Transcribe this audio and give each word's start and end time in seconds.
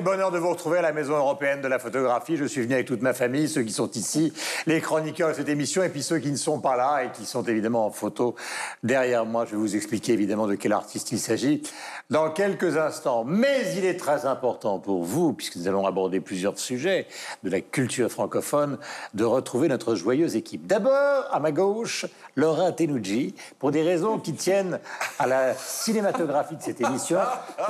Quel 0.00 0.06
bonheur 0.06 0.30
de 0.30 0.38
vous 0.38 0.48
retrouver 0.48 0.78
à 0.78 0.82
la 0.82 0.92
Maison 0.92 1.14
européenne 1.14 1.60
de 1.60 1.68
la 1.68 1.78
photographie. 1.78 2.38
Je 2.38 2.46
suis 2.46 2.62
venu 2.62 2.72
avec 2.72 2.86
toute 2.86 3.02
ma 3.02 3.12
famille, 3.12 3.50
ceux 3.50 3.60
qui 3.60 3.72
sont 3.74 3.90
ici, 3.90 4.32
les 4.66 4.80
chroniqueurs 4.80 5.28
de 5.28 5.34
cette 5.34 5.50
émission, 5.50 5.82
et 5.82 5.90
puis 5.90 6.02
ceux 6.02 6.20
qui 6.20 6.30
ne 6.30 6.38
sont 6.38 6.58
pas 6.58 6.74
là 6.74 7.04
et 7.04 7.10
qui 7.12 7.26
sont 7.26 7.42
évidemment 7.42 7.84
en 7.84 7.90
photo 7.90 8.34
derrière 8.82 9.26
moi. 9.26 9.44
Je 9.44 9.50
vais 9.50 9.58
vous 9.58 9.76
expliquer 9.76 10.14
évidemment 10.14 10.46
de 10.46 10.54
quel 10.54 10.72
artiste 10.72 11.12
il 11.12 11.18
s'agit 11.18 11.62
dans 12.08 12.30
quelques 12.30 12.78
instants. 12.78 13.24
Mais 13.26 13.74
il 13.76 13.84
est 13.84 13.98
très 13.98 14.24
important 14.24 14.78
pour 14.78 15.04
vous, 15.04 15.34
puisque 15.34 15.56
nous 15.56 15.68
allons 15.68 15.86
aborder 15.86 16.20
plusieurs 16.20 16.58
sujets 16.58 17.06
de 17.44 17.50
la 17.50 17.60
culture 17.60 18.10
francophone, 18.10 18.78
de 19.12 19.24
retrouver 19.24 19.68
notre 19.68 19.96
joyeuse 19.96 20.34
équipe. 20.34 20.66
D'abord, 20.66 21.26
à 21.30 21.40
ma 21.40 21.52
gauche, 21.52 22.06
Laura 22.36 22.72
Tenouji, 22.72 23.34
pour 23.58 23.70
des 23.70 23.82
raisons 23.82 24.18
qui 24.18 24.32
tiennent 24.32 24.80
à 25.18 25.26
la 25.26 25.52
cinématographie 25.54 26.56
de 26.56 26.62
cette 26.62 26.80
émission. 26.80 27.18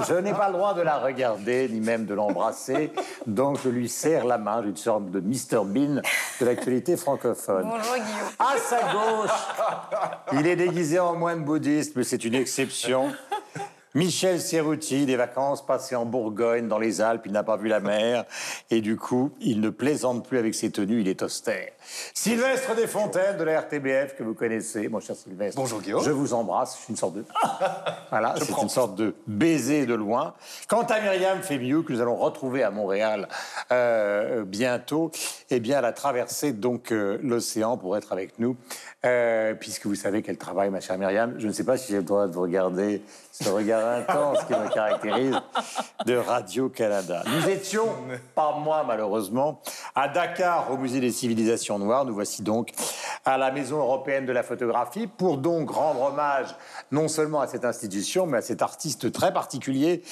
Je 0.08 0.14
n'ai 0.14 0.32
pas 0.32 0.46
le 0.46 0.54
droit 0.54 0.74
de 0.74 0.82
la 0.82 0.98
regarder, 0.98 1.68
ni 1.68 1.80
même 1.80 2.06
de 2.06 2.19
l'embrasser, 2.20 2.92
donc 3.26 3.58
je 3.64 3.68
lui 3.68 3.88
serre 3.88 4.24
la 4.24 4.38
main, 4.38 4.62
une 4.62 4.76
sorte 4.76 5.10
de 5.10 5.20
Mr 5.20 5.64
Bean 5.64 6.02
de 6.40 6.46
l'actualité 6.46 6.96
francophone. 6.96 7.68
Bonjour 7.68 7.94
Guillaume. 7.94 8.30
À 8.38 8.56
sa 8.58 8.80
gauche, 8.92 10.38
il 10.40 10.46
est 10.46 10.56
déguisé 10.56 10.98
en 10.98 11.14
moine 11.16 11.44
bouddhiste, 11.44 11.96
mais 11.96 12.04
c'est 12.04 12.24
une 12.24 12.34
exception. 12.34 13.12
Michel 13.94 14.40
Serruti, 14.40 15.04
des 15.04 15.16
vacances 15.16 15.66
passées 15.66 15.96
en 15.96 16.06
Bourgogne, 16.06 16.68
dans 16.68 16.78
les 16.78 17.00
Alpes, 17.00 17.22
il 17.26 17.32
n'a 17.32 17.42
pas 17.42 17.56
vu 17.56 17.66
la 17.68 17.80
mer, 17.80 18.24
et 18.70 18.80
du 18.80 18.96
coup, 18.96 19.32
il 19.40 19.60
ne 19.60 19.68
plaisante 19.68 20.24
plus 20.28 20.38
avec 20.38 20.54
ses 20.54 20.70
tenues, 20.70 21.00
il 21.00 21.08
est 21.08 21.22
austère. 21.22 21.70
Sylvestre 22.14 22.74
Desfontaines 22.74 23.36
de 23.36 23.44
la 23.44 23.60
RTBF, 23.60 24.14
que 24.16 24.22
vous 24.22 24.34
connaissez, 24.34 24.88
mon 24.88 25.00
cher 25.00 25.16
Sylvestre. 25.16 25.60
Bonjour, 25.60 25.80
Guillaume. 25.80 26.02
Je 26.04 26.10
vous 26.10 26.34
embrasse, 26.34 26.78
c'est 26.80 26.90
une 26.90 26.96
sorte 26.96 27.14
de... 27.14 27.24
Voilà, 28.10 28.34
c'est 28.38 28.60
une 28.60 28.68
sorte 28.68 28.96
de 28.96 29.14
baiser 29.26 29.86
de 29.86 29.94
loin. 29.94 30.34
Quant 30.68 30.82
à 30.82 31.00
Myriam 31.00 31.42
Fémieux, 31.42 31.82
que 31.82 31.92
nous 31.92 32.00
allons 32.00 32.16
retrouver 32.16 32.62
à 32.62 32.70
Montréal 32.70 33.28
euh, 33.70 34.44
bientôt, 34.44 35.10
eh 35.50 35.60
bien, 35.60 35.78
elle 35.78 35.84
a 35.84 35.92
traversé 35.92 36.52
donc 36.52 36.92
euh, 36.92 37.18
l'océan 37.22 37.76
pour 37.76 37.96
être 37.96 38.12
avec 38.12 38.38
nous, 38.38 38.56
euh, 39.04 39.54
puisque 39.54 39.86
vous 39.86 39.94
savez 39.94 40.22
qu'elle 40.22 40.38
travaille, 40.38 40.70
ma 40.70 40.80
chère 40.80 40.98
Myriam. 40.98 41.34
Je 41.38 41.46
ne 41.46 41.52
sais 41.52 41.64
pas 41.64 41.76
si 41.76 41.92
j'ai 41.92 41.98
le 41.98 42.02
droit 42.02 42.26
de 42.26 42.32
vous 42.32 42.42
regarder 42.42 43.02
ce 43.32 43.48
regard 43.48 43.86
intense 43.88 44.38
qui 44.44 44.52
me 44.52 44.68
caractérise 44.68 45.36
de 46.04 46.16
Radio-Canada. 46.16 47.22
Nous 47.26 47.48
étions, 47.48 47.86
pas 48.34 48.52
moi 48.52 48.84
malheureusement, 48.86 49.62
à 49.94 50.08
Dakar, 50.08 50.70
au 50.70 50.76
Musée 50.76 51.00
des 51.00 51.12
civilisations 51.12 51.78
Nous 51.80 52.14
voici 52.14 52.42
donc 52.42 52.72
à 53.24 53.38
la 53.38 53.50
Maison 53.50 53.78
européenne 53.78 54.26
de 54.26 54.32
la 54.32 54.42
photographie 54.42 55.06
pour 55.06 55.38
donc 55.38 55.70
rendre 55.70 56.02
hommage 56.02 56.54
non 56.92 57.08
seulement 57.08 57.40
à 57.40 57.46
cette 57.46 57.64
institution, 57.64 58.26
mais 58.26 58.38
à 58.38 58.42
cet 58.42 58.60
artiste 58.60 59.10
très 59.10 59.32
particulier 59.32 60.02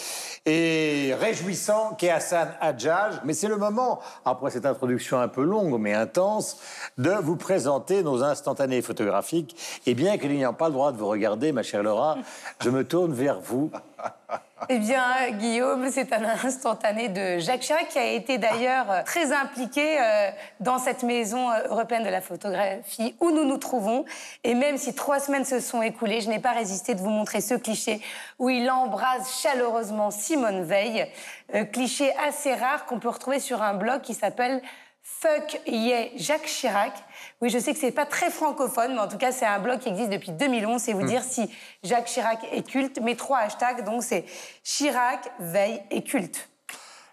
et 0.47 1.15
réjouissant 1.21 1.95
qu'est 1.99 2.11
Hassan 2.11 2.49
Hadjaj. 2.61 3.21
Mais 3.25 3.35
c'est 3.35 3.49
le 3.49 3.59
moment, 3.59 4.01
après 4.25 4.51
cette 4.51 4.65
introduction 4.65 5.21
un 5.21 5.29
peu 5.29 5.43
longue 5.43 5.79
mais 5.79 5.93
intense, 5.93 6.57
de 6.97 7.11
vous 7.11 7.37
présenter 7.37 8.03
nos 8.03 8.23
instantanés 8.23 8.81
photographiques. 8.81 9.55
Et 9.85 9.95
bien 9.95 10.17
que 10.17 10.27
n'ayant 10.27 10.55
pas 10.55 10.69
le 10.69 10.73
droit 10.73 10.93
de 10.93 10.97
vous 10.97 11.09
regarder, 11.09 11.53
ma 11.53 11.63
chère 11.63 11.83
Laura, 11.83 12.17
je 12.63 12.71
me 12.71 12.83
tourne 12.83 13.13
vers 13.13 13.41
vous. 13.41 13.71
Eh 14.69 14.79
bien, 14.79 15.31
Guillaume, 15.33 15.89
c'est 15.91 16.13
un 16.13 16.25
instantané 16.45 17.09
de 17.09 17.39
Jacques 17.39 17.61
Chirac 17.61 17.89
qui 17.89 17.99
a 17.99 18.13
été 18.13 18.39
d'ailleurs 18.39 18.91
euh, 18.91 19.03
très 19.05 19.33
impliqué 19.33 20.01
euh, 20.01 20.31
dans 20.61 20.79
cette 20.79 21.03
maison 21.05 21.51
euh, 21.51 21.69
européenne 21.69 22.05
de 22.05 22.09
la 22.09 22.21
photographie 22.21 23.15
où 23.21 23.31
nous 23.31 23.45
nous 23.45 23.59
trouvons. 23.59 24.05
Et 24.43 24.55
même 24.55 24.77
si 24.77 24.95
trois 24.95 25.21
semaines 25.21 25.45
se 25.45 25.61
sont 25.61 25.81
écoulées, 25.83 26.21
je 26.21 26.29
n'ai 26.29 26.41
pas 26.41 26.53
résisté 26.53 26.95
de 26.95 27.01
vous 27.01 27.11
montrer 27.11 27.41
ce 27.41 27.55
cliché 27.55 28.01
où 28.39 28.51
il 28.51 28.69
embrase 28.71 29.41
chaleureusement 29.43 30.11
Simone 30.11 30.65
Veil. 30.65 31.07
cliché 31.73 32.13
assez 32.17 32.55
rare 32.55 32.87
qu'on 32.87 32.99
peut 32.99 33.09
retrouver 33.09 33.41
sur 33.41 33.63
un 33.63 33.75
blog 33.75 34.01
qui 34.01 34.15
s'appelle 34.15 34.61
Fuck 35.21 35.61
Yeah 35.67 36.11
Jacques 36.17 36.47
Chirac. 36.47 36.93
Oui, 37.41 37.51
je 37.51 37.59
sais 37.59 37.73
que 37.73 37.79
c'est 37.79 37.91
pas 37.91 38.07
très 38.07 38.31
francophone, 38.31 38.95
mais 38.95 39.01
en 39.01 39.09
tout 39.09 39.19
cas, 39.19 39.33
c'est 39.33 39.47
un 39.47 39.59
blog 39.59 39.81
qui 39.81 39.89
existe 39.89 40.11
depuis 40.11 40.31
2011. 40.31 40.81
C'est 40.81 40.93
vous 40.93 41.03
dire 41.03 41.25
si 41.25 41.51
Jacques 41.83 42.05
Chirac 42.05 42.39
est 42.53 42.63
culte. 42.63 43.01
Mes 43.01 43.17
trois 43.17 43.39
hashtags, 43.39 43.85
donc, 43.85 44.05
c'est 44.05 44.25
Chirac, 44.63 45.29
veille 45.41 45.83
et 45.91 46.05
culte. 46.05 46.49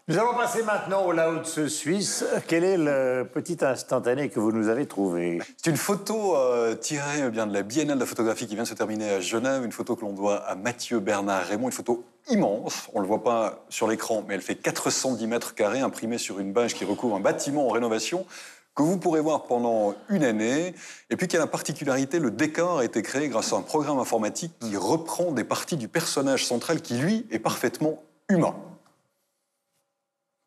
Nous 0.07 0.19
allons 0.19 0.35
passer 0.35 0.61
maintenant 0.61 1.03
au 1.03 1.11
Lao-Tse 1.13 1.65
suisse. 1.65 2.23
Quel 2.47 2.63
est 2.63 2.77
le 2.77 3.23
petit 3.23 3.57
instantané 3.65 4.29
que 4.29 4.39
vous 4.39 4.51
nous 4.51 4.67
avez 4.67 4.85
trouvé? 4.85 5.41
C'est 5.57 5.71
une 5.71 5.77
photo 5.77 6.35
euh, 6.35 6.75
tirée 6.75 7.23
euh, 7.23 7.31
bien 7.31 7.47
de 7.47 7.53
la 7.55 7.63
Biennale 7.63 7.95
de 7.95 8.01
la 8.01 8.05
photographie 8.05 8.45
qui 8.45 8.53
vient 8.53 8.65
de 8.65 8.67
se 8.67 8.75
terminer 8.75 9.09
à 9.09 9.19
Genève, 9.19 9.65
une 9.65 9.71
photo 9.71 9.95
que 9.95 10.01
l'on 10.01 10.13
doit 10.13 10.45
à 10.45 10.53
Mathieu 10.53 10.99
Bernard 10.99 11.45
Raymond, 11.45 11.69
une 11.69 11.71
photo 11.71 12.05
immense, 12.29 12.87
on 12.93 12.99
ne 12.99 13.01
le 13.01 13.07
voit 13.07 13.23
pas 13.23 13.65
sur 13.69 13.87
l'écran, 13.87 14.23
mais 14.27 14.35
elle 14.35 14.43
fait 14.43 14.53
410 14.53 15.25
mètres 15.25 15.55
carrés, 15.55 15.79
imprimée 15.79 16.19
sur 16.19 16.39
une 16.39 16.53
bâche 16.53 16.75
qui 16.75 16.85
recouvre 16.85 17.15
un 17.15 17.19
bâtiment 17.19 17.67
en 17.67 17.71
rénovation 17.71 18.27
que 18.75 18.83
vous 18.83 18.99
pourrez 18.99 19.21
voir 19.21 19.45
pendant 19.45 19.95
une 20.09 20.23
année, 20.23 20.75
et 21.09 21.15
puis 21.15 21.27
qui 21.27 21.35
a 21.35 21.39
la 21.39 21.47
particularité, 21.47 22.19
le 22.19 22.29
décor 22.29 22.77
a 22.77 22.85
été 22.85 23.01
créé 23.01 23.27
grâce 23.27 23.53
à 23.53 23.55
un 23.55 23.63
programme 23.63 23.97
informatique 23.97 24.53
qui 24.59 24.77
reprend 24.77 25.31
des 25.31 25.45
parties 25.45 25.77
du 25.77 25.87
personnage 25.87 26.45
central 26.45 26.81
qui, 26.81 26.93
lui, 26.93 27.25
est 27.31 27.39
parfaitement 27.39 28.03
humain. 28.29 28.53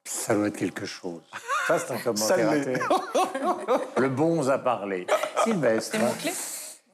Ça 0.08 0.34
doit 0.34 0.48
être 0.48 0.56
quelque 0.56 0.86
chose. 0.86 1.20
Ça, 1.66 1.78
c'est 1.78 1.92
un 1.92 1.98
commentaire. 1.98 2.50
le 3.96 4.08
bon 4.08 4.48
a 4.48 4.58
parlé. 4.58 5.06
Sylvestre. 5.44 5.98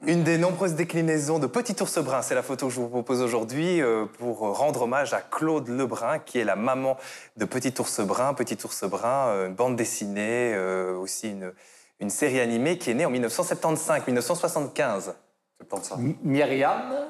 Une 0.07 0.25
des 0.25 0.37
nombreuses 0.37 0.75
déclinaisons 0.75 1.39
de 1.39 1.47
Petit 1.47 1.81
ours 1.81 1.99
brun, 1.99 2.23
c'est 2.23 2.35
la 2.35 2.43
photo 2.43 2.67
que 2.67 2.75
je 2.75 2.81
vous 2.81 2.89
propose 2.89 3.23
aujourd'hui 3.23 3.81
euh, 3.81 4.05
pour 4.19 4.41
rendre 4.41 4.83
hommage 4.83 5.15
à 5.15 5.21
Claude 5.21 5.69
Lebrun, 5.69 6.19
qui 6.19 6.39
est 6.39 6.45
la 6.45 6.57
maman 6.57 6.99
de 7.37 7.45
Petit 7.45 7.73
ours 7.79 8.01
brun. 8.01 8.35
Petit 8.35 8.59
ours 8.65 8.85
brun, 8.85 9.29
euh, 9.29 9.47
une 9.47 9.55
bande 9.55 9.77
dessinée, 9.77 10.53
euh, 10.55 10.97
aussi 10.97 11.31
une, 11.31 11.53
une 12.01 12.11
série 12.11 12.41
animée 12.41 12.79
qui 12.79 12.91
est 12.91 12.95
née 12.95 13.07
en 13.07 13.13
1975-1975. 13.13 15.15
Myriam 16.23 17.07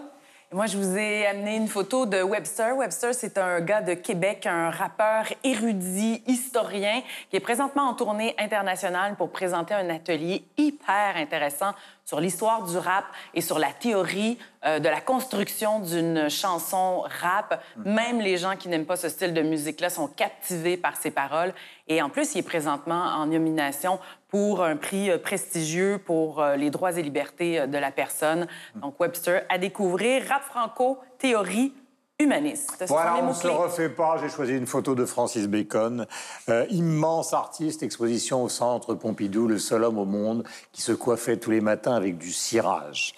moi, 0.55 0.67
je 0.67 0.79
vous 0.79 0.97
ai 0.97 1.27
amené 1.27 1.57
une 1.57 1.67
photo 1.67 2.07
de 2.07 2.23
Webster. 2.23 2.77
Webster, 2.77 3.13
c'est 3.13 3.39
un 3.39 3.61
gars 3.61 3.83
de 3.83 3.95
Québec, 3.95 4.47
un 4.47 4.71
rappeur 4.71 5.25
érudit, 5.43 6.23
historien, 6.29 7.03
qui 7.29 7.37
est 7.37 7.41
présentement 7.41 7.83
en 7.83 7.95
tournée 7.95 8.37
internationale 8.39 9.17
pour 9.17 9.31
présenter 9.31 9.75
un 9.75 9.91
atelier 9.91 10.45
hyper 10.57 11.17
intéressant 11.17 11.73
sur 12.05 12.21
l'histoire 12.21 12.65
du 12.65 12.77
rap 12.77 13.05
et 13.33 13.41
sur 13.41 13.59
la 13.59 13.73
théorie 13.73 14.39
euh, 14.65 14.79
de 14.79 14.89
la 14.89 15.01
construction 15.01 15.81
d'une 15.81 16.29
chanson 16.29 17.03
rap. 17.21 17.63
Même 17.85 18.21
les 18.21 18.37
gens 18.37 18.57
qui 18.57 18.69
n'aiment 18.69 18.87
pas 18.87 18.97
ce 18.97 19.09
style 19.09 19.35
de 19.35 19.43
musique-là 19.43 19.91
sont 19.91 20.09
captivés 20.09 20.77
par 20.77 20.97
ses 20.97 21.11
paroles. 21.11 21.55
Et 21.89 22.03
en 22.03 22.11
plus, 22.11 22.35
il 22.35 22.39
est 22.39 22.43
présentement 22.43 23.03
en 23.03 23.27
nomination 23.27 23.99
pour 24.29 24.63
un 24.63 24.77
prix 24.77 25.11
euh, 25.11 25.19
prestigieux 25.19 25.99
pour 25.99 26.41
euh, 26.41 26.57
les 26.57 26.71
droits 26.71 26.93
et 26.99 27.03
libertés 27.03 27.67
de 27.67 27.79
la 27.79 27.91
personne. 27.91 28.47
Donc, 28.77 29.01
Webster 29.01 29.43
à 29.49 29.59
découvrir. 29.59 30.23
Rap 30.29 30.43
franco, 30.43 30.99
théorie, 31.19 31.73
humaniste. 32.21 32.85
Voilà, 32.89 33.17
on 33.23 33.29
ne 33.29 33.33
se 33.33 33.47
refait 33.49 33.89
pas. 33.89 34.17
J'ai 34.21 34.29
choisi 34.29 34.53
une 34.53 34.67
photo 34.67 34.95
de 34.95 35.05
Francis 35.05 35.49
Bacon, 35.49 36.07
euh, 36.49 36.67
immense 36.71 37.33
artiste, 37.33 37.83
exposition 37.83 38.43
au 38.43 38.49
centre 38.49 38.95
Pompidou, 38.95 39.49
le 39.49 39.59
seul 39.59 39.85
homme 39.85 39.99
au 39.99 40.05
monde 40.05 40.45
qui 40.73 40.83
se 40.83 40.93
coiffait 40.93 41.37
tous 41.37 41.51
les 41.51 41.61
matins 41.61 41.95
avec 41.95 42.19
du 42.19 42.33
cirage. 42.33 43.15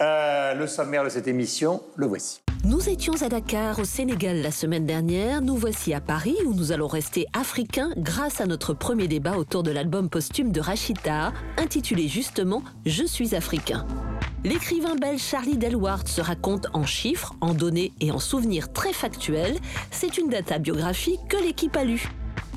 Euh, 0.00 0.54
le 0.54 0.66
sommaire 0.66 1.04
de 1.04 1.08
cette 1.08 1.28
émission, 1.28 1.82
le 1.96 2.06
voici. 2.06 2.40
Nous 2.64 2.88
étions 2.88 3.22
à 3.22 3.28
Dakar, 3.28 3.78
au 3.78 3.84
Sénégal, 3.84 4.40
la 4.42 4.50
semaine 4.50 4.86
dernière. 4.86 5.40
Nous 5.40 5.56
voici 5.56 5.94
à 5.94 6.00
Paris, 6.00 6.36
où 6.46 6.54
nous 6.54 6.72
allons 6.72 6.88
rester 6.88 7.26
africains 7.32 7.90
grâce 7.96 8.40
à 8.40 8.46
notre 8.46 8.74
premier 8.74 9.08
débat 9.08 9.36
autour 9.36 9.62
de 9.62 9.70
l'album 9.70 10.08
posthume 10.08 10.50
de 10.50 10.60
Rachita, 10.60 11.32
intitulé 11.58 12.08
justement 12.08 12.62
Je 12.84 13.04
suis 13.04 13.34
africain. 13.34 13.86
L'écrivain 14.44 14.96
belge 14.96 15.20
Charlie 15.20 15.56
Delwart 15.56 16.08
se 16.08 16.20
raconte 16.20 16.66
en 16.72 16.84
chiffres, 16.84 17.34
en 17.40 17.54
données 17.54 17.92
et 18.00 18.10
en 18.10 18.18
souvenirs 18.18 18.72
très 18.72 18.92
factuels. 18.92 19.56
C'est 19.90 20.18
une 20.18 20.28
data 20.28 20.58
biographie 20.58 21.18
que 21.28 21.36
l'équipe 21.36 21.76
a 21.76 21.84
lue. 21.84 22.08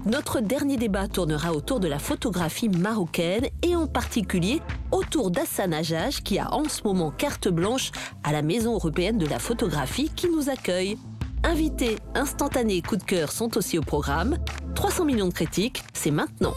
Notre 0.05 0.39
dernier 0.39 0.77
débat 0.77 1.07
tournera 1.07 1.51
autour 1.51 1.79
de 1.81 1.87
la 1.87 1.99
photographie 1.99 2.69
marocaine 2.69 3.47
et 3.61 3.75
en 3.75 3.85
particulier 3.85 4.61
autour 4.91 5.29
d'Hassan 5.29 5.73
Ajaj 5.73 6.21
qui 6.23 6.39
a 6.39 6.53
en 6.53 6.63
ce 6.69 6.83
moment 6.83 7.11
carte 7.11 7.49
blanche 7.49 7.91
à 8.23 8.31
la 8.31 8.41
Maison 8.41 8.73
européenne 8.73 9.17
de 9.17 9.25
la 9.25 9.39
photographie 9.39 10.09
qui 10.15 10.29
nous 10.29 10.49
accueille. 10.49 10.97
Invités 11.43 11.97
instantanés 12.15 12.81
coup 12.81 12.95
de 12.95 13.03
cœur 13.03 13.31
sont 13.31 13.57
aussi 13.57 13.77
au 13.77 13.81
programme. 13.81 14.37
300 14.75 15.03
millions 15.05 15.27
de 15.27 15.33
critiques, 15.33 15.83
c'est 15.93 16.11
maintenant. 16.11 16.53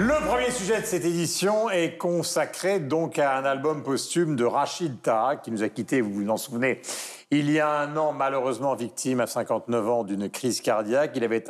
Le 0.00 0.14
premier 0.28 0.52
sujet 0.52 0.80
de 0.80 0.86
cette 0.86 1.04
édition 1.04 1.68
est 1.70 1.98
consacré 1.98 2.78
donc 2.78 3.18
à 3.18 3.36
un 3.36 3.44
album 3.44 3.82
posthume 3.82 4.36
de 4.36 4.44
Rachid 4.44 5.02
Taha, 5.02 5.34
qui 5.34 5.50
nous 5.50 5.64
a 5.64 5.68
quittés, 5.68 6.02
vous 6.02 6.12
vous 6.12 6.28
en 6.28 6.36
souvenez, 6.36 6.82
il 7.32 7.50
y 7.50 7.58
a 7.58 7.68
un 7.68 7.96
an, 7.96 8.12
malheureusement 8.12 8.76
victime 8.76 9.18
à 9.18 9.26
59 9.26 9.88
ans 9.88 10.04
d'une 10.04 10.30
crise 10.30 10.60
cardiaque. 10.60 11.10
Il 11.16 11.24
avait 11.24 11.42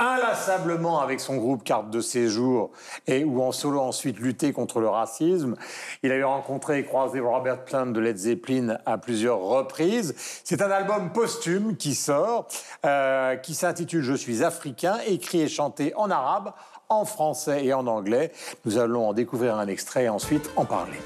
inlassablement 0.00 1.00
avec 1.00 1.20
son 1.20 1.36
groupe 1.36 1.62
Carte 1.62 1.88
de 1.90 2.00
séjour 2.00 2.72
et 3.06 3.22
ou 3.22 3.42
en 3.42 3.52
solo 3.52 3.78
ensuite 3.80 4.18
lutté 4.18 4.52
contre 4.52 4.80
le 4.80 4.88
racisme. 4.88 5.54
Il 6.02 6.10
a 6.10 6.16
eu 6.16 6.24
rencontré 6.24 6.80
et 6.80 6.84
croisé 6.84 7.20
Robert 7.20 7.64
Plant 7.64 7.86
de 7.86 8.00
Led 8.00 8.16
Zeppelin 8.16 8.78
à 8.86 8.98
plusieurs 8.98 9.38
reprises. 9.38 10.16
C'est 10.42 10.62
un 10.62 10.70
album 10.72 11.12
posthume 11.12 11.76
qui 11.76 11.94
sort, 11.94 12.48
euh, 12.84 13.36
qui 13.36 13.54
s'intitule 13.54 14.02
Je 14.02 14.14
suis 14.14 14.42
africain, 14.42 14.98
écrit 15.06 15.42
et 15.42 15.48
chanté 15.48 15.92
en 15.94 16.10
arabe, 16.10 16.52
en 16.88 17.04
français 17.04 17.64
et 17.64 17.72
en 17.72 17.86
anglais. 17.86 18.32
Nous 18.64 18.78
allons 18.78 19.08
en 19.08 19.12
découvrir 19.12 19.56
un 19.56 19.68
extrait 19.68 20.04
et 20.04 20.08
ensuite 20.08 20.50
en 20.56 20.64
parler. 20.64 20.98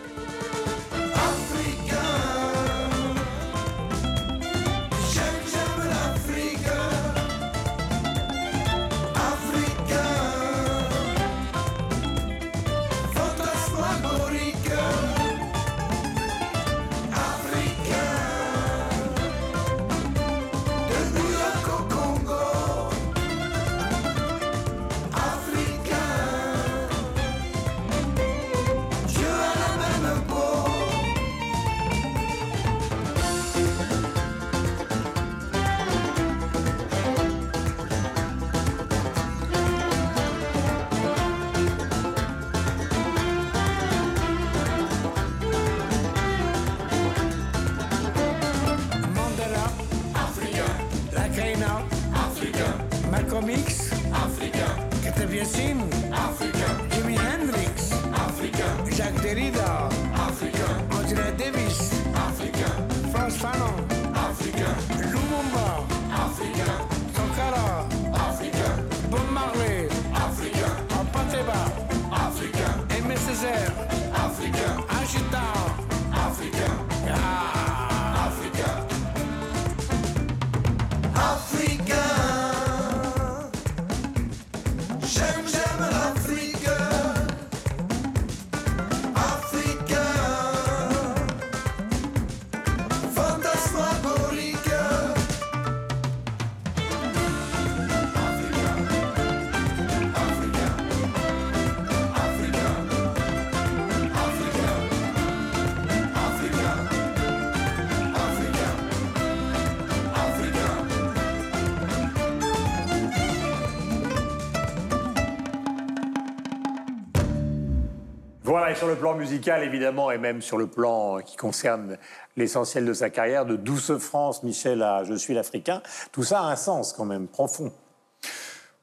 Sur 118.83 118.89
le 118.89 118.97
plan 118.97 119.15
musical, 119.15 119.63
évidemment, 119.63 120.11
et 120.11 120.19
même 120.19 120.43
sur 120.43 120.59
le 120.59 120.67
plan 120.67 121.21
qui 121.21 121.37
concerne 121.37 121.99
l'essentiel 122.37 122.85
de 122.85 122.93
sa 122.93 123.11
carrière, 123.11 123.47
de 123.47 123.55
Douce 123.55 123.97
France, 123.97 124.43
Michel 124.43 124.83
à 124.83 125.05
Je 125.05 125.15
suis 125.15 125.35
l'Africain, 125.35 125.83
tout 126.11 126.25
ça 126.25 126.41
a 126.41 126.51
un 126.51 126.57
sens 126.57 126.93
quand 126.93 127.05
même 127.05 127.29
profond. 127.29 127.71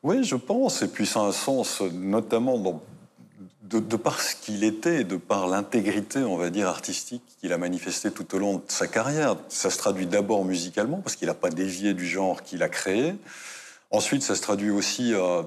Oui, 0.02 0.24
je 0.24 0.38
pense, 0.38 0.84
et 0.84 0.88
puis 0.88 1.06
ça 1.06 1.20
a 1.20 1.24
un 1.24 1.32
sens 1.34 1.82
notamment 1.82 2.82
de, 3.62 3.98
par 3.98 4.22
ce 4.22 4.38
qu'il 4.38 4.64
était, 4.64 5.04
de 5.04 5.18
par 5.18 5.48
l'intégrité, 5.48 6.20
on 6.20 6.38
va 6.38 6.50
dire, 6.50 6.70
artistique 6.70 7.24
qu'il 7.42 7.52
a 7.52 7.58
manifesté 7.58 8.10
tout 8.10 8.34
au 8.36 8.40
long 8.40 8.56
de 8.56 8.64
sa 8.70 8.88
carrière. 8.88 9.36
Ça 9.50 9.70
se 9.70 9.78
traduit 9.80 10.08
d'abord 10.08 10.46
musicalement, 10.46 11.02
parce 11.04 11.18
qu'il 11.18 11.28
n'a 11.28 11.34
pas 11.34 11.50
dévié 11.50 11.94
du 11.94 12.08
genre 12.08 12.42
qu'il 12.42 12.64
a 12.64 12.70
créé. 12.70 13.16
Ensuite, 13.92 14.22
ça 14.22 14.36
se 14.36 14.42
traduit 14.42 14.70
aussi 14.70 15.14
euh, 15.16 15.42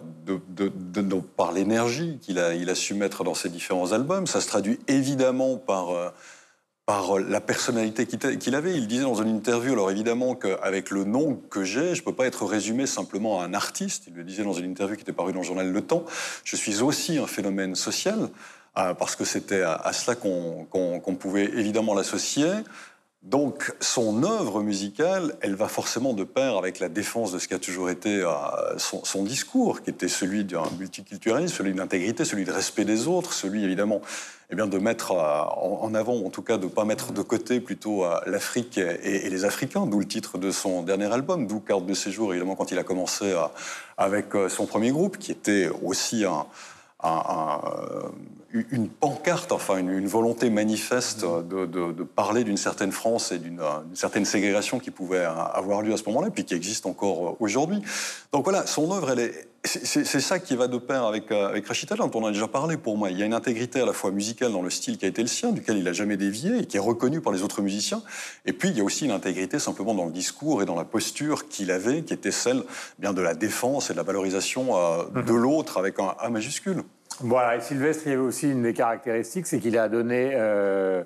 par 1.37 1.53
l'énergie 1.53 2.19
qu'il 2.21 2.41
a, 2.41 2.75
su 2.75 2.95
mettre 2.95 3.23
dans 3.23 3.35
ses 3.35 3.49
différents 3.49 3.93
albums. 3.93 4.27
Ça 4.27 4.41
se 4.41 4.49
traduit 4.49 4.81
évidemment 4.89 5.59
par, 5.59 5.91
euh, 5.91 6.11
la 7.29 7.41
personnalité 7.41 8.05
qu'il 8.07 8.55
avait. 8.57 8.75
Il 8.75 8.89
disait 8.89 9.05
dans 9.05 9.23
une 9.23 9.29
interview, 9.29 9.73
alors 9.73 9.93
évidemment 9.93 10.35
qu'avec 10.35 10.91
le 10.91 11.05
nom 11.05 11.41
que 11.51 11.63
j'ai, 11.63 11.95
je 11.95 12.01
ne 12.01 12.05
peux 12.05 12.15
pas 12.15 12.27
être 12.27 12.45
résumé 12.45 12.87
simplement 12.87 13.41
à 13.41 13.45
un 13.45 13.55
artiste. 13.55 14.05
Il 14.09 14.15
le 14.15 14.25
disait 14.25 14.43
dans 14.43 14.53
une 14.53 14.69
interview 14.69 14.97
qui 14.97 15.03
était 15.03 15.13
parue 15.13 15.33
dans 15.33 15.41
le 15.41 15.47
journal 15.47 15.71
Le 15.71 15.81
Temps. 15.81 16.05
Je 16.43 16.57
suis 16.57 16.83
aussi 16.83 17.19
un 17.19 17.29
phénomène 17.29 17.77
social, 17.77 18.29
euh, 18.77 18.95
parce 18.95 19.17
que 19.17 19.25
c'était 19.25 19.63
à, 19.63 19.93
cela 19.93 20.17
qu'on 20.17 21.17
pouvait 21.19 21.45
évidemment 21.45 21.95
l'associer. 21.95 22.51
Donc 23.23 23.73
son 23.79 24.25
œuvre 24.25 24.63
musicale, 24.63 25.37
elle 25.43 25.55
va 25.55 25.69
forcément 25.69 26.13
de 26.13 26.25
pair 26.25 26.57
avec 26.57 26.81
la 26.81 26.89
défense 26.89 27.31
de 27.31 27.39
ce 27.39 27.47
qui 27.47 27.55
a 27.55 27.61
toujours 27.61 27.89
été 27.89 28.21
euh, 28.21 28.33
son, 28.79 29.23
discours, 29.23 29.83
qui 29.83 29.91
était 29.91 30.09
celui 30.09 30.45
d'un 30.45 30.65
multiculturalisme, 30.77 31.55
celui 31.55 31.73
d'intégrité, 31.73 32.25
celui 32.25 32.45
de 32.45 32.51
respect 32.51 32.85
des 32.85 33.07
autres, 33.07 33.33
celui 33.33 33.63
évidemment 33.63 34.01
eh 34.51 34.57
bien, 34.57 34.67
de 34.67 34.77
mettre 34.77 35.13
euh, 35.13 35.19
en 35.21 35.95
avant, 35.95 36.15
ou 36.15 36.27
en 36.27 36.31
tout 36.31 36.43
cas 36.43 36.59
de 36.59 36.65
ne 36.65 36.71
pas 36.71 36.85
mettre 36.85 37.13
de 37.13 37.23
côté 37.23 37.61
plutôt 37.61 38.05
euh, 38.05 38.19
l'Afrique 38.27 38.79
et, 38.79 39.31
les 39.31 39.45
Africains, 39.45 39.87
d'où 39.87 40.01
le 40.01 40.09
titre 40.09 40.37
de 40.37 40.51
son 40.51 40.83
dernier 40.83 41.13
album, 41.13 41.47
d'où 41.47 41.61
Carte 41.61 41.87
de 41.87 41.95
séjour, 41.95 42.33
évidemment, 42.33 42.57
quand 42.57 42.73
il 42.73 42.79
a 42.81 42.85
commencé 42.85 43.33
avec 43.97 44.27
son 44.49 44.67
premier 44.67 44.91
groupe, 44.91 45.17
qui 45.17 45.31
était 45.31 45.71
aussi 45.83 46.25
un, 46.25 46.45
une 48.53 48.89
pancarte, 48.89 49.53
enfin 49.53 49.79
une, 49.79 50.07
volonté 50.07 50.51
manifeste 50.51 51.25
de, 51.25 52.03
parler 52.03 52.45
d'une 52.45 52.57
certaine 52.57 52.93
France 52.93 53.33
et 53.33 53.39
d'une 53.39 53.61
certaine 53.95 54.25
ségrégation 54.25 54.79
qui 54.79 54.91
pouvait 54.91 55.25
avoir 55.25 55.83
lieu 55.83 55.93
à 55.93 55.97
ce 55.97 56.05
moment-là, 56.05 56.31
puis 56.31 56.45
qui 56.45 56.55
existe 56.55 56.87
encore 56.87 57.37
aujourd'hui. 57.41 57.81
Donc 58.33 58.45
voilà, 58.45 58.67
son 58.67 58.91
œuvre, 58.93 59.11
elle 59.11 59.21
est, 59.21 59.49
c'est 59.65 60.21
ça 60.21 60.41
qui 60.41 60.57
va 60.57 60.67
de 60.67 60.77
pair 60.77 61.05
avec, 61.05 61.31
euh, 61.31 61.49
avec 61.49 61.67
Rachid 61.69 61.89
dont 61.89 62.11
on 62.15 62.27
a 62.27 62.33
déjà 62.33 62.49
parlé 62.49 62.77
pour 62.77 62.97
moi. 62.97 63.11
Il 63.11 63.19
y 63.19 63.23
a 63.23 63.27
une 63.27 63.35
intégrité 63.35 63.81
à 63.81 63.87
la 63.87 63.93
fois 63.93 64.11
musicale 64.11 64.51
dans 64.51 64.63
le 64.63 64.71
style 64.71 64.99
qui 64.99 65.05
a 65.05 65.09
été 65.09 65.23
le 65.23 65.29
sien, 65.29 65.53
duquel 65.53 65.79
il 65.79 65.85
n'a 65.85 65.93
jamais 65.93 66.17
dévié 66.17 66.59
et 66.59 66.67
qui 66.67 66.79
est 66.79 66.81
reconnu 66.81 67.21
par 67.21 67.33
les 67.33 67.43
autres 67.43 67.63
musiciens. 67.63 68.03
Et 68.45 68.53
puis 68.53 68.71
il 68.71 68.77
y 68.77 68.81
a 68.81 68.85
aussi 68.85 69.05
une 69.05 69.13
intégrité 69.13 69.61
simplement 69.61 69.95
dans 69.95 70.07
le 70.07 70.13
discours 70.13 70.63
et 70.63 70.65
dans 70.65 70.75
la 70.75 70.85
posture 70.85 71.49
qu'il 71.49 71.71
avait, 71.71 72.03
qui 72.03 72.13
était 72.13 72.33
celle 72.33 72.65
bien 72.99 73.13
de 73.13 73.23
la 73.23 73.35
défense 73.35 73.91
et 73.91 73.93
de 73.93 73.99
la 73.99 74.03
valorisation 74.03 74.77
euh, 74.77 75.05
de 75.15 75.33
mhm. 75.33 75.39
l'autre 75.39 75.79
avec 75.79 76.01
un 76.01 76.15
A 76.19 76.29
majuscule. 76.29 76.83
Voilà, 77.21 77.57
et 77.57 77.61
Sylvestre, 77.61 78.05
il 78.07 78.11
y 78.11 78.13
avait 78.15 78.23
aussi 78.23 78.51
une 78.51 78.63
des 78.63 78.75
caractéristiques, 78.75 79.47
c'est 79.47 79.59
qu'il 79.59 79.79
a 79.79 79.89
donné 79.89 80.33
euh, 80.35 81.03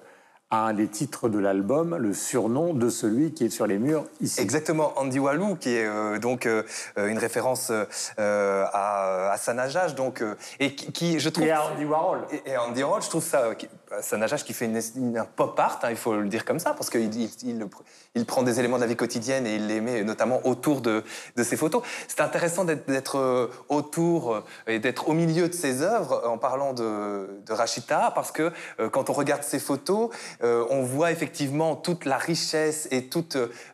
à 0.50 0.66
un 0.66 0.74
des 0.74 0.88
titres 0.88 1.28
de 1.28 1.38
l'album 1.38 1.96
le 1.96 2.14
surnom 2.14 2.72
de 2.72 2.88
celui 2.88 3.32
qui 3.32 3.46
est 3.46 3.50
sur 3.50 3.66
les 3.66 3.78
murs 3.78 4.04
ici. 4.20 4.40
Exactement, 4.40 4.92
Andy 4.96 5.18
Walou, 5.18 5.56
qui 5.56 5.70
est 5.70 5.86
euh, 5.86 6.18
donc 6.18 6.46
euh, 6.46 6.62
une 6.96 7.18
référence 7.18 7.70
à, 8.18 9.30
à 9.30 9.36
Sanajage, 9.36 9.94
donc 9.94 10.22
et 10.60 10.74
qui, 10.74 11.18
je 11.18 11.28
trouve 11.28 11.46
et 11.46 11.50
à 11.50 11.64
Andy 11.64 11.84
Warhol. 11.84 12.20
Et, 12.46 12.56
Andy 12.56 12.82
Warhol, 12.82 13.02
je 13.02 13.08
trouve 13.08 13.24
ça 13.24 13.50
Sanajage 14.02 14.44
qui 14.44 14.52
fait 14.52 14.66
une, 14.66 15.16
un 15.16 15.24
pop 15.24 15.58
art, 15.58 15.80
hein, 15.82 15.90
il 15.90 15.96
faut 15.96 16.14
le 16.14 16.28
dire 16.28 16.44
comme 16.44 16.58
ça, 16.58 16.72
parce 16.74 16.90
qu'il 16.90 17.12
il, 17.14 17.68
il 18.14 18.24
prend 18.24 18.42
des 18.42 18.58
éléments 18.58 18.76
de 18.76 18.82
la 18.82 18.86
vie 18.86 18.96
quotidienne 18.96 19.46
et 19.46 19.56
il 19.56 19.66
les 19.66 19.80
met 19.80 20.02
notamment 20.02 20.46
autour 20.46 20.80
de, 20.80 21.04
ses 21.36 21.56
photos. 21.56 21.82
C'est 22.08 22.20
intéressant 22.20 22.64
d'être 22.64 23.18
euh, 23.18 23.48
autour 23.68 24.34
euh, 24.34 24.44
et 24.66 24.78
d'être 24.78 25.08
au 25.08 25.12
milieu 25.12 25.48
de 25.48 25.54
ses 25.54 25.82
œuvres 25.82 26.22
en 26.26 26.38
parlant 26.38 26.72
de, 26.72 27.40
de 27.46 27.52
Rachita, 27.52 28.12
parce 28.14 28.32
que 28.32 28.52
euh, 28.80 28.88
quand 28.88 29.10
on 29.10 29.12
regarde 29.12 29.42
ses 29.42 29.58
photos, 29.58 30.10
on 30.42 30.82
voit 30.82 31.12
effectivement 31.12 31.76
toute 31.76 32.04
la 32.04 32.16
richesse 32.16 32.88
et 32.90 33.06
tout 33.06 33.26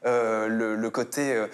le, 0.04 0.88
côté 0.88 1.46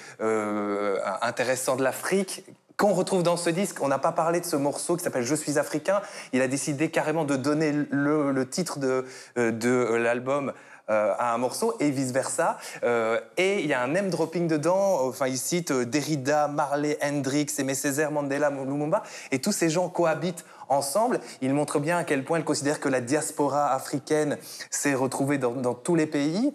intéressant 1.22 1.76
de 1.76 1.82
l'Afrique 1.82 2.44
qu'on 2.78 2.94
retrouve 2.94 3.22
dans 3.22 3.36
ce 3.36 3.50
disque. 3.50 3.82
On 3.82 3.88
n'a 3.88 3.98
pas 3.98 4.12
parlé 4.12 4.40
de 4.40 4.46
ce 4.46 4.56
morceau 4.56 4.96
qui 4.96 5.04
s'appelle 5.04 5.24
Je 5.24 5.34
suis 5.34 5.58
africain. 5.58 6.00
Il 6.32 6.40
a 6.40 6.48
décidé 6.48 6.90
carrément 6.90 7.24
de 7.24 7.36
donner 7.36 7.72
le, 7.90 8.48
titre 8.48 8.78
de, 8.78 9.04
de 9.36 9.94
l'album 9.94 10.52
euh, 10.90 11.12
à 11.18 11.34
un 11.34 11.38
morceau 11.38 11.76
et 11.80 11.90
vice-versa. 11.90 12.56
Euh, 12.82 13.20
et 13.36 13.60
il 13.60 13.66
y 13.66 13.74
a 13.74 13.82
un 13.82 13.88
name 13.88 14.08
dropping 14.08 14.48
dedans. 14.48 15.06
Enfin, 15.06 15.26
il 15.26 15.36
cite 15.36 15.70
euh, 15.70 15.84
Derrida, 15.84 16.48
Marley, 16.48 16.98
Hendrix, 17.02 17.48
Aimé 17.58 17.74
Césaire, 17.74 18.10
Mandela, 18.10 18.48
Lumumba. 18.48 19.02
Et 19.30 19.38
tous 19.38 19.52
ces 19.52 19.68
gens 19.68 19.90
cohabitent 19.90 20.46
ensemble. 20.70 21.20
Il 21.42 21.52
montre 21.52 21.78
bien 21.78 21.98
à 21.98 22.04
quel 22.04 22.24
point 22.24 22.38
il 22.38 22.44
considère 22.44 22.80
que 22.80 22.88
la 22.88 23.02
diaspora 23.02 23.74
africaine 23.74 24.38
s'est 24.70 24.94
retrouvée 24.94 25.36
dans 25.36 25.74
tous 25.74 25.94
les 25.94 26.06
pays 26.06 26.54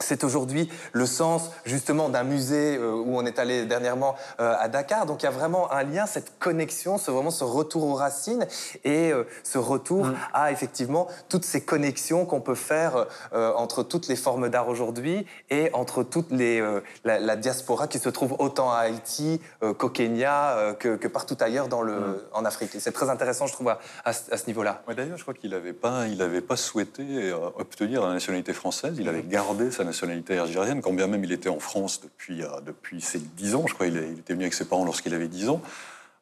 c'est 0.00 0.24
aujourd'hui 0.24 0.68
le 0.92 1.06
sens 1.06 1.50
justement 1.64 2.08
d'un 2.08 2.24
musée 2.24 2.76
euh, 2.76 2.92
où 2.92 3.16
on 3.16 3.24
est 3.24 3.38
allé 3.38 3.64
dernièrement 3.64 4.16
euh, 4.40 4.54
à 4.58 4.68
Dakar. 4.68 5.06
Donc 5.06 5.22
il 5.22 5.26
y 5.26 5.28
a 5.28 5.32
vraiment 5.32 5.72
un 5.72 5.82
lien, 5.82 6.06
cette 6.06 6.38
connexion, 6.38 6.98
ce, 6.98 7.10
vraiment 7.10 7.30
ce 7.30 7.44
retour 7.44 7.84
aux 7.84 7.94
racines 7.94 8.46
et 8.84 9.12
euh, 9.12 9.24
ce 9.42 9.58
retour 9.58 10.06
mm. 10.06 10.16
à 10.32 10.52
effectivement 10.52 11.08
toutes 11.28 11.44
ces 11.44 11.62
connexions 11.62 12.26
qu'on 12.26 12.40
peut 12.40 12.54
faire 12.54 13.06
entre 13.32 13.82
toutes 13.82 14.08
les 14.08 14.16
formes 14.16 14.48
d'art 14.48 14.68
aujourd'hui 14.68 15.26
et 15.50 15.70
entre 15.72 16.02
toutes 16.02 16.30
les 16.30 16.62
la, 17.04 17.36
diaspora 17.36 17.88
qui 17.88 17.98
se 17.98 18.08
trouve 18.08 18.36
autant 18.38 18.70
à 18.70 18.78
Haïti 18.78 19.40
qu'au 19.78 19.88
Kenya 19.88 20.74
que, 20.78 21.06
partout 21.08 21.36
ailleurs 21.40 21.68
dans 21.68 21.82
le, 21.82 21.94
mm. 21.94 22.16
en 22.32 22.44
Afrique. 22.44 22.70
C'est 22.78 22.92
très 22.92 23.10
intéressant, 23.10 23.46
je 23.46 23.52
trouve, 23.52 23.74
à, 24.04 24.12
ce 24.12 24.46
niveau-là. 24.46 24.82
D'ailleurs, 24.96 25.16
je 25.16 25.22
crois 25.22 25.34
qu'il 25.34 25.50
n'avait 25.50 25.72
pas, 25.72 26.06
il 26.06 26.42
pas 26.42 26.56
souhaité 26.56 27.32
obtenir 27.58 28.06
la 28.06 28.12
nationalité 28.12 28.52
française. 28.52 28.96
Il 28.98 29.08
avait 29.08 29.22
mm. 29.22 29.28
gardé 29.28 29.70
sa 29.70 29.83
nationalité 29.84 30.38
algérienne, 30.38 30.82
quand 30.82 30.92
bien 30.92 31.06
même 31.06 31.24
il 31.24 31.32
était 31.32 31.48
en 31.48 31.60
France 31.60 32.00
depuis, 32.00 32.42
euh, 32.42 32.60
depuis 32.64 33.00
ses 33.00 33.18
10 33.18 33.54
ans. 33.54 33.64
Je 33.66 33.74
crois 33.74 33.86
qu'il 33.86 33.96
il 33.96 34.18
était 34.18 34.32
venu 34.32 34.44
avec 34.44 34.54
ses 34.54 34.64
parents 34.64 34.84
lorsqu'il 34.84 35.14
avait 35.14 35.28
10 35.28 35.48
ans. 35.50 35.62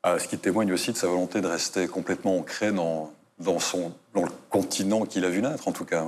Euh, 0.04 0.18
ce 0.18 0.28
qui 0.28 0.36
témoigne 0.36 0.72
aussi 0.72 0.92
de 0.92 0.96
sa 0.96 1.06
volonté 1.06 1.40
de 1.40 1.46
rester 1.46 1.86
complètement 1.86 2.36
ancré 2.36 2.72
dans, 2.72 3.12
dans, 3.38 3.58
son, 3.58 3.92
dans 4.14 4.24
le 4.24 4.30
continent 4.50 5.04
qu'il 5.04 5.24
a 5.24 5.28
vu 5.28 5.40
naître, 5.40 5.68
en 5.68 5.72
tout 5.72 5.84
cas. 5.84 6.04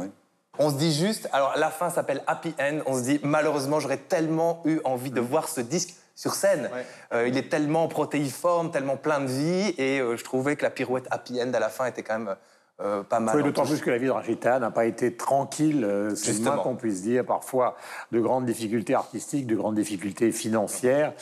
On 0.58 0.70
se 0.70 0.75
dit 0.76 0.92
juste, 0.92 1.28
alors 1.32 1.54
la 1.56 1.70
fin 1.70 1.90
s'appelle 1.90 2.23
Happy 2.26 2.54
End, 2.61 2.80
on 2.87 2.96
se 2.96 3.02
dit 3.02 3.20
malheureusement 3.23 3.80
j'aurais 3.80 3.96
tellement 3.99 4.62
eu 4.64 4.80
envie 4.84 5.11
de 5.11 5.20
voir 5.20 5.49
ce 5.49 5.61
disque 5.61 5.94
sur 6.14 6.34
scène. 6.34 6.70
Euh, 7.12 7.28
il 7.28 7.37
est 7.37 7.49
tellement 7.49 7.88
protéiforme, 7.88 8.70
tellement 8.70 8.96
plein 8.96 9.20
de 9.20 9.26
vie, 9.26 9.75
et 9.78 9.99
je 9.99 10.23
trouvais 10.25 10.56
que 10.56 10.62
la 10.62 10.70
pirouette 10.70 11.06
Happy 11.11 11.40
End 11.40 11.52
à 11.54 11.61
la 11.61 11.68
fin 11.68 11.87
était 11.87 12.02
quand 12.02 12.18
même 12.18 12.37
euh, 12.81 13.04
pas 13.04 13.21
mal. 13.21 13.40
d'autant 13.43 13.64
plus 13.64 13.81
que 13.81 13.90
la 13.90 13.99
vie 13.99 14.07
de 14.07 14.11
Rachita 14.11 14.59
n'a 14.59 14.73
pas 14.73 14.85
été 14.85 15.16
tranquille, 15.16 15.85
euh, 15.85 16.14
c'est 16.16 16.40
moins 16.40 16.57
qu'on 16.57 16.75
puisse 16.75 17.02
dire, 17.02 17.25
parfois 17.25 17.76
de 18.11 18.21
grandes 18.21 18.47
difficultés 18.47 18.95
artistiques, 18.95 19.47
de 19.47 19.54
grandes 19.54 19.76
difficultés 19.76 20.33
financières, 20.33 21.14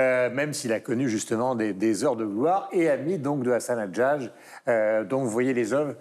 euh, 0.00 0.30
même 0.30 0.52
s'il 0.52 0.72
a 0.72 0.80
connu 0.80 1.08
justement 1.08 1.54
des, 1.54 2.04
heures 2.04 2.16
de 2.16 2.24
gloire 2.24 2.68
et 2.72 2.90
ami 2.90 3.18
donc 3.18 3.42
de 3.42 3.52
Hassan 3.52 3.78
Adjaj. 3.78 4.30
donc 5.08 5.24
vous 5.24 5.30
voyez 5.30 5.54
les 5.54 5.72
œuvres 5.72 5.94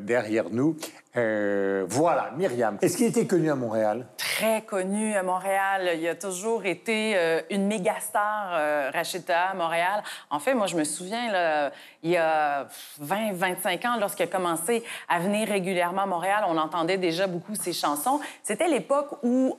derrière 0.00 0.50
nous. 0.50 0.76
Euh, 1.16 1.86
voilà, 1.88 2.30
Myriam. 2.36 2.76
Est-ce 2.82 2.98
qu'il 2.98 3.06
était 3.06 3.26
connu 3.26 3.50
à 3.50 3.54
Montréal? 3.54 4.06
Très 4.18 4.62
connu 4.62 5.14
à 5.14 5.22
Montréal. 5.22 5.92
Il 5.98 6.06
a 6.06 6.14
toujours 6.14 6.66
été 6.66 7.16
euh, 7.16 7.40
une 7.50 7.66
méga 7.66 7.98
star, 8.00 8.50
euh, 8.52 8.90
Racheta, 8.92 9.46
à 9.50 9.54
Montréal. 9.54 10.02
En 10.28 10.38
fait, 10.38 10.52
moi, 10.52 10.66
je 10.66 10.76
me 10.76 10.84
souviens, 10.84 11.70
il 12.02 12.10
y 12.10 12.18
a 12.18 12.68
20, 12.98 13.32
25 13.32 13.84
ans, 13.86 13.96
lorsqu'il 13.98 14.24
a 14.24 14.28
commencé 14.28 14.84
à 15.08 15.18
venir 15.18 15.48
régulièrement 15.48 16.02
à 16.02 16.06
Montréal, 16.06 16.44
on 16.48 16.58
entendait 16.58 16.98
déjà 16.98 17.26
beaucoup 17.26 17.54
ses 17.54 17.72
chansons. 17.72 18.20
C'était 18.42 18.68
l'époque 18.68 19.08
où 19.22 19.56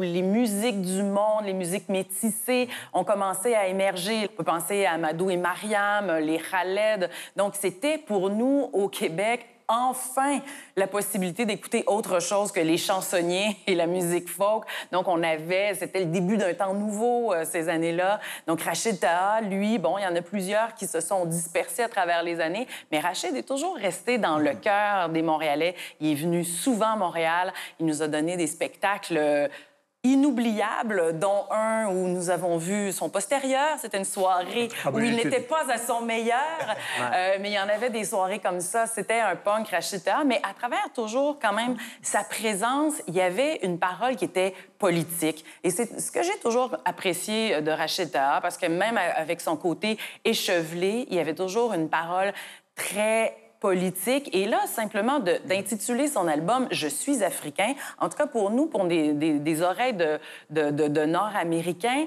les 0.00 0.22
musiques 0.22 0.80
du 0.80 1.02
monde, 1.02 1.44
les 1.44 1.54
musiques 1.54 1.88
métissées 1.88 2.68
ont 2.92 3.04
commencé 3.04 3.54
à 3.54 3.66
émerger. 3.66 4.28
On 4.32 4.36
peut 4.36 4.44
penser 4.44 4.84
à 4.84 4.92
Amadou 4.92 5.30
et 5.30 5.36
Mariam, 5.36 6.18
les 6.18 6.38
Khaled. 6.38 7.10
Donc, 7.36 7.54
c'était 7.58 7.98
pour 7.98 8.30
nous, 8.30 8.70
au 8.72 8.88
Québec, 8.88 9.46
enfin 9.70 10.40
la 10.76 10.86
possibilité 10.86 11.46
d'écouter 11.46 11.84
autre 11.86 12.20
chose 12.20 12.50
que 12.52 12.60
les 12.60 12.76
chansonniers 12.76 13.56
et 13.66 13.74
la 13.74 13.86
musique 13.86 14.28
folk. 14.28 14.64
Donc, 14.92 15.06
on 15.08 15.22
avait, 15.22 15.74
c'était 15.74 16.00
le 16.00 16.06
début 16.06 16.36
d'un 16.36 16.52
temps 16.54 16.74
nouveau 16.74 17.32
euh, 17.32 17.44
ces 17.44 17.68
années-là. 17.68 18.20
Donc, 18.46 18.62
Rachid 18.62 18.98
Taha, 18.98 19.42
lui, 19.42 19.78
bon, 19.78 19.96
il 19.98 20.02
y 20.02 20.06
en 20.06 20.16
a 20.16 20.22
plusieurs 20.22 20.74
qui 20.74 20.86
se 20.86 21.00
sont 21.00 21.24
dispersés 21.24 21.82
à 21.82 21.88
travers 21.88 22.22
les 22.22 22.40
années, 22.40 22.66
mais 22.90 22.98
Rachid 22.98 23.34
est 23.36 23.46
toujours 23.46 23.76
resté 23.76 24.18
dans 24.18 24.38
le 24.38 24.54
cœur 24.54 25.08
des 25.08 25.22
Montréalais. 25.22 25.74
Il 26.00 26.12
est 26.12 26.14
venu 26.14 26.44
souvent 26.44 26.92
à 26.92 26.96
Montréal. 26.96 27.52
Il 27.78 27.86
nous 27.86 28.02
a 28.02 28.08
donné 28.08 28.36
des 28.36 28.48
spectacles 28.48 29.48
inoubliables, 30.02 31.18
dont 31.18 31.44
un 31.50 31.88
où 31.88 32.08
nous 32.08 32.30
avons 32.30 32.56
vu 32.56 32.90
son 32.90 33.10
postérieur. 33.10 33.78
C'était 33.78 33.98
une 33.98 34.04
soirée 34.04 34.68
ah, 34.84 34.90
où 34.90 34.98
il 34.98 35.14
n'était 35.14 35.40
pas 35.40 35.70
à 35.70 35.76
son 35.76 36.00
meilleur, 36.00 36.36
euh, 37.00 37.36
mais 37.40 37.50
il 37.50 37.54
y 37.54 37.58
en 37.58 37.68
avait 37.68 37.90
des 37.90 38.04
soirées 38.04 38.38
comme 38.38 38.60
ça. 38.60 38.86
C'était 38.86 39.20
un 39.20 39.36
punk 39.36 39.68
Rachita, 39.68 40.24
mais 40.24 40.40
à 40.42 40.54
travers 40.54 40.88
toujours 40.94 41.38
quand 41.38 41.52
même 41.52 41.76
sa 42.00 42.24
présence, 42.24 42.94
il 43.08 43.14
y 43.14 43.20
avait 43.20 43.56
une 43.62 43.78
parole 43.78 44.16
qui 44.16 44.24
était 44.24 44.54
politique. 44.78 45.44
Et 45.64 45.70
c'est 45.70 46.00
ce 46.00 46.10
que 46.10 46.22
j'ai 46.22 46.38
toujours 46.38 46.76
apprécié 46.86 47.60
de 47.60 47.70
Rachita, 47.70 48.38
parce 48.40 48.56
que 48.56 48.66
même 48.66 48.96
avec 48.96 49.42
son 49.42 49.56
côté 49.56 49.98
échevelé, 50.24 51.06
il 51.10 51.16
y 51.16 51.20
avait 51.20 51.34
toujours 51.34 51.74
une 51.74 51.90
parole 51.90 52.32
très 52.74 53.36
politique. 53.60 54.34
Et 54.34 54.46
là, 54.46 54.66
simplement 54.66 55.20
d'intituler 55.20 56.08
son 56.08 56.26
album 56.26 56.66
Je 56.70 56.88
suis 56.88 57.22
africain, 57.22 57.74
en 57.98 58.08
tout 58.08 58.16
cas 58.16 58.26
pour 58.26 58.50
nous, 58.50 58.66
pour 58.66 58.84
des, 58.86 59.62
oreilles 59.62 59.96
de, 60.50 61.04
Nord-Américains, 61.04 62.06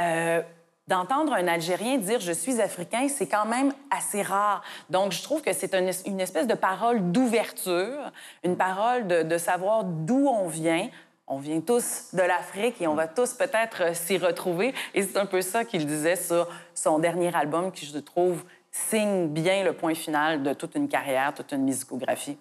euh, 0.00 0.42
d'entendre 0.88 1.32
un 1.32 1.46
Algérien 1.46 1.98
dire 1.98 2.20
je 2.20 2.32
suis 2.32 2.60
africain, 2.60 3.08
c'est 3.08 3.28
quand 3.28 3.46
même 3.46 3.72
assez 3.90 4.22
rare. 4.22 4.62
Donc, 4.90 5.12
je 5.12 5.22
trouve 5.22 5.42
que 5.42 5.52
c'est 5.52 5.74
une, 5.74 6.20
espèce 6.20 6.46
de 6.46 6.54
parole 6.54 7.12
d'ouverture, 7.12 8.12
une 8.42 8.56
parole 8.56 9.06
de, 9.06 9.22
de 9.22 9.38
savoir 9.38 9.84
d'où 9.84 10.26
on 10.26 10.48
vient. 10.48 10.88
On 11.26 11.38
vient 11.38 11.60
tous 11.60 12.08
de 12.12 12.20
l'Afrique 12.20 12.82
et 12.82 12.86
on 12.86 12.94
va 12.94 13.08
tous 13.08 13.32
peut-être 13.32 13.96
s'y 13.96 14.18
retrouver. 14.18 14.74
Et 14.92 15.02
c'est 15.02 15.16
un 15.16 15.24
peu 15.24 15.40
ça 15.40 15.64
qu'il 15.64 15.86
disait 15.86 16.16
sur 16.16 16.46
son 16.74 16.98
dernier 16.98 17.34
album, 17.34 17.72
qui 17.72 17.86
je 17.86 17.98
trouve 17.98 18.44
signe 18.74 19.28
bien 19.28 19.62
le 19.62 19.72
point 19.72 19.94
final 19.94 20.42
de 20.42 20.52
toute 20.52 20.74
une 20.74 20.88
carrière, 20.88 21.32
toute 21.32 21.52
une 21.52 21.62
musicographie. 21.62 22.36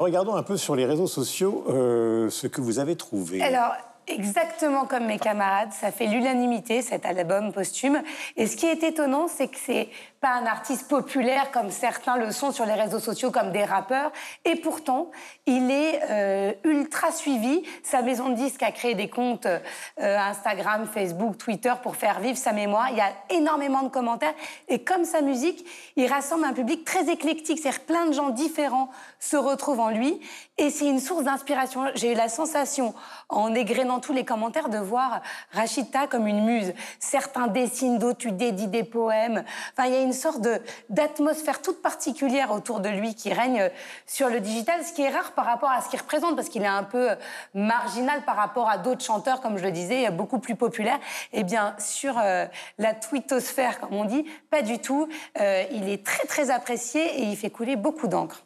Regardons 0.00 0.34
un 0.34 0.42
peu 0.42 0.56
sur 0.56 0.74
les 0.74 0.84
réseaux 0.84 1.06
sociaux 1.06 1.64
euh, 1.68 2.28
ce 2.28 2.48
que 2.48 2.60
vous 2.60 2.80
avez 2.80 2.96
trouvé. 2.96 3.40
Alors, 3.40 3.72
exactement 4.08 4.84
comme 4.84 5.06
mes 5.06 5.18
camarades, 5.18 5.72
ça 5.72 5.92
fait 5.92 6.06
l'unanimité 6.06 6.82
cet 6.82 7.06
album 7.06 7.52
posthume. 7.52 8.02
Et 8.36 8.46
ce 8.46 8.56
qui 8.56 8.66
est 8.66 8.82
étonnant, 8.82 9.28
c'est 9.28 9.48
que 9.48 9.58
c'est 9.58 9.88
pas 10.20 10.34
un 10.34 10.46
artiste 10.46 10.88
populaire 10.88 11.50
comme 11.50 11.70
certains 11.70 12.16
le 12.16 12.32
sont 12.32 12.52
sur 12.52 12.66
les 12.66 12.74
réseaux 12.74 12.98
sociaux 12.98 13.30
comme 13.30 13.52
des 13.52 13.64
rappeurs. 13.64 14.10
Et 14.44 14.56
pourtant, 14.56 15.10
il 15.46 15.70
est 15.70 16.00
euh, 16.10 16.52
ultra 16.64 17.12
suivi. 17.12 17.62
Sa 17.82 18.02
maison 18.02 18.30
de 18.30 18.34
disques 18.34 18.62
a 18.62 18.72
créé 18.72 18.94
des 18.94 19.08
comptes 19.08 19.46
euh, 19.46 20.18
Instagram, 20.18 20.86
Facebook, 20.92 21.38
Twitter 21.38 21.72
pour 21.82 21.96
faire 21.96 22.20
vivre 22.20 22.38
sa 22.38 22.52
mémoire. 22.52 22.88
Il 22.90 22.96
y 22.96 23.00
a 23.00 23.12
énormément 23.30 23.82
de 23.82 23.88
commentaires. 23.88 24.34
Et 24.68 24.82
comme 24.82 25.04
sa 25.04 25.20
musique, 25.20 25.64
il 25.96 26.06
rassemble 26.06 26.44
un 26.44 26.52
public 26.52 26.84
très 26.84 27.10
éclectique. 27.10 27.58
C'est-à-dire 27.60 27.80
plein 27.82 28.06
de 28.06 28.12
gens 28.12 28.30
différents 28.30 28.90
se 29.20 29.36
retrouvent 29.36 29.80
en 29.80 29.90
lui. 29.90 30.20
Et 30.58 30.70
c'est 30.70 30.86
une 30.86 31.00
source 31.00 31.24
d'inspiration. 31.24 31.84
J'ai 31.94 32.12
eu 32.12 32.14
la 32.14 32.28
sensation, 32.28 32.94
en 33.28 33.54
égrénant 33.54 34.00
tous 34.00 34.12
les 34.12 34.24
commentaires, 34.24 34.68
de 34.68 34.78
voir 34.78 35.20
Rachida 35.52 36.06
comme 36.06 36.26
une 36.26 36.44
muse. 36.44 36.72
Certains 36.98 37.46
dessinent, 37.46 37.98
d'autres 37.98 38.16
tu 38.16 38.32
dédies 38.32 38.68
des 38.68 38.84
poèmes. 38.84 39.44
Enfin, 39.72 39.88
il 39.88 39.94
y 39.94 39.96
a 39.96 40.02
sorte 40.12 40.40
d'atmosphère 40.88 41.62
toute 41.62 41.82
particulière 41.82 42.50
autour 42.52 42.80
de 42.80 42.88
lui 42.88 43.14
qui 43.14 43.32
règne 43.32 43.70
sur 44.06 44.28
le 44.28 44.40
digital, 44.40 44.84
ce 44.84 44.92
qui 44.92 45.02
est 45.02 45.10
rare 45.10 45.32
par 45.32 45.44
rapport 45.44 45.70
à 45.70 45.80
ce 45.80 45.88
qu'il 45.88 46.00
représente, 46.00 46.36
parce 46.36 46.48
qu'il 46.48 46.62
est 46.62 46.66
un 46.66 46.84
peu 46.84 47.10
marginal 47.54 48.22
par 48.24 48.36
rapport 48.36 48.68
à 48.68 48.78
d'autres 48.78 49.04
chanteurs, 49.04 49.40
comme 49.40 49.58
je 49.58 49.64
le 49.64 49.72
disais, 49.72 50.10
beaucoup 50.10 50.38
plus 50.38 50.56
populaires. 50.56 50.98
Eh 51.32 51.44
bien, 51.44 51.74
sur 51.78 52.18
euh, 52.18 52.46
la 52.78 52.94
twittosphère, 52.94 53.80
comme 53.80 53.94
on 53.94 54.04
dit, 54.04 54.24
pas 54.50 54.62
du 54.62 54.78
tout. 54.78 55.08
Euh, 55.40 55.64
il 55.70 55.88
est 55.88 56.04
très, 56.04 56.26
très 56.26 56.50
apprécié 56.50 57.20
et 57.20 57.22
il 57.22 57.36
fait 57.36 57.50
couler 57.50 57.76
beaucoup 57.76 58.08
d'encre. 58.08 58.42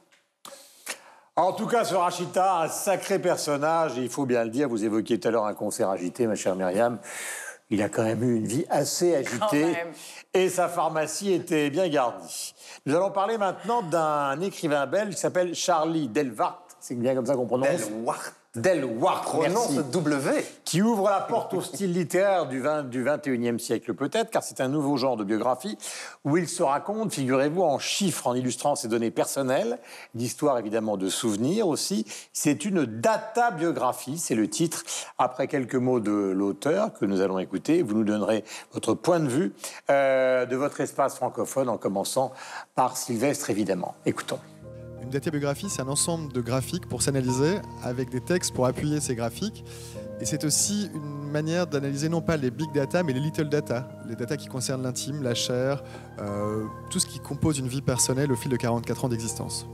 En 1.37 1.53
tout 1.53 1.67
cas, 1.67 1.85
ce 1.85 1.95
Rachita, 1.95 2.61
un 2.63 2.69
sacré 2.69 3.19
personnage, 3.19 3.93
il 3.97 4.11
faut 4.11 4.27
bien 4.27 4.45
le 4.45 4.51
dire. 4.51 4.69
Vous 4.69 4.85
évoquiez 4.85 5.19
tout 5.19 5.29
à 5.29 5.31
l'heure 5.31 5.47
un 5.47 5.55
concert 5.55 5.89
agité, 5.89 6.27
ma 6.27 6.35
chère 6.35 6.55
Myriam. 6.55 6.99
Il 7.71 7.83
a 7.83 7.89
quand 7.89 8.03
même 8.03 8.23
eu 8.23 8.37
une 8.37 8.47
vie 8.47 8.67
assez 8.69 9.15
agitée 9.15 9.77
et 10.35 10.49
sa 10.49 10.69
pharmacie 10.69 11.33
était 11.33 11.71
bien 11.71 11.89
gardie. 11.89 12.55
Nous 12.85 12.95
allons 12.95 13.13
parler 13.13 13.39
maintenant 13.39 13.83
d'un 13.83 14.41
écrivain 14.41 14.87
belge 14.87 15.15
qui 15.15 15.21
s'appelle 15.21 15.55
Charlie 15.55 16.09
Delvart. 16.09 16.67
C'est 16.81 16.97
bien 16.97 17.15
comme 17.15 17.27
ça 17.27 17.35
qu'on 17.35 17.47
prononce 17.47 17.89
Delwart. 17.89 18.35
Delwart, 18.57 19.23
prononce 19.23 19.77
W. 19.77 20.45
Qui 20.65 20.83
ouvre 20.83 21.09
la 21.09 21.21
porte 21.21 21.55
au 21.55 21.61
style 21.61 21.93
littéraire 21.93 22.47
du, 22.47 22.61
20, 22.61 22.83
du 22.85 23.05
21e 23.05 23.61
siècle 23.61 23.95
peut-être, 23.95 24.31
car 24.31 24.43
c'est 24.43 24.61
un 24.61 24.67
nouveau 24.67 24.97
genre 24.97 25.17
de 25.17 25.23
biographie 25.23 25.79
où 26.25 26.37
il 26.37 26.49
se 26.49 26.65
raconte, 26.65 27.13
figurez-vous, 27.13 27.63
en 27.63 27.79
chiffres, 27.79 28.27
en 28.27 28.35
illustrant 28.35 28.75
ses 28.75 28.89
données 28.89 29.13
personnelles, 29.13 29.79
d'histoire 30.15 30.59
évidemment 30.59 30.97
de 30.97 31.09
souvenirs 31.09 31.69
aussi. 31.69 32.05
C'est 32.33 32.65
une 32.65 32.87
data 32.87 33.53
biographie, 33.53 34.19
c'est 34.19 34.35
le 34.35 34.49
titre. 34.49 34.83
Après 35.17 35.47
quelques 35.47 35.77
mots 35.77 36.01
de 36.01 36.11
l'auteur 36.11 36.93
que 36.95 37.05
nous 37.05 37.21
allons 37.21 37.39
écouter, 37.39 37.83
vous 37.83 37.95
nous 37.95 38.05
donnerez 38.05 38.45
votre 38.73 38.95
point 38.95 39.21
de 39.21 39.29
vue 39.29 39.53
euh, 39.91 40.45
de 40.45 40.57
votre 40.57 40.81
espace 40.81 41.15
francophone 41.15 41.69
en 41.69 41.79
commençant 41.79 42.33
par 42.75 42.97
Sylvestre 42.97 43.51
évidemment. 43.51 43.95
Écoutons. 44.07 44.41
Une 45.03 45.11
databiographie, 45.11 45.69
c'est 45.71 45.83
un 45.83 45.89
ensemble 45.89 46.33
de 46.33 46.41
graphiques 46.41 46.87
pour 46.87 47.03
s'analyser, 47.03 47.59
avec 47.83 48.11
des 48.11 48.21
textes 48.21 48.55
pour 48.55 48.67
appuyer 48.67 49.01
ces 49.01 49.15
graphiques. 49.15 49.65
Et 50.21 50.27
c'est 50.27 50.45
aussi 50.45 50.91
une 50.95 51.31
manière 51.31 51.67
d'analyser 51.67 52.09
non 52.09 52.21
pas 52.21 52.37
les 52.37 52.51
big 52.51 52.71
data, 52.73 53.03
mais 53.03 53.15
les 53.15 53.21
little 53.21 53.49
data, 53.49 53.89
les 54.07 54.17
data 54.17 54.37
qui 54.37 54.49
concernent 54.49 54.83
l'intime, 54.83 55.23
la 55.23 55.35
chair, 55.35 55.83
euh, 56.19 56.65
tout 56.91 56.99
ce 56.99 57.07
qui 57.07 57.19
compose 57.21 57.59
une 57.59 57.69
vie 57.69 57.81
personnelle 57.81 58.31
au 58.31 58.37
fil 58.37 58.51
de 58.51 58.57
44 58.57 59.07
ans 59.07 59.09
d'existence. 59.09 59.67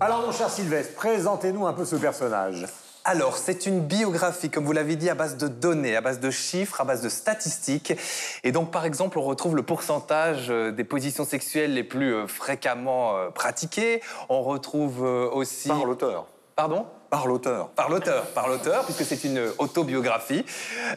Alors, 0.00 0.26
mon 0.26 0.32
cher 0.32 0.50
Sylvestre, 0.50 0.94
présentez-nous 0.94 1.66
un 1.66 1.72
peu 1.72 1.84
ce 1.84 1.96
personnage. 1.96 2.66
Alors, 3.10 3.38
c'est 3.38 3.64
une 3.64 3.80
biographie, 3.80 4.50
comme 4.50 4.66
vous 4.66 4.74
l'avez 4.74 4.94
dit, 4.94 5.08
à 5.08 5.14
base 5.14 5.38
de 5.38 5.48
données, 5.48 5.96
à 5.96 6.02
base 6.02 6.20
de 6.20 6.30
chiffres, 6.30 6.82
à 6.82 6.84
base 6.84 7.00
de 7.00 7.08
statistiques. 7.08 7.94
Et 8.44 8.52
donc, 8.52 8.70
par 8.70 8.84
exemple, 8.84 9.18
on 9.18 9.22
retrouve 9.22 9.56
le 9.56 9.62
pourcentage 9.62 10.50
euh, 10.50 10.72
des 10.72 10.84
positions 10.84 11.24
sexuelles 11.24 11.72
les 11.72 11.84
plus 11.84 12.12
euh, 12.12 12.26
fréquemment 12.26 13.16
euh, 13.16 13.30
pratiquées. 13.30 14.02
On 14.28 14.42
retrouve 14.42 15.00
aussi... 15.00 15.68
Par 15.68 15.86
l'auteur. 15.86 16.26
Pardon? 16.54 16.84
Par 17.10 17.26
l'auteur. 17.26 17.68
Par 17.70 17.88
l'auteur, 17.88 18.26
par 18.26 18.48
l'auteur, 18.48 18.84
puisque 18.84 19.04
c'est 19.04 19.24
une 19.24 19.50
autobiographie. 19.58 20.44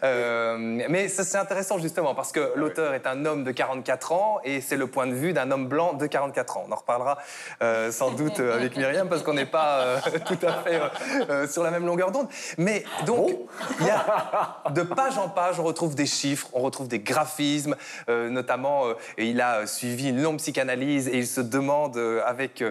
Euh, 0.04 0.58
mais 0.90 1.08
c'est 1.08 1.38
intéressant 1.38 1.80
justement 1.80 2.14
parce 2.16 2.32
que 2.32 2.52
l'auteur 2.56 2.94
est 2.94 3.08
un 3.08 3.26
homme 3.26 3.44
de 3.44 3.52
44 3.52 4.12
ans 4.12 4.40
et 4.44 4.62
c'est 4.62 4.76
le 4.76 4.88
point 4.88 5.08
de 5.08 5.14
vue 5.14 5.34
d'un 5.34 5.52
homme 5.52 5.68
blanc 5.68 5.94
de 5.94 6.06
44 6.06 6.58
ans. 6.58 6.66
On 6.68 6.72
en 6.72 6.76
reparlera 6.76 7.18
euh, 7.62 7.92
sans 7.92 8.12
doute 8.12 8.40
avec 8.40 8.76
Myriam 8.76 9.08
parce 9.08 9.24
qu'on 9.24 9.34
n'est 9.34 9.46
pas 9.46 9.82
euh, 9.82 10.00
tout 10.26 10.40
à 10.46 10.54
fait 10.64 10.82
sur 11.50 11.64
la 11.64 11.72
même 11.72 11.86
longueur 11.86 12.12
d'onde. 12.12 12.28
Mais 12.58 12.84
donc, 13.06 13.32
il 13.80 13.86
y 13.86 13.90
a 13.90 14.64
de 14.70 14.82
page 14.82 15.18
en 15.18 15.30
page, 15.30 15.60
on 15.60 15.64
retrouve 15.64 15.96
des 15.96 16.06
chiffres, 16.06 16.48
on 16.54 16.60
retrouve 16.62 16.88
des 16.88 17.00
graphismes, 17.00 17.76
notamment, 18.08 18.84
et 19.18 19.28
il 19.28 19.40
a 19.42 19.66
suivi 19.68 20.10
une 20.10 20.22
longue 20.22 20.38
psychanalyse 20.38 21.08
et 21.08 21.18
il 21.18 21.28
se 21.28 21.42
demande 21.42 21.98
avec 22.26 22.64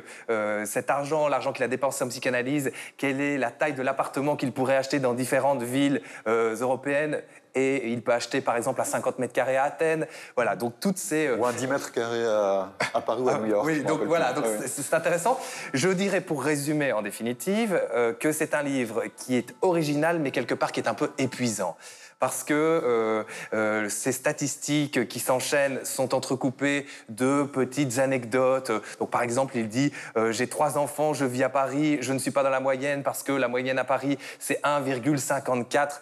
cet 0.65 0.91
argent, 0.91 1.29
l'argent 1.29 1.53
qu'il 1.53 1.65
a 1.65 1.69
dépensé 1.69 2.05
en 2.05 2.09
psychanalyse, 2.09 2.73
quel 2.97 3.21
est 3.21 3.30
la 3.39 3.51
taille 3.51 3.75
de 3.75 3.83
l'appartement 3.83 4.37
qu'il 4.37 4.53
pourrait 4.53 4.77
acheter 4.77 4.99
dans 4.99 5.15
différentes 5.15 5.63
villes 5.63 6.01
euh, 6.27 6.57
européennes. 6.57 7.21
Et 7.57 7.91
il 7.91 8.03
peut 8.03 8.13
acheter, 8.13 8.41
par 8.41 8.57
exemple, 8.57 8.81
à 8.81 8.85
50 8.85 9.19
mètres 9.19 9.33
carrés 9.33 9.57
à 9.57 9.65
Athènes. 9.65 10.07
Voilà, 10.37 10.55
donc 10.55 10.75
toutes 10.81 10.99
ces... 10.99 11.27
Euh, 11.27 11.37
ou 11.37 11.47
à 11.47 11.53
10 11.53 11.67
mètres 11.67 11.91
carrés 11.91 12.25
à, 12.25 13.01
Paris 13.01 13.23
ou 13.23 13.29
à 13.29 13.39
New 13.39 13.47
York. 13.47 13.67
oui, 13.67 13.83
donc 13.83 14.03
voilà, 14.03 14.33
donc 14.33 14.45
ah 14.47 14.63
c'est 14.67 14.95
intéressant. 14.95 15.39
Je 15.75 15.89
dirais, 15.89 16.21
pour 16.21 16.45
résumer 16.45 16.93
en 16.93 17.03
définitive, 17.03 17.81
euh, 17.93 18.13
que 18.13 18.31
c'est 18.31 18.55
un 18.55 18.63
livre 18.63 19.03
qui 19.17 19.37
est 19.37 19.55
original, 19.63 20.21
mais 20.21 20.31
quelque 20.31 20.55
part 20.55 20.71
qui 20.71 20.79
est 20.79 20.89
un 20.89 20.95
peu 20.95 21.11
épuisant 21.19 21.77
parce 22.21 22.45
que 22.45 22.55
euh, 22.55 23.25
euh, 23.55 23.89
ces 23.89 24.13
statistiques 24.13 25.09
qui 25.09 25.19
s'enchaînent 25.19 25.81
sont 25.85 26.15
entrecoupées 26.15 26.87
de 27.09 27.45
petites 27.45 27.99
anecdotes. 27.99 28.71
Donc, 29.01 29.11
par 29.11 29.23
exemple, 29.23 29.57
il 29.57 29.69
dit 29.69 29.91
euh, 30.17 30.31
J'ai 30.31 30.47
trois 30.47 30.77
enfants, 30.77 31.15
je 31.15 31.25
vis 31.25 31.43
à 31.43 31.49
Paris, 31.49 31.99
je 32.03 32.13
ne 32.13 32.19
suis 32.19 32.31
pas 32.31 32.43
dans 32.43 32.51
la 32.51 32.61
moyenne 32.61 33.03
parce 33.03 33.23
que 33.23 33.33
la 33.33 33.49
moyenne 33.49 33.79
à 33.79 33.85
Paris, 33.85 34.19
c'est 34.39 34.61
1,54 34.63 36.01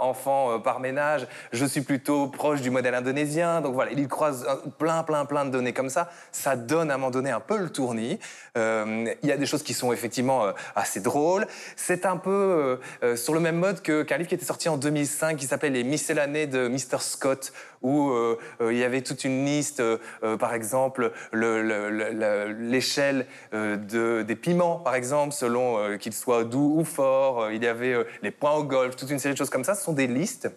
enfants 0.00 0.60
par 0.60 0.78
ménage. 0.78 1.26
Je 1.52 1.64
suis 1.64 1.80
plutôt 1.80 2.28
proche 2.28 2.60
du 2.60 2.70
modèle 2.70 2.94
indonésien. 2.94 3.62
Donc, 3.62 3.72
voilà, 3.72 3.92
il 3.92 4.08
croise 4.08 4.46
plein, 4.78 5.02
plein, 5.02 5.24
plein 5.24 5.46
de 5.46 5.50
données 5.50 5.72
comme 5.72 5.88
ça. 5.88 6.10
Ça 6.32 6.54
donne 6.54 6.90
à 6.90 6.94
un 6.94 6.98
moment 6.98 7.10
donné 7.10 7.30
un 7.30 7.40
peu 7.40 7.56
le 7.56 7.70
tournis. 7.70 8.18
Il 8.56 9.16
y 9.22 9.32
a 9.32 9.36
des 9.38 9.46
choses 9.46 9.62
qui 9.62 9.72
sont 9.72 9.92
effectivement 9.92 10.52
assez 10.76 11.00
drôles. 11.00 11.46
C'est 11.76 12.04
un 12.04 12.18
peu 12.18 12.78
sur 13.16 13.32
le 13.32 13.40
même 13.40 13.56
mode 13.56 13.80
qu'un 13.80 14.18
livre 14.18 14.28
qui 14.28 14.34
était 14.34 14.44
sorti 14.44 14.68
en 14.68 14.76
2005 14.76 15.29
qui 15.34 15.46
s'appelait 15.46 15.70
Les 15.70 15.84
Miscellanées 15.84 16.46
de 16.46 16.68
Mr. 16.68 17.00
Scott, 17.00 17.52
où 17.82 18.10
euh, 18.10 18.38
euh, 18.60 18.72
il 18.72 18.78
y 18.78 18.84
avait 18.84 19.02
toute 19.02 19.24
une 19.24 19.44
liste, 19.44 19.80
euh, 19.80 19.98
par 20.38 20.54
exemple, 20.54 21.12
l'échelle 21.32 23.26
des 23.52 24.36
piments, 24.36 24.76
par 24.76 24.94
exemple, 24.94 25.32
selon 25.32 25.98
qu'ils 25.98 26.12
soient 26.12 26.44
doux 26.44 26.74
ou 26.78 26.84
forts. 26.84 27.50
il 27.50 27.62
y 27.62 27.66
avait 27.66 27.96
les 28.22 28.30
points 28.30 28.52
au 28.54 28.64
golf, 28.64 28.96
toute 28.96 29.10
une 29.10 29.18
série 29.18 29.34
de 29.34 29.38
choses 29.38 29.50
comme 29.50 29.64
ça. 29.64 29.74
Ce 29.74 29.84
sont 29.84 29.92
des 29.92 30.06
listes. 30.06 30.50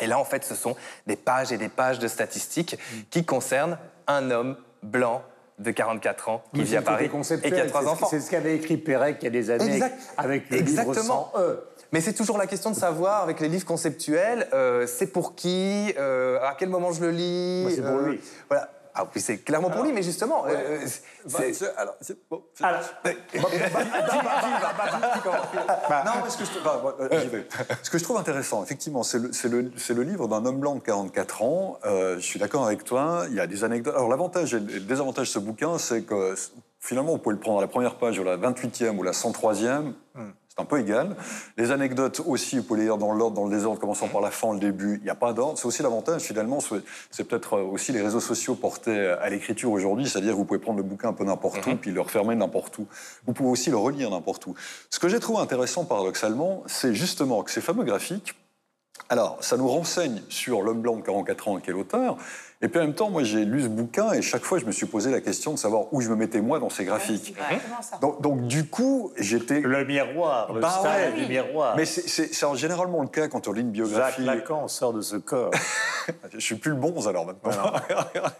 Et 0.00 0.06
là, 0.06 0.18
en 0.18 0.24
fait, 0.24 0.44
ce 0.44 0.54
sont 0.54 0.76
des 1.06 1.16
pages 1.16 1.52
et 1.52 1.58
des 1.58 1.68
pages 1.68 1.98
de 1.98 2.08
statistiques 2.08 2.78
qui 3.10 3.24
concernent 3.24 3.78
un 4.06 4.30
homme 4.30 4.56
blanc 4.82 5.22
de 5.60 5.70
44 5.70 6.28
ans 6.30 6.42
qui 6.54 6.62
vit 6.62 6.76
à 6.76 6.82
Paris 6.82 7.10
et 7.42 7.50
qui 7.50 7.60
a 7.60 7.66
trois 7.66 7.86
enfants. 7.86 8.08
C'est 8.10 8.20
ce 8.20 8.30
qu'avait 8.30 8.56
écrit 8.56 8.78
Perec 8.78 9.18
il 9.20 9.24
y 9.24 9.28
a 9.28 9.30
des 9.30 9.50
années 9.50 9.80
avec 10.16 10.48
le 10.50 10.58
Exactement. 10.58 10.92
livre 10.92 11.04
sans 11.04 11.32
E. 11.36 11.64
Mais 11.92 12.00
c'est 12.00 12.12
toujours 12.12 12.38
la 12.38 12.46
question 12.46 12.70
de 12.70 12.76
savoir, 12.76 13.22
avec 13.22 13.40
les 13.40 13.48
livres 13.48 13.66
conceptuels, 13.66 14.48
euh, 14.52 14.86
c'est 14.86 15.08
pour 15.08 15.34
qui, 15.34 15.92
euh, 15.98 16.38
à 16.40 16.54
quel 16.58 16.68
moment 16.68 16.92
je 16.92 17.00
le 17.00 17.10
lis. 17.10 17.74
c'est 17.74 17.82
pour 17.82 17.98
lui. 17.98 18.20
Voilà. 18.48 18.70
Ah, 18.92 19.06
puis 19.10 19.20
c'est 19.20 19.38
clairement 19.38 19.70
pour 19.70 19.84
lui, 19.84 19.92
mais 19.92 20.02
justement. 20.02 20.44
alors, 21.76 21.94
c'est 22.00 22.18
bon. 22.28 22.42
Alors. 22.60 22.80
Non, 26.04 26.12
mais 26.24 26.30
ce 26.30 26.36
que 26.36 26.44
je, 26.44 26.50
ce 27.82 27.90
que 27.90 27.98
je 27.98 28.04
trouve 28.04 28.16
intéressant, 28.16 28.62
effectivement, 28.64 29.02
c'est 29.04 29.18
le, 29.18 29.30
le, 29.48 29.94
le, 29.94 30.02
livre 30.02 30.26
d'un 30.26 30.44
homme 30.44 30.58
blanc 30.58 30.74
de 30.74 30.80
44 30.80 31.42
ans. 31.42 31.78
Euh, 31.84 32.16
je 32.16 32.24
suis 32.24 32.40
d'accord 32.40 32.66
avec 32.66 32.84
toi. 32.84 33.26
Il 33.28 33.36
y 33.36 33.40
a 33.40 33.46
des 33.46 33.62
anecdotes. 33.62 33.94
Alors, 33.94 34.08
l'avantage 34.08 34.54
et 34.54 34.60
le 34.60 34.80
désavantage 34.80 35.28
de 35.28 35.32
ce 35.32 35.38
bouquin, 35.38 35.78
c'est 35.78 36.02
que 36.02 36.34
finalement, 36.80 37.12
vous 37.12 37.18
pouvez 37.18 37.36
le 37.36 37.40
prendre 37.40 37.58
à 37.58 37.62
la 37.62 37.68
première 37.68 37.94
page 37.94 38.18
ou 38.18 38.24
la 38.24 38.36
28e 38.36 38.96
ou 38.96 39.04
la 39.04 39.12
103e 39.12 39.92
un 40.58 40.64
peu 40.64 40.80
égal. 40.80 41.16
Les 41.56 41.70
anecdotes 41.70 42.20
aussi, 42.26 42.58
vous 42.58 42.64
pouvez 42.64 42.80
les 42.80 42.86
lire 42.86 42.98
dans 42.98 43.12
l'ordre, 43.12 43.36
dans 43.36 43.46
le 43.46 43.56
désordre, 43.56 43.80
commençant 43.80 44.08
par 44.08 44.20
la 44.20 44.30
fin, 44.30 44.52
le 44.52 44.60
début, 44.60 44.96
il 44.96 45.04
n'y 45.04 45.10
a 45.10 45.14
pas 45.14 45.32
d'ordre. 45.32 45.58
C'est 45.58 45.66
aussi 45.66 45.82
l'avantage, 45.82 46.22
finalement, 46.22 46.58
c'est 47.10 47.24
peut-être 47.24 47.58
aussi 47.60 47.92
les 47.92 48.02
réseaux 48.02 48.20
sociaux 48.20 48.54
portés 48.54 48.98
à 49.06 49.28
l'écriture 49.30 49.70
aujourd'hui, 49.70 50.08
c'est-à-dire 50.08 50.32
que 50.32 50.36
vous 50.36 50.44
pouvez 50.44 50.60
prendre 50.60 50.78
le 50.78 50.82
bouquin 50.82 51.08
un 51.08 51.12
peu 51.12 51.24
n'importe 51.24 51.64
où, 51.66 51.70
mhm. 51.70 51.78
puis 51.78 51.90
le 51.90 52.00
refermer 52.00 52.34
n'importe 52.34 52.78
où. 52.78 52.86
Vous 53.26 53.32
pouvez 53.32 53.50
aussi 53.50 53.70
le 53.70 53.76
relire 53.76 54.10
n'importe 54.10 54.46
où. 54.46 54.54
Ce 54.90 54.98
que 54.98 55.08
j'ai 55.08 55.20
trouvé 55.20 55.40
intéressant, 55.40 55.84
paradoxalement, 55.84 56.62
c'est 56.66 56.94
justement 56.94 57.42
que 57.42 57.50
ces 57.50 57.60
fameux 57.60 57.84
graphiques, 57.84 58.34
alors, 59.08 59.38
ça 59.40 59.56
nous 59.56 59.66
renseigne 59.66 60.22
sur 60.28 60.62
l'homme 60.62 60.82
blanc 60.82 60.96
de 60.96 61.02
44 61.02 61.48
ans 61.48 61.56
qui 61.58 61.70
est 61.70 61.72
l'auteur, 61.72 62.16
et 62.62 62.68
puis 62.68 62.78
en 62.78 62.82
même 62.82 62.94
temps, 62.94 63.08
moi 63.08 63.24
j'ai 63.24 63.44
lu 63.44 63.62
ce 63.62 63.68
bouquin 63.68 64.12
et 64.12 64.20
chaque 64.20 64.42
fois 64.42 64.58
je 64.58 64.66
me 64.66 64.72
suis 64.72 64.86
posé 64.86 65.10
la 65.10 65.20
question 65.20 65.52
de 65.54 65.58
savoir 65.58 65.92
où 65.92 66.00
je 66.00 66.10
me 66.10 66.16
mettais 66.16 66.42
moi 66.42 66.58
dans 66.58 66.68
ces 66.68 66.84
graphiques. 66.84 67.34
donc, 68.02 68.20
donc, 68.20 68.46
du 68.46 68.66
coup, 68.66 69.12
j'étais... 69.16 69.60
Le 69.60 69.84
miroir, 69.84 70.52
le 70.52 70.60
bah 70.60 70.82
du 71.16 71.26
miroir. 71.26 71.74
Mais 71.76 71.86
c'est 71.86 72.30
généralement 72.56 73.00
le 73.00 73.08
cas 73.08 73.28
quand 73.28 73.48
on 73.48 73.52
lit 73.52 73.62
une 73.62 73.70
biographie. 73.70 74.24
Jacques 74.24 74.36
Lacan 74.36 74.68
sort 74.68 74.92
de 74.92 75.00
ce 75.00 75.16
corps. 75.16 75.52
je 76.32 76.38
suis 76.38 76.56
plus 76.56 76.72
le 76.72 76.76
bon 76.76 77.06
alors 77.06 77.26
maintenant. 77.26 77.72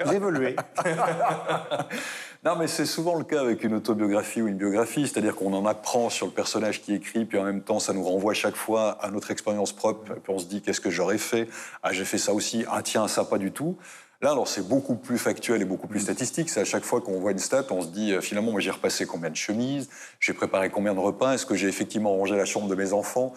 Vous 0.04 0.12
évoluez. 0.12 0.56
non, 2.44 2.56
mais 2.56 2.66
c'est 2.68 2.86
souvent 2.86 3.16
le 3.16 3.24
cas 3.24 3.40
avec 3.40 3.64
une 3.64 3.74
autobiographie 3.74 4.40
ou 4.40 4.48
une 4.48 4.56
biographie, 4.56 5.06
c'est-à-dire 5.06 5.36
qu'on 5.36 5.52
en 5.52 5.66
apprend 5.66 6.08
sur 6.08 6.26
le 6.26 6.32
personnage 6.32 6.80
qui 6.80 6.94
écrit, 6.94 7.26
puis 7.26 7.38
en 7.38 7.44
même 7.44 7.60
temps 7.60 7.80
ça 7.80 7.92
nous 7.92 8.02
renvoie 8.02 8.32
chaque 8.32 8.56
fois 8.56 8.92
à 9.02 9.10
notre 9.10 9.30
expérience 9.30 9.72
propre, 9.72 10.14
puis 10.14 10.32
on 10.32 10.38
se 10.38 10.46
dit 10.46 10.62
qu'est-ce 10.62 10.80
que 10.80 10.88
j'aurais 10.88 11.18
fait? 11.18 11.48
Ah, 11.82 11.92
j'ai 11.92 12.06
fait 12.06 12.16
ça 12.18 12.32
aussi, 12.32 12.64
ah 12.70 12.80
tiens, 12.82 13.08
ça 13.08 13.24
pas 13.24 13.36
du 13.36 13.52
tout. 13.52 13.76
Là, 14.22 14.32
alors 14.32 14.48
c'est 14.48 14.66
beaucoup 14.66 14.96
plus 14.96 15.16
factuel 15.18 15.62
et 15.62 15.64
beaucoup 15.64 15.86
plus 15.86 16.00
statistique. 16.00 16.50
C'est 16.50 16.60
à 16.60 16.64
chaque 16.66 16.84
fois 16.84 17.00
qu'on 17.00 17.18
voit 17.20 17.32
une 17.32 17.38
stat, 17.38 17.64
on 17.70 17.80
se 17.80 17.86
dit 17.86 18.12
euh, 18.12 18.20
finalement, 18.20 18.58
j'ai 18.58 18.70
repassé 18.70 19.06
combien 19.06 19.30
de 19.30 19.36
chemises, 19.36 19.88
j'ai 20.18 20.34
préparé 20.34 20.68
combien 20.68 20.92
de 20.92 20.98
repas, 20.98 21.34
est-ce 21.34 21.46
que 21.46 21.54
j'ai 21.54 21.68
effectivement 21.68 22.10
rangé 22.10 22.36
la 22.36 22.44
chambre 22.44 22.68
de 22.68 22.74
mes 22.74 22.92
enfants? 22.92 23.32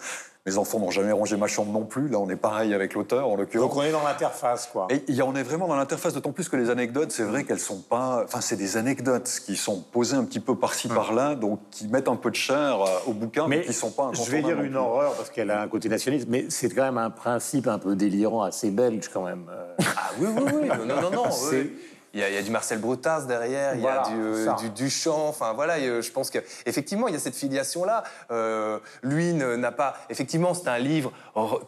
Mes 0.46 0.58
enfants 0.58 0.78
n'ont 0.78 0.90
jamais 0.90 1.12
rangé 1.12 1.38
ma 1.38 1.46
chambre 1.46 1.72
non 1.72 1.86
plus. 1.86 2.08
Là, 2.08 2.18
on 2.18 2.28
est 2.28 2.36
pareil 2.36 2.74
avec 2.74 2.92
l'auteur, 2.92 3.28
en 3.28 3.36
l'occurrence. 3.36 3.70
Donc 3.70 3.76
on 3.78 3.82
est 3.82 3.92
dans 3.92 4.02
l'interface, 4.02 4.68
quoi. 4.70 4.88
Et 4.90 5.02
y, 5.10 5.22
on 5.22 5.34
est 5.34 5.42
vraiment 5.42 5.66
dans 5.66 5.76
l'interface, 5.76 6.12
d'autant 6.12 6.32
plus 6.32 6.50
que 6.50 6.56
les 6.56 6.68
anecdotes, 6.68 7.12
c'est 7.12 7.22
vrai 7.22 7.44
qu'elles 7.44 7.60
sont 7.60 7.80
pas. 7.80 8.22
Enfin, 8.24 8.42
c'est 8.42 8.56
des 8.56 8.76
anecdotes 8.76 9.40
qui 9.46 9.56
sont 9.56 9.80
posées 9.80 10.16
un 10.16 10.24
petit 10.24 10.40
peu 10.40 10.54
par-ci, 10.54 10.88
hum. 10.88 10.94
par-là, 10.94 11.34
donc 11.34 11.60
qui 11.70 11.88
mettent 11.88 12.08
un 12.08 12.16
peu 12.16 12.30
de 12.30 12.36
chair 12.36 12.82
euh, 12.82 13.10
au 13.10 13.12
bouquin, 13.12 13.48
mais, 13.48 13.62
qui 13.62 13.72
sont 13.72 13.90
pas 13.90 14.10
Je 14.12 14.30
vais 14.30 14.42
dire 14.42 14.60
une 14.60 14.76
horreur, 14.76 15.14
parce 15.14 15.30
qu'elle 15.30 15.50
a 15.50 15.62
un 15.62 15.68
côté 15.68 15.88
nationaliste, 15.88 16.28
mais 16.28 16.46
c'est 16.50 16.68
quand 16.68 16.84
même 16.84 16.98
un 16.98 17.10
principe 17.10 17.66
un 17.66 17.78
peu 17.78 17.96
délirant, 17.96 18.42
assez 18.42 18.70
belge, 18.70 19.08
quand 19.12 19.24
même. 19.24 19.46
Ah 19.96 20.10
oui, 20.20 20.28
oui, 20.36 20.42
oui. 20.62 20.68
non, 20.86 21.00
non, 21.00 21.10
non. 21.10 21.24
Il 22.14 22.20
y, 22.20 22.22
a, 22.24 22.42
du 22.42 22.50
Marcel 22.50 22.78
Brutas 22.78 23.22
derrière, 23.22 23.74
il 23.74 23.82
y 23.82 23.88
a 23.88 24.04
du, 24.04 24.14
euh, 24.14 24.52
du, 24.54 24.70
Duchamp. 24.70 25.26
Enfin 25.28 25.52
voilà, 25.52 25.80
je 25.80 26.10
pense 26.10 26.30
qu'effectivement, 26.30 27.08
il 27.08 27.14
y 27.14 27.16
a 27.16 27.20
cette 27.20 27.34
filiation-là. 27.34 28.04
Euh, 28.30 28.78
lui 29.02 29.32
n'a 29.34 29.72
pas. 29.72 29.96
Effectivement, 30.10 30.54
c'est 30.54 30.68
un 30.68 30.78
livre 30.78 31.12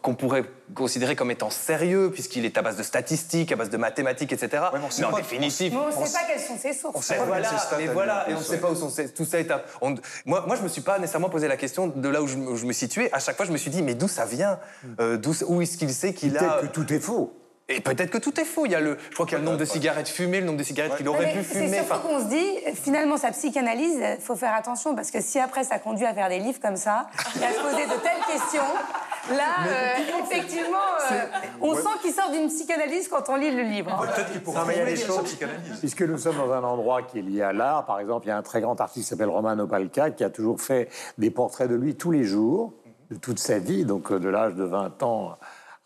qu'on 0.01 0.15
pourrait 0.15 0.45
considérer 0.73 1.17
comme 1.17 1.31
étant 1.31 1.49
sérieux, 1.49 2.11
puisqu'il 2.13 2.45
est 2.45 2.57
à 2.57 2.61
base 2.61 2.77
de 2.77 2.83
statistiques, 2.83 3.51
à 3.51 3.57
base 3.57 3.69
de 3.69 3.77
mathématiques, 3.77 4.31
etc. 4.31 4.63
mais 4.73 5.05
en 5.05 5.11
définitive. 5.17 5.75
on 5.75 5.87
ne 5.87 6.05
sait 6.05 6.13
pas 6.13 6.25
quelles 6.25 6.39
sont 6.39 6.57
ses 6.57 6.73
sources. 6.73 7.11
On 7.19 7.25
voilà, 7.25 7.51
mais 7.77 7.87
voilà, 7.87 8.29
et 8.29 8.33
on 8.33 8.39
ne 8.39 8.43
sait 8.43 8.57
pas 8.57 8.71
où 8.71 8.75
sont 8.75 8.89
ses, 8.89 9.13
tout 9.13 9.25
ça 9.25 9.39
est. 9.39 9.51
moi, 10.25 10.45
moi, 10.47 10.55
je 10.55 10.61
me 10.61 10.69
suis 10.69 10.81
pas 10.81 10.97
nécessairement 10.97 11.29
posé 11.29 11.49
la 11.49 11.57
question 11.57 11.87
de 11.87 12.09
là 12.09 12.21
où 12.21 12.27
je, 12.27 12.37
me 12.37 12.73
situais. 12.73 13.09
À 13.11 13.19
chaque 13.19 13.35
fois, 13.35 13.45
je 13.45 13.51
me 13.51 13.57
suis 13.57 13.71
dit, 13.71 13.81
mais 13.81 13.95
d'où 13.95 14.07
ça 14.07 14.25
vient? 14.25 14.59
Hmm. 14.83 14.93
euh, 15.01 15.17
Où 15.47 15.61
est-ce 15.61 15.77
qu'il 15.77 15.93
sait 15.93 16.13
qu'il 16.13 16.37
a 16.37 16.39
Peut-être 16.39 16.61
que 16.61 16.67
tout 16.67 16.93
est 16.93 16.99
faux. 16.99 17.36
Et 17.69 17.81
peut-être 17.81 18.11
que 18.11 18.17
tout 18.17 18.39
est 18.39 18.45
faux. 18.45 18.65
Il 18.65 18.71
y 18.71 18.75
a 18.75 18.79
le, 18.79 18.97
je 19.09 19.13
crois 19.13 19.25
qu'il 19.25 19.33
y 19.33 19.35
a 19.35 19.39
le 19.39 19.45
nombre 19.45 19.57
de 19.57 19.65
cigarettes 19.65 20.07
fumées, 20.07 20.39
le 20.39 20.45
nombre 20.45 20.59
de 20.59 20.63
cigarettes 20.63 20.95
qu'il 20.95 21.07
aurait 21.09 21.33
pu 21.33 21.43
fumer. 21.43 21.67
C'est 21.67 21.85
surtout 21.85 22.07
qu'on 22.07 22.19
se 22.19 22.29
dit, 22.29 22.75
finalement, 22.75 23.17
sa 23.17 23.31
psychanalyse, 23.31 23.99
il 23.99 24.21
faut 24.21 24.35
faire 24.35 24.53
attention 24.53 24.95
parce 24.95 25.11
que 25.11 25.21
si 25.21 25.37
après 25.37 25.65
ça 25.65 25.77
conduit 25.77 26.05
à 26.05 26.13
faire 26.13 26.29
des 26.29 26.39
livres 26.39 26.59
comme 26.61 26.77
ça 26.77 27.09
et 27.41 27.43
à 27.43 27.51
se 27.51 27.59
poser 27.59 27.85
de 27.85 28.01
telles 28.01 28.35
questions, 28.35 28.63
Là, 29.29 29.67
euh, 29.67 30.23
effectivement, 30.23 30.77
euh, 31.11 31.25
on 31.61 31.75
sent 31.75 31.99
qu'il 32.01 32.13
sort 32.13 32.31
d'une 32.31 32.47
psychanalyse 32.47 33.07
quand 33.09 33.27
on 33.29 33.35
lit 33.35 33.51
le 33.51 33.63
livre. 33.63 33.99
Peut-être 33.99 34.31
qu'il 34.31 34.41
pourra 34.41 34.61
Non, 34.61 34.67
mais 34.67 34.75
il 34.75 34.79
y 34.79 34.81
a 34.81 34.85
des 34.85 34.95
faire 34.95 35.15
choses-. 35.15 35.37
Puisque 35.79 36.01
nous 36.03 36.17
sommes 36.17 36.37
dans 36.37 36.51
un 36.53 36.63
endroit 36.63 37.01
qui 37.03 37.19
est 37.19 37.21
lié 37.21 37.41
à 37.41 37.51
l'art, 37.51 37.85
par 37.85 37.99
exemple, 37.99 38.25
il 38.25 38.29
y 38.29 38.31
a 38.31 38.37
un 38.37 38.41
très 38.41 38.61
grand 38.61 38.79
artiste 38.79 39.05
qui 39.05 39.09
s'appelle 39.09 39.29
Roman 39.29 39.59
Opalka 39.59 40.11
qui 40.11 40.23
a 40.23 40.29
toujours 40.29 40.61
fait 40.61 40.89
des 41.17 41.29
portraits 41.29 41.69
de 41.69 41.75
lui 41.75 41.95
tous 41.95 42.11
les 42.11 42.23
jours, 42.23 42.73
de 43.11 43.17
toute 43.17 43.39
sa 43.39 43.59
vie, 43.59 43.83
donc 43.83 44.11
euh, 44.11 44.19
de 44.19 44.29
l'âge 44.29 44.55
de 44.55 44.63
20 44.63 45.03
ans 45.03 45.37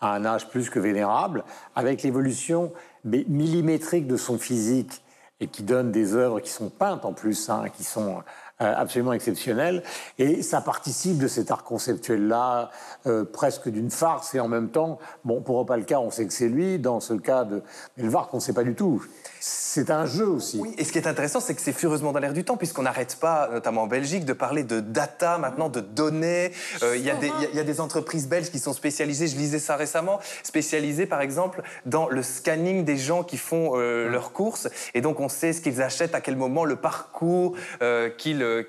à 0.01 0.13
un 0.13 0.25
âge 0.25 0.49
plus 0.49 0.69
que 0.69 0.79
vénérable, 0.79 1.43
avec 1.75 2.03
l'évolution 2.03 2.73
millimétrique 3.03 4.07
de 4.07 4.17
son 4.17 4.37
physique 4.37 5.01
et 5.39 5.47
qui 5.47 5.63
donne 5.63 5.91
des 5.91 6.13
œuvres 6.13 6.39
qui 6.39 6.51
sont 6.51 6.69
peintes 6.69 7.05
en 7.05 7.13
plus, 7.13 7.49
hein, 7.49 7.65
qui 7.75 7.83
sont 7.83 8.21
euh, 8.61 8.73
absolument 8.77 9.13
exceptionnelles. 9.13 9.81
Et 10.19 10.43
ça 10.43 10.61
participe 10.61 11.17
de 11.17 11.27
cet 11.27 11.49
art 11.49 11.63
conceptuel-là, 11.63 12.69
euh, 13.07 13.25
presque 13.25 13.67
d'une 13.67 13.89
farce, 13.89 14.35
et 14.35 14.39
en 14.39 14.47
même 14.47 14.69
temps, 14.69 14.99
bon, 15.25 15.41
pour 15.41 15.57
Opalka, 15.57 15.99
on 15.99 16.11
sait 16.11 16.27
que 16.27 16.33
c'est 16.33 16.47
lui, 16.47 16.77
dans 16.77 16.99
ce 16.99 17.13
cas 17.13 17.43
de 17.43 17.63
Melvark, 17.97 18.31
on 18.33 18.37
ne 18.37 18.41
sait 18.41 18.53
pas 18.53 18.63
du 18.63 18.75
tout. 18.75 19.03
C'est 19.43 19.89
un 19.89 20.05
jeu 20.05 20.27
aussi. 20.27 20.59
Oui, 20.59 20.75
et 20.77 20.83
ce 20.83 20.91
qui 20.91 20.99
est 20.99 21.07
intéressant, 21.07 21.39
c'est 21.39 21.55
que 21.55 21.61
c'est 21.61 21.73
furieusement 21.73 22.11
dans 22.11 22.19
l'air 22.19 22.31
du 22.31 22.43
temps, 22.43 22.57
puisqu'on 22.57 22.83
n'arrête 22.83 23.17
pas, 23.19 23.49
notamment 23.51 23.81
en 23.81 23.87
Belgique, 23.87 24.23
de 24.23 24.33
parler 24.33 24.63
de 24.63 24.79
data 24.79 25.39
maintenant, 25.39 25.67
de 25.67 25.79
données. 25.79 26.51
Euh, 26.83 26.95
Il 26.95 27.03
y, 27.03 27.09
a 27.09 27.63
des- 27.63 27.81
entreprises 27.81 28.27
belges 28.27 28.51
qui 28.51 28.59
sont 28.59 28.73
spécialisées, 28.73 29.25
je 29.25 29.35
lisais 29.35 29.57
ça 29.57 29.75
récemment, 29.77 30.19
spécialisées 30.43 31.07
par 31.07 31.21
exemple 31.21 31.63
dans 31.87 32.07
le 32.07 32.21
scanning 32.21 32.85
des 32.85 32.97
gens 32.97 33.23
qui 33.23 33.37
font 33.37 33.71
euh, 33.75 34.09
leurs 34.09 34.31
courses. 34.31 34.67
Et 34.93 35.01
donc 35.01 35.19
on 35.19 35.29
sait 35.29 35.53
ce 35.53 35.61
qu'ils 35.61 35.81
achètent, 35.81 36.13
à 36.13 36.21
quel 36.21 36.35
moment, 36.35 36.63
le 36.63 36.75
parcours 36.75 37.55
euh, 37.81 38.09
qu'ils 38.09 38.43
euh, 38.43 38.63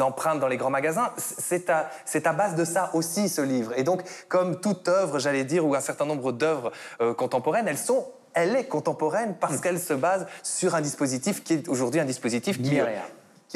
empruntent 0.00 0.40
dans 0.40 0.48
les 0.48 0.56
grands 0.56 0.70
magasins. 0.70 1.12
C'est 1.16 1.70
à, 1.70 1.90
à 2.24 2.32
base 2.32 2.56
de 2.56 2.64
ça 2.64 2.90
aussi, 2.94 3.28
ce 3.28 3.40
livre. 3.40 3.72
Et 3.76 3.84
donc, 3.84 4.02
comme 4.28 4.60
toute 4.60 4.88
œuvre, 4.88 5.20
j'allais 5.20 5.44
dire, 5.44 5.64
ou 5.64 5.76
un 5.76 5.80
certain 5.80 6.06
nombre 6.06 6.32
d'œuvres 6.32 6.72
euh, 7.00 7.14
contemporaines, 7.14 7.68
elles 7.68 7.78
sont 7.78 8.04
elle 8.34 8.56
est 8.56 8.64
contemporaine 8.64 9.34
parce 9.38 9.60
qu'elle 9.60 9.78
se 9.78 9.94
base 9.94 10.26
sur 10.42 10.74
un 10.74 10.80
dispositif 10.80 11.42
qui 11.42 11.54
est 11.54 11.68
aujourd'hui 11.68 12.00
un 12.00 12.04
dispositif 12.04 12.60
qui 12.60 12.76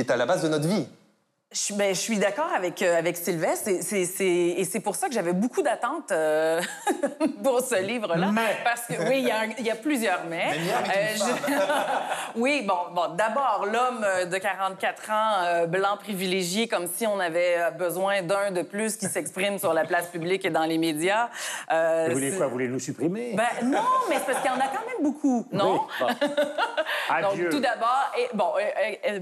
est 0.01 0.11
à 0.11 0.17
la 0.17 0.27
base 0.27 0.43
de 0.43 0.49
notre 0.49 0.69
vie. 0.69 0.87
Je, 1.53 1.59
suis- 1.59 1.75
ben, 1.75 1.95
je 1.95 2.01
suis 2.01 2.19
d'accord 2.19 2.51
avec, 2.57 2.81
euh, 2.83 2.99
avec 2.99 3.17
Sylvestre 3.17 3.69
et 3.69 3.83
c'est- 3.83 4.07
c'est- 4.07 4.25
et 4.27 4.65
c'est 4.65 4.81
pour 4.81 4.97
ça 4.97 5.09
que 5.09 5.15
j'avais 5.15 5.35
beaucoup 5.35 5.61
d'attentes 5.63 6.11
euh, 6.11 6.61
pour 7.45 7.61
ce 7.61 7.81
livre-là. 7.83 8.29
Mais. 8.33 8.57
Parce 8.65 8.87
que, 8.87 8.95
oui, 9.09 9.19
il 9.19 9.27
y, 9.27 9.31
a 9.31 9.45
y 9.75 9.79
plusieurs 9.83 10.25
mais. 10.31 10.47
Euh, 10.51 11.17
je- 11.17 11.53
oui, 12.41 12.63
bon, 12.67 12.93
bon 12.95 13.15
d'abord, 13.17 13.67
l'homme 13.71 14.03
euh, 14.05 14.25
de 14.25 14.39
44 14.39 15.11
ans, 15.11 15.45
euh, 15.45 15.67
blanc 15.67 15.97
privilégié, 15.99 16.69
comme 16.69 16.87
si 16.87 17.07
on 17.07 17.21
avait 17.21 17.71
besoin 17.79 18.23
d'un 18.23 18.51
de 18.51 18.63
plus 18.63 18.97
qui 18.97 19.07
s'exprime 19.07 19.59
sur 19.59 19.75
la 19.75 19.85
place 19.85 20.07
publique 20.09 20.45
et 20.47 20.51
dans 20.51 20.65
les 20.65 20.79
médias. 20.79 21.29
Vous 21.71 22.13
voulez 22.15 22.33
quoi? 22.37 22.47
Vous 22.47 22.53
voulez 22.53 22.69
nous 22.69 22.81
supprimer? 22.81 23.35
Ben, 23.35 23.67
non, 23.69 23.81
mais 24.09 24.17
c'est 24.17 24.25
parce 24.33 24.39
qu'il 24.41 24.51
y 24.51 24.55
en 24.55 24.59
a 24.59 24.69
quand 24.69 24.87
même 24.87 25.03
beaucoup, 25.03 25.47
non? 25.53 25.83
Oui, 26.01 26.07
bon. 26.07 26.27
Adieu. 27.15 27.45
Donc, 27.45 27.53
tout 27.53 27.61
d'abord, 27.61 28.11
et, 28.19 28.29
bon, 28.33 28.53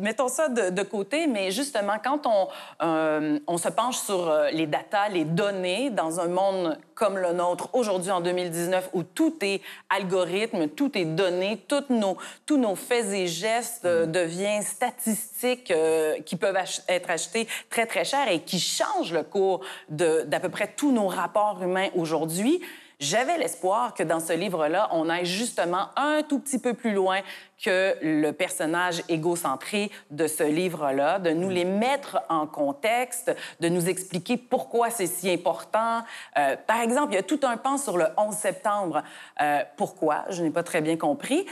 mettons 0.00 0.28
ça 0.28 0.48
de, 0.48 0.70
de 0.70 0.82
côté, 0.82 1.26
mais 1.26 1.50
justement, 1.50 1.94
quand 2.02 2.19
on, 2.26 2.48
euh, 2.82 3.38
on 3.46 3.56
se 3.58 3.68
penche 3.68 3.98
sur 3.98 4.28
euh, 4.28 4.50
les 4.50 4.66
datas, 4.66 5.08
les 5.08 5.24
données, 5.24 5.90
dans 5.90 6.20
un 6.20 6.28
monde 6.28 6.78
comme 6.94 7.16
le 7.18 7.32
nôtre, 7.32 7.68
aujourd'hui 7.72 8.10
en 8.10 8.20
2019, 8.20 8.90
où 8.92 9.02
tout 9.02 9.34
est 9.42 9.62
algorithme, 9.88 10.68
tout 10.68 10.96
est 10.98 11.04
donné, 11.06 11.64
toutes 11.68 11.90
nos, 11.90 12.16
tous 12.46 12.58
nos 12.58 12.74
faits 12.76 13.06
et 13.06 13.26
gestes 13.26 13.84
euh, 13.86 14.06
deviennent 14.06 14.62
statistiques 14.62 15.70
euh, 15.70 16.20
qui 16.26 16.36
peuvent 16.36 16.56
ach- 16.56 16.82
être 16.88 17.10
achetés 17.10 17.48
très, 17.70 17.86
très 17.86 18.04
cher 18.04 18.28
et 18.30 18.40
qui 18.40 18.60
changent 18.60 19.12
le 19.12 19.22
cours 19.22 19.60
d'à 19.88 20.40
peu 20.40 20.48
près 20.48 20.72
tous 20.76 20.92
nos 20.92 21.06
rapports 21.06 21.62
humains 21.62 21.88
aujourd'hui. 21.94 22.60
J'avais 23.00 23.38
l'espoir 23.38 23.94
que 23.94 24.02
dans 24.02 24.20
ce 24.20 24.34
livre-là, 24.34 24.90
on 24.92 25.08
aille 25.08 25.24
justement 25.24 25.88
un 25.96 26.22
tout 26.22 26.38
petit 26.38 26.58
peu 26.58 26.74
plus 26.74 26.92
loin 26.92 27.20
que 27.64 27.96
le 28.02 28.30
personnage 28.32 29.02
égocentré 29.08 29.90
de 30.10 30.26
ce 30.26 30.42
livre-là, 30.42 31.18
de 31.18 31.30
nous 31.30 31.48
les 31.48 31.64
mettre 31.64 32.20
en 32.28 32.46
contexte, 32.46 33.34
de 33.60 33.68
nous 33.70 33.88
expliquer 33.88 34.36
pourquoi 34.36 34.90
c'est 34.90 35.06
si 35.06 35.30
important. 35.30 36.02
Euh, 36.36 36.56
par 36.66 36.82
exemple, 36.82 37.12
il 37.12 37.16
y 37.16 37.18
a 37.18 37.22
tout 37.22 37.40
un 37.42 37.56
pan 37.56 37.78
sur 37.78 37.96
le 37.96 38.04
11 38.18 38.34
septembre. 38.34 39.02
Euh, 39.40 39.62
pourquoi? 39.78 40.26
Je 40.28 40.42
n'ai 40.42 40.50
pas 40.50 40.62
très 40.62 40.82
bien 40.82 40.98
compris. 40.98 41.46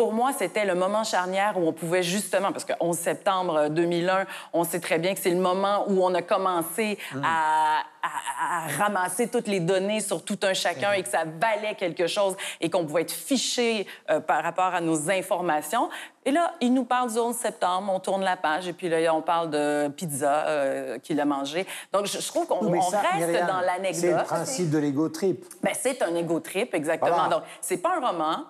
Pour 0.00 0.14
moi, 0.14 0.30
c'était 0.32 0.64
le 0.64 0.74
moment 0.74 1.04
charnière 1.04 1.58
où 1.58 1.68
on 1.68 1.74
pouvait 1.74 2.02
justement, 2.02 2.52
parce 2.52 2.64
que 2.64 2.72
11 2.80 2.96
septembre 2.96 3.68
2001, 3.68 4.24
on 4.54 4.64
sait 4.64 4.80
très 4.80 4.98
bien 4.98 5.12
que 5.12 5.20
c'est 5.20 5.28
le 5.28 5.36
moment 5.36 5.84
où 5.88 6.02
on 6.02 6.14
a 6.14 6.22
commencé 6.22 6.96
à, 7.22 7.80
à- 8.02 8.64
à 8.64 8.66
ramasser 8.82 9.28
toutes 9.28 9.46
les 9.46 9.60
données 9.60 10.00
sur 10.00 10.24
tout 10.24 10.38
un 10.42 10.54
chacun 10.54 10.92
et 10.92 11.02
que 11.02 11.08
ça 11.10 11.24
valait 11.38 11.74
quelque 11.74 12.06
chose 12.06 12.34
et 12.62 12.70
qu'on 12.70 12.86
pouvait 12.86 13.02
être 13.02 13.12
fiché 13.12 13.86
euh, 14.10 14.20
par 14.20 14.42
rapport 14.42 14.74
à 14.74 14.80
nos 14.80 15.10
informations. 15.10 15.90
Et 16.24 16.30
là, 16.30 16.54
il 16.62 16.72
nous 16.72 16.84
parle 16.84 17.12
du 17.12 17.18
11 17.18 17.36
septembre, 17.36 17.92
on 17.94 18.00
tourne 18.00 18.24
la 18.24 18.38
page 18.38 18.68
et 18.68 18.72
puis 18.72 18.88
là, 18.88 19.14
on 19.14 19.20
parle 19.20 19.50
de 19.50 19.88
pizza 19.88 20.46
euh, 20.46 20.98
qu'il 20.98 21.20
a 21.20 21.26
mangé. 21.26 21.66
Donc, 21.92 22.06
je, 22.06 22.18
je 22.20 22.26
trouve 22.26 22.46
qu'on 22.46 22.60
reste 22.70 22.90
Myriam, 23.18 23.46
dans 23.46 23.58
C'est 23.58 23.60
le 23.60 23.66
l'anecdote. 23.66 24.24
principe 24.24 24.70
de 24.70 24.78
l'ego 24.78 25.10
trip. 25.10 25.44
Ben, 25.62 25.74
c'est 25.78 26.00
un 26.00 26.14
ego 26.14 26.40
trip, 26.40 26.72
exactement. 26.72 27.10
Voilà. 27.14 27.28
Donc, 27.28 27.42
c'est 27.60 27.76
pas 27.82 27.96
un 28.02 28.06
roman, 28.12 28.44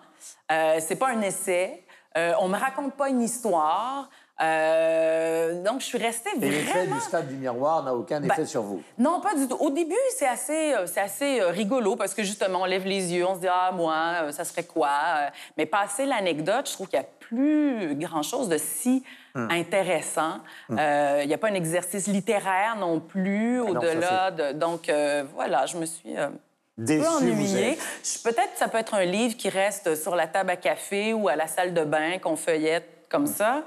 euh, 0.50 0.78
c'est 0.80 0.96
pas 0.96 1.08
un 1.08 1.20
essai, 1.22 1.84
euh, 2.16 2.32
on 2.40 2.48
me 2.48 2.58
raconte 2.58 2.94
pas 2.94 3.08
une 3.08 3.22
histoire. 3.22 4.08
Euh, 4.40 5.62
donc, 5.62 5.80
je 5.80 5.86
suis 5.86 5.98
restée 5.98 6.30
Et 6.40 6.48
l'effet 6.48 6.86
du 6.86 6.98
stade 7.00 7.28
du 7.28 7.34
miroir 7.34 7.82
n'a 7.82 7.94
aucun 7.94 8.22
effet 8.22 8.34
Ben, 8.38 8.46
sur 8.46 8.62
vous? 8.62 8.82
Non, 8.98 9.20
pas 9.20 9.34
du 9.34 9.46
tout. 9.46 9.56
Au 9.60 9.70
début, 9.70 9.94
c'est 10.16 10.26
assez, 10.26 10.72
euh, 10.74 10.86
c'est 10.86 11.00
assez 11.00 11.40
euh, 11.40 11.48
rigolo 11.48 11.94
parce 11.94 12.14
que 12.14 12.22
justement, 12.22 12.62
on 12.62 12.64
lève 12.64 12.86
les 12.86 13.12
yeux, 13.12 13.26
on 13.26 13.34
se 13.34 13.40
dit 13.40 13.48
ah 13.50 13.70
moi, 13.72 14.32
ça 14.32 14.44
serait 14.44 14.64
quoi 14.64 14.88
Mais 15.58 15.66
passer 15.66 16.06
l'anecdote, 16.06 16.68
je 16.68 16.72
trouve 16.72 16.88
qu'il 16.88 16.98
n'y 16.98 17.04
a 17.04 17.08
plus 17.20 17.94
grand 17.96 18.22
chose 18.22 18.48
de 18.48 18.58
si 18.58 19.04
Hum. 19.36 19.48
intéressant. 19.48 20.38
Euh, 20.72 21.20
Il 21.22 21.28
n'y 21.28 21.34
a 21.34 21.38
pas 21.38 21.50
un 21.50 21.54
exercice 21.54 22.08
littéraire 22.08 22.74
non 22.76 22.98
plus 22.98 23.60
Ah 23.60 23.70
au-delà 23.70 24.30
de. 24.32 24.52
Donc 24.58 24.90
voilà, 25.36 25.66
je 25.66 25.76
me 25.76 25.86
suis. 25.86 26.16
Déçu, 26.84 27.02
peu. 27.02 27.82
Je- 28.04 28.22
Peut-être 28.22 28.50
ça 28.56 28.68
peut 28.68 28.78
être 28.78 28.94
un 28.94 29.04
livre 29.04 29.36
qui 29.36 29.48
reste 29.48 29.94
sur 29.94 30.16
la 30.16 30.26
table 30.26 30.50
à 30.50 30.56
café 30.56 31.12
ou 31.12 31.28
à 31.28 31.36
la 31.36 31.46
salle 31.46 31.74
de 31.74 31.84
bain 31.84 32.18
qu'on 32.18 32.36
feuillette 32.36 33.06
comme 33.10 33.26
ça. 33.26 33.62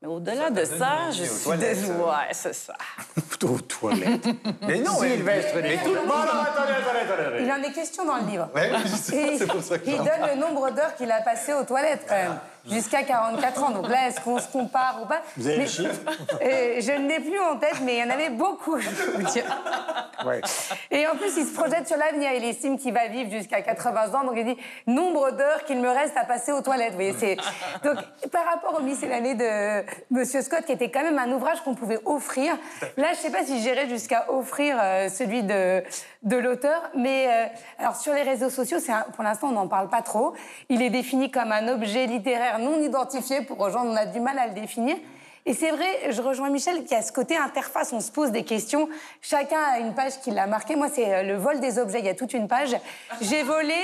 Mais 0.00 0.08
au-delà 0.08 0.50
de 0.50 0.64
ça, 0.64 1.10
je 1.12 1.22
suis 1.24 1.50
désolée. 1.58 1.92
Ouais, 2.00 2.32
c'est 2.32 2.54
ça. 2.54 2.74
Aux 3.44 3.58
toilettes. 3.60 4.24
Mais 4.62 4.78
non, 4.78 4.92
Sylvestre 5.00 5.54
mais 5.62 5.76
tout 5.78 5.88
le 5.94 6.00
monde- 6.00 6.06
Bon, 6.06 6.14
alors, 6.14 6.42
attendez, 6.42 6.72
attendez, 6.72 7.22
attendez. 7.22 7.42
Il 7.44 7.52
en 7.52 7.62
est 7.68 7.72
question 7.72 8.04
dans 8.04 8.16
le 8.18 8.26
livre. 8.26 8.48
Ouais, 8.54 8.70
c'est 8.96 9.46
pour 9.48 9.62
ça 9.62 9.78
que 9.78 9.88
il 9.88 9.96
donne 9.96 10.28
le 10.34 10.40
nombre 10.40 10.70
d'heures 10.70 10.94
qu'il 10.96 11.10
a 11.10 11.20
passé 11.22 11.52
aux 11.52 11.64
toilettes, 11.64 12.04
quand 12.08 12.14
même, 12.14 12.38
jusqu'à 12.70 13.02
44 13.02 13.62
ans. 13.64 13.70
Donc 13.70 13.88
là, 13.88 14.08
est-ce 14.08 14.20
qu'on 14.20 14.38
se 14.38 14.48
compare 14.48 15.00
ou 15.02 15.06
pas 15.06 15.22
Vous 15.36 15.46
avez 15.46 15.56
Mais- 15.58 15.62
le 15.64 15.68
chiffre 15.70 16.00
Euh, 16.42 16.80
Je 16.80 16.92
ne 16.92 17.08
l'ai 17.08 17.20
plus 17.20 17.38
en 17.40 17.56
tête, 17.56 17.80
mais 17.82 17.96
il 17.96 18.00
y 18.00 18.04
en 18.04 18.10
avait 18.10 18.30
beaucoup, 18.30 18.78
je 18.78 18.88
peux 18.88 19.10
vous 19.12 19.22
dire. 19.30 19.44
Ouais. 20.24 20.40
Et 20.90 21.06
en 21.06 21.16
plus, 21.16 21.36
il 21.36 21.46
se 21.46 21.54
projette 21.54 21.86
sur 21.88 21.96
l'avenir. 21.96 22.30
Il 22.36 22.44
estime 22.44 22.78
qu'il 22.78 22.92
va 22.92 23.06
vivre 23.08 23.30
jusqu'à 23.30 23.60
80 23.62 24.14
ans. 24.14 24.24
Donc, 24.24 24.34
il 24.36 24.44
dit 24.44 24.56
nombre 24.86 25.30
d'heures 25.32 25.64
qu'il 25.64 25.78
me 25.80 25.88
reste 25.88 26.16
à 26.16 26.24
passer 26.24 26.52
aux 26.52 26.60
toilettes. 26.62 26.90
Vous 26.90 26.96
voyez, 26.96 27.14
c'est... 27.18 27.36
Donc, 27.84 27.96
par 28.30 28.44
rapport 28.44 28.78
au 28.78 28.82
miscellanée 28.82 29.34
de 29.34 29.84
Monsieur 30.10 30.42
Scott, 30.42 30.64
qui 30.64 30.72
était 30.72 30.90
quand 30.90 31.02
même 31.02 31.18
un 31.18 31.30
ouvrage 31.32 31.60
qu'on 31.62 31.74
pouvait 31.74 31.98
offrir, 32.04 32.54
là, 32.96 33.08
je 33.12 33.18
ne 33.18 33.22
sais 33.22 33.30
pas 33.30 33.44
si 33.44 33.60
j'irais 33.60 33.88
jusqu'à 33.88 34.26
offrir 34.32 34.76
euh, 34.80 35.08
celui 35.08 35.42
de, 35.42 35.82
de 36.22 36.36
l'auteur. 36.36 36.82
Mais 36.96 37.26
euh, 37.28 37.46
alors, 37.78 37.96
sur 37.96 38.12
les 38.14 38.22
réseaux 38.22 38.50
sociaux, 38.50 38.78
c'est 38.80 38.92
un- 38.92 39.06
pour 39.14 39.24
l'instant, 39.24 39.48
on 39.48 39.52
n'en 39.52 39.68
parle 39.68 39.88
pas 39.88 40.02
trop. 40.02 40.34
Il 40.68 40.82
est 40.82 40.90
défini 40.90 41.30
comme 41.30 41.52
un 41.52 41.68
objet 41.68 42.06
littéraire 42.06 42.51
non 42.58 42.80
identifié. 42.80 43.42
Pour 43.42 43.58
rejoindre, 43.58 43.90
on 43.90 43.96
a 43.96 44.06
du 44.06 44.20
mal 44.20 44.38
à 44.38 44.46
le 44.46 44.54
définir. 44.54 44.96
Et 45.44 45.54
c'est 45.54 45.72
vrai, 45.72 46.10
je 46.10 46.22
rejoins 46.22 46.50
Michel, 46.50 46.84
qu'il 46.84 46.92
y 46.92 46.94
a 46.94 47.02
ce 47.02 47.10
côté 47.10 47.36
interface, 47.36 47.92
on 47.92 47.98
se 47.98 48.12
pose 48.12 48.30
des 48.30 48.44
questions. 48.44 48.88
Chacun 49.20 49.58
a 49.58 49.78
une 49.80 49.92
page 49.92 50.20
qui 50.20 50.30
l'a 50.30 50.46
marqué. 50.46 50.76
Moi, 50.76 50.86
c'est 50.92 51.12
euh, 51.12 51.22
le 51.24 51.34
vol 51.34 51.58
des 51.58 51.80
objets. 51.80 51.98
Il 51.98 52.04
y 52.04 52.08
a 52.08 52.14
toute 52.14 52.32
une 52.32 52.46
page. 52.46 52.76
J'ai 53.20 53.42
volé 53.42 53.74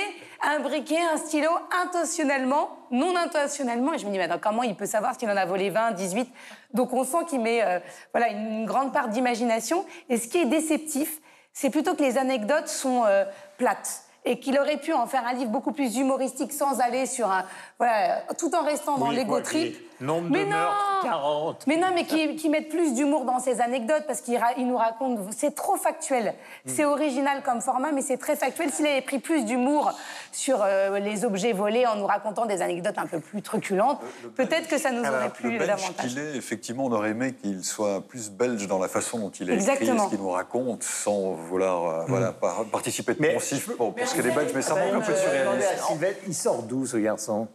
un 0.41 0.59
briquet, 0.61 0.99
un 1.13 1.17
stylo, 1.17 1.49
intentionnellement, 1.83 2.77
non 2.91 3.13
intentionnellement. 3.17 3.93
Et 3.93 3.97
je 3.97 4.05
me 4.05 4.11
dis, 4.11 4.17
mais 4.17 4.23
attends, 4.23 4.39
comment 4.41 4.63
il 4.63 4.75
peut 4.75 4.85
savoir 4.85 5.19
s'il 5.19 5.29
en 5.29 5.35
a 5.35 5.45
volé 5.45 5.69
20, 5.69 5.91
18 5.91 6.31
Donc 6.73 6.93
on 6.93 7.03
sent 7.03 7.25
qu'il 7.27 7.41
met 7.41 7.61
euh, 7.61 7.79
voilà, 8.13 8.29
une 8.29 8.65
grande 8.65 8.93
part 8.93 9.09
d'imagination. 9.09 9.85
Et 10.07 10.17
ce 10.17 10.29
qui 10.29 10.37
est 10.37 10.45
déceptif, 10.45 11.19
c'est 11.51 11.69
plutôt 11.69 11.93
que 11.93 12.03
les 12.03 12.17
anecdotes 12.17 12.69
sont 12.69 13.03
euh, 13.05 13.25
plates. 13.57 14.03
et 14.23 14.39
qu'il 14.39 14.57
aurait 14.59 14.77
pu 14.77 14.93
en 14.93 15.07
faire 15.07 15.25
un 15.27 15.33
livre 15.33 15.51
beaucoup 15.51 15.73
plus 15.73 15.97
humoristique 15.97 16.53
sans 16.53 16.79
aller 16.79 17.05
sur 17.05 17.29
un. 17.29 17.43
Voilà, 17.79 18.23
tout 18.37 18.53
en 18.55 18.63
restant 18.65 18.97
dans 18.97 19.09
l'ego 19.09 19.39
trip. 19.39 19.77
Nombre 20.01 20.29
Mais 20.31 20.45
de 20.45 20.49
non 20.49 20.55
meurtres, 20.57 20.99
40. 21.03 21.67
Mais 21.67 21.75
non, 21.75 21.87
mais 21.93 22.05
qui, 22.05 22.35
qui 22.37 22.47
mettent 22.47 22.69
plus 22.69 22.93
d'humour 22.93 23.25
dans 23.25 23.39
ces 23.39 23.59
anecdotes 23.59 24.03
parce 24.07 24.21
qu'il 24.21 24.37
ra- 24.37 24.53
il 24.57 24.65
nous 24.65 24.77
raconte. 24.77 25.19
C'est 25.33 25.53
trop 25.55 25.75
factuel. 25.75 26.35
Mm. 26.65 26.69
C'est 26.73 26.85
original 26.85 27.41
comme 27.43 27.59
format, 27.59 27.91
mais 27.91 28.01
c'est 28.01 28.15
très 28.15 28.37
factuel. 28.37 28.69
S'il 28.71 28.87
avait 28.87 29.01
pris 29.01 29.19
plus 29.19 29.43
d'humour 29.43 29.91
sur 30.31 30.61
euh, 30.61 30.99
les 30.99 31.25
objets 31.25 31.51
volés 31.51 31.85
en 31.85 31.97
nous 31.97 32.05
racontant 32.05 32.45
des 32.45 32.61
anecdotes 32.61 32.97
un 32.97 33.07
peu 33.07 33.19
plus 33.19 33.41
truculentes, 33.41 33.99
peut-être 34.37 34.69
que 34.69 34.77
ça 34.77 34.91
nous 34.91 35.03
aurait 35.03 35.29
plu 35.31 35.51
le 35.51 35.57
belge 35.59 35.67
davantage. 35.67 36.07
qu'il 36.07 36.17
est, 36.19 36.35
effectivement, 36.37 36.85
on 36.85 36.91
aurait 36.93 37.09
aimé 37.09 37.33
qu'il 37.33 37.61
soit 37.65 37.99
plus 38.07 38.29
belge 38.29 38.67
dans 38.67 38.79
la 38.79 38.87
façon 38.87 39.19
dont 39.19 39.31
il 39.31 39.49
a 39.51 39.53
écrit 39.55 39.69
Exactement. 39.69 40.05
ce 40.05 40.09
qu'il 40.11 40.19
nous 40.19 40.29
raconte, 40.31 40.83
sans 40.83 41.31
vouloir 41.33 41.89
euh, 41.89 42.05
voilà, 42.07 42.31
par- 42.31 42.63
participer 42.65 43.15
de 43.15 43.21
Mais- 43.21 43.33
poncif 43.33 43.69
pour, 43.75 43.93
pour 43.93 44.07
ce 44.07 44.15
qu'est 44.15 44.21
les 44.21 44.31
Belges, 44.31 44.51
mais 44.55 44.61
ça 44.61 44.75
manque 44.75 44.93
un 44.93 45.01
peu 45.01 45.11
de 45.11 45.17
euh, 45.17 45.21
surréalisme. 45.21 46.05
il 46.27 46.33
sort 46.35 46.63
d'où 46.63 46.85
ce 46.85 46.95
garçon? 46.97 47.49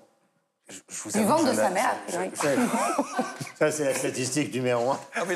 Je 0.70 0.76
vous 1.04 1.10
Du 1.10 1.18
avoue 1.18 1.28
ventre 1.28 1.44
de 1.44 1.50
je 1.50 1.56
sa 1.56 1.68
mère. 1.70 1.94
je- 2.08 2.14
Eric. 2.16 2.36
Ça, 3.58 3.70
c'est 3.70 3.84
la 3.84 3.94
statistique 3.94 4.52
numéro 4.54 4.92
un. 4.92 4.98
Ah, 5.14 5.20
mais 5.28 5.34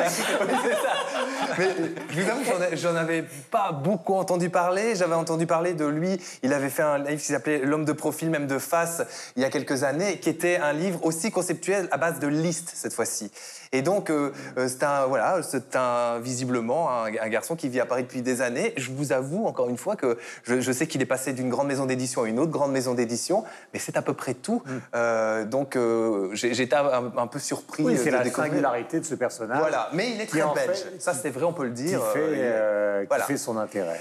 Mais 1.58 1.68
je 2.10 2.20
vous 2.22 2.30
avoue 2.30 2.40
que 2.40 2.46
j'en 2.46 2.62
ai- 2.62 2.76
j'en 2.76 2.96
avais 2.96 3.24
pas 3.50 3.72
beaucoup 3.72 4.14
entendu 4.14 4.48
parler. 4.48 4.94
J'avais 4.96 5.14
entendu 5.14 5.46
parler 5.46 5.74
de 5.74 5.84
lui. 5.84 6.18
Il 6.42 6.52
avait 6.54 6.70
fait 6.70 6.82
un 6.82 6.98
livre 6.98 7.20
qui 7.20 7.26
s'appelait 7.32 7.58
L'homme 7.58 7.84
de 7.84 7.92
profil, 7.92 8.30
même 8.30 8.46
de 8.46 8.58
face, 8.58 9.02
il 9.36 9.42
y 9.42 9.44
a 9.44 9.50
quelques 9.50 9.82
années, 9.82 10.18
qui 10.18 10.30
était 10.30 10.56
un 10.56 10.72
livre 10.72 11.04
aussi 11.04 11.30
conceptuel 11.30 11.88
à 11.90 11.98
base 11.98 12.18
de 12.20 12.26
listes 12.26 12.70
cette 12.74 12.94
fois-ci. 12.94 13.30
Et 13.72 13.82
donc, 13.82 14.10
euh, 14.10 14.32
euh, 14.56 14.66
c'est 14.68 14.82
un, 14.82 15.06
voilà, 15.06 15.42
c'est 15.42 15.76
un, 15.76 16.18
visiblement 16.20 16.90
un, 16.90 17.06
un 17.06 17.28
garçon 17.28 17.54
qui 17.56 17.68
vit 17.68 17.80
à 17.80 17.86
Paris 17.86 18.02
depuis 18.02 18.22
des 18.22 18.40
années. 18.40 18.72
Je 18.76 18.90
vous 18.90 19.12
avoue, 19.12 19.46
encore 19.46 19.68
une 19.68 19.76
fois, 19.76 19.94
que 19.96 20.18
je, 20.44 20.60
je 20.60 20.72
sais 20.72 20.86
qu'il 20.86 21.02
est 21.02 21.06
passé 21.06 21.32
d'une 21.32 21.50
grande 21.50 21.66
maison 21.68 21.84
d'édition 21.86 22.22
à 22.22 22.28
une 22.28 22.38
autre 22.38 22.50
grande 22.50 22.72
maison 22.72 22.94
d'édition, 22.94 23.44
mais 23.72 23.78
c'est 23.78 23.96
à 23.96 24.02
peu 24.02 24.14
près 24.14 24.34
tout. 24.34 24.62
Euh, 24.94 25.44
donc, 25.44 25.76
euh, 25.76 26.30
j'ai- 26.32 26.54
j'étais 26.54 26.76
un, 26.76 27.12
un 27.16 27.26
peu 27.26 27.38
surpris 27.38 27.82
Oui, 27.84 27.96
c'est 27.98 28.06
de 28.06 28.16
la 28.16 28.22
découvrir. 28.22 28.50
singularité 28.52 29.00
de 29.00 29.04
ce 29.04 29.14
personnage. 29.14 29.58
Voilà, 29.58 29.90
mais 29.92 30.10
il 30.12 30.20
est 30.20 30.26
très 30.26 30.40
belge. 30.54 30.78
fait- 30.78 31.00
Ça, 31.00 31.12
c'est 31.12 31.30
vrai, 31.30 31.44
on 31.44 31.52
peut 31.52 31.64
le 31.64 31.70
Qui 31.74 31.82
dire. 31.84 32.02
fait, 32.12 33.00
qui 33.02 33.06
voilà. 33.08 33.24
fait 33.24 33.36
son 33.36 33.56
intérêt. 33.58 34.00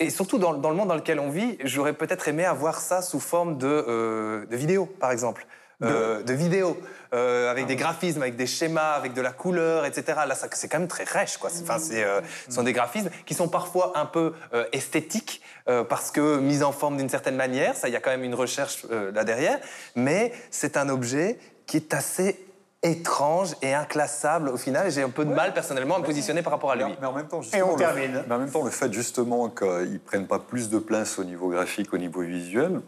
et 0.00 0.10
surtout 0.10 0.38
dans, 0.38 0.54
dans 0.54 0.70
le 0.70 0.76
monde 0.76 0.88
dans 0.88 0.94
lequel 0.96 1.20
on 1.20 1.30
vit, 1.30 1.56
j'aurais 1.64 1.92
peut-être 1.92 2.26
aimé 2.28 2.44
avoir 2.44 2.80
ça 2.80 3.02
sous 3.02 3.20
forme 3.20 3.58
de, 3.58 4.46
de 4.50 4.56
vidéo, 4.56 4.86
par 4.86 5.10
exemple. 5.12 5.46
Euh, 5.82 6.22
de 6.22 6.32
vidéo, 6.32 6.80
euh, 7.14 7.50
avec 7.50 7.66
des 7.66 7.76
graphismes, 7.76 8.22
avec 8.22 8.36
des 8.36 8.46
schémas, 8.46 8.92
avec 8.92 9.12
de 9.14 9.20
la 9.20 9.32
couleur, 9.32 9.84
etc. 9.84 10.20
Là, 10.26 10.34
ça- 10.34 10.46
c'est 10.52 10.68
quand 10.68 10.78
même 10.78 10.88
très 10.88 11.04
rêche, 11.04 11.36
quoi. 11.38 11.50
Enfin, 11.62 11.78
c'est, 11.78 12.04
euh, 12.04 12.20
ce 12.48 12.54
sont 12.54 12.62
des 12.62 12.72
graphismes 12.72 13.10
qui 13.26 13.34
sont 13.34 13.48
parfois 13.48 13.92
un 13.96 14.06
peu 14.06 14.32
euh, 14.54 14.64
esthétiques, 14.72 15.42
euh, 15.68 15.82
parce 15.84 16.10
que 16.10 16.38
mis 16.38 16.62
en 16.62 16.72
forme 16.72 16.96
d'une 16.96 17.08
certaine 17.08 17.36
manière, 17.36 17.74
ça, 17.76 17.88
il 17.88 17.92
y 17.92 17.96
a 17.96 18.00
quand 18.00 18.10
même 18.10 18.24
une 18.24 18.34
recherche 18.34 18.86
euh, 18.90 19.10
là 19.12 19.24
derrière, 19.24 19.58
mais 19.96 20.32
c'est 20.50 20.76
un 20.76 20.88
objet 20.88 21.38
qui 21.66 21.76
est 21.78 21.92
assez 21.94 22.38
étrange 22.84 23.50
et 23.62 23.72
inclassable 23.74 24.48
au 24.48 24.56
final. 24.56 24.88
et 24.88 24.90
J'ai 24.90 25.02
un 25.02 25.08
peu 25.10 25.24
de 25.24 25.32
mal 25.32 25.52
personnellement 25.54 25.96
à 25.96 25.98
me 26.00 26.04
positionner 26.04 26.42
par 26.42 26.52
rapport 26.52 26.72
à 26.72 26.76
lui. 26.76 26.84
Mais 27.00 27.06
en 27.06 27.12
même 27.12 27.28
temps, 27.28 27.40
Et 27.54 27.62
on 27.62 27.72
le- 27.72 27.76
termine. 27.76 28.24
mais 28.26 28.34
en 28.34 28.38
même 28.38 28.50
temps, 28.50 28.64
le 28.64 28.70
fait 28.70 28.92
justement 28.92 29.48
qu'ils 29.50 30.00
prennent 30.04 30.26
pas 30.26 30.40
plus 30.40 30.68
de 30.68 30.78
place 30.80 31.18
au 31.18 31.24
niveau 31.24 31.48
graphique, 31.48 31.92
au 31.94 31.98
niveau 31.98 32.22
visuel, 32.22 32.80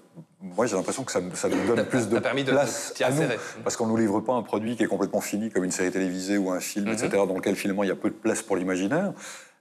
moi 0.44 0.66
j'ai 0.66 0.76
l'impression 0.76 1.04
que 1.04 1.12
ça, 1.12 1.20
ça 1.35 1.48
nous 1.48 1.66
donne 1.66 1.85
plus 1.87 2.09
de 2.09 2.18
permis 2.18 2.44
de- 2.44 2.52
place 2.52 2.90
de 2.90 2.94
t'y 2.94 3.04
à 3.04 3.11
nous, 3.11 3.22
parce 3.62 3.76
qu'on 3.76 3.87
nous 3.87 3.96
livre 3.96 4.20
pas 4.20 4.35
un 4.35 4.42
produit 4.42 4.76
qui 4.76 4.83
est 4.83 4.87
complètement 4.87 5.20
fini 5.20 5.50
comme 5.50 5.64
une 5.64 5.70
série 5.70 5.90
télévisée 5.90 6.38
ou 6.38 6.50
un 6.50 6.61
film, 6.61 6.87
Mhm. 6.87 6.92
etc., 6.92 7.09
dans 7.26 7.35
lequel 7.35 7.57
finalement 7.57 7.83
il 7.83 7.88
y 7.88 7.92
a 7.92 7.96
peu 7.96 8.11
de 8.11 8.14
place 8.14 8.42
pour 8.42 8.57
l'imaginaire. 8.57 9.12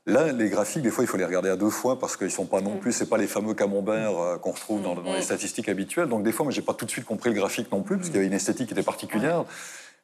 Là, 0.05 0.33
les 0.33 0.49
graphiques, 0.49 0.81
des 0.81 0.89
fois, 0.89 1.05
il 1.05 1.07
faut 1.07 1.15
les 1.15 1.23
regarder 1.23 1.49
à 1.49 1.55
deux 1.55 1.69
fois 1.69 1.97
parce 1.97 2.17
qu'ils 2.17 2.29
sont 2.29 2.45
pas 2.45 2.59
non 2.59 2.75
plus, 2.75 2.91
c'est 2.91 3.05
pas 3.07 3.15
les 3.17 3.25
fameux 3.27 3.53
camemberts 3.53 4.19
euh, 4.21 4.37
qu'on 4.37 4.51
retrouve 4.51 4.81
dans, 4.81 4.95
dans 4.95 5.13
les 5.13 5.21
statistiques 5.21 5.69
habituelles. 5.69 6.09
Donc 6.09 6.23
des 6.23 6.33
fois, 6.33 6.43
moi, 6.43 6.51
j'ai 6.51 6.61
pas 6.61 6.73
tout 6.73 6.83
de 6.83 6.91
suite 6.91 7.05
compris 7.05 7.29
le 7.29 7.35
graphique 7.37 7.71
non 7.71 7.83
plus 7.83 7.95
parce 7.95 8.09
qu'il 8.09 8.17
y 8.17 8.19
avait 8.19 8.27
une 8.27 8.33
esthétique 8.33 8.67
qui 8.67 8.73
était 8.73 8.83
particulière. 8.83 9.45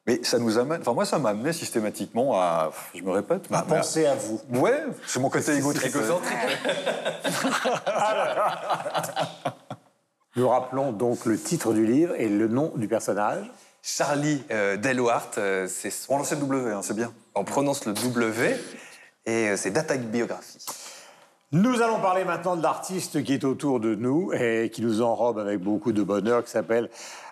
Mais 0.08 0.22
ça 0.24 0.40
nous 0.40 0.58
amène, 0.58 0.80
enfin 0.80 0.94
moi, 0.94 1.04
ça 1.04 1.20
m'a 1.20 1.32
amené 1.32 1.52
systématiquement 1.52 2.42
à, 2.42 2.72
je 2.96 3.02
me 3.04 3.12
répète, 3.12 3.50
À 3.52 3.64
penser 3.64 4.06
à 4.06 4.16
vous. 4.16 4.40
Ouais, 4.58 4.86
c'est 5.06 5.20
mon 5.20 5.30
côté 5.30 5.54
égocentrique. 5.58 5.92
Nous 10.36 10.48
rappelons 10.48 10.92
donc 10.92 11.26
le 11.26 11.38
titre 11.40 11.74
du 11.74 11.86
livre 11.86 12.14
et 12.16 12.30
le 12.30 12.48
nom 12.48 12.72
du 12.76 12.88
personnage. 12.88 13.50
Charlie 13.82 14.44
euh, 14.52 14.78
Delouart, 14.78 15.32
euh, 15.38 15.68
c'est 15.68 15.90
son- 15.90 16.14
On 16.14 16.18
lance 16.18 16.32
le 16.32 16.38
W, 16.38 16.72
hein, 16.72 16.82
c'est 16.84 16.96
bien. 16.96 17.12
on 17.36 17.44
prononce 17.44 17.86
le 17.86 17.94
W 17.94 18.56
et 19.26 19.50
euh, 19.50 19.58
c'est 19.58 19.72
Data 19.72 19.96
Biographie. 19.98 20.64
Nous 21.52 21.82
allons 21.82 22.00
parler 22.00 22.26
maintenant 22.26 22.56
de 22.56 22.62
l'artiste 22.62 23.24
qui 23.24 23.34
est 23.34 23.44
autour 23.44 23.80
de 23.80 23.96
nous 23.96 24.32
et 24.34 24.70
qui 24.72 24.84
nous 24.84 25.02
enrobe 25.02 25.40
avec 25.40 25.60
beaucoup 25.60 25.92
de 25.94 26.04
bonheur, 26.04 26.44
qui 26.44 26.52
s'appelle 26.52 26.90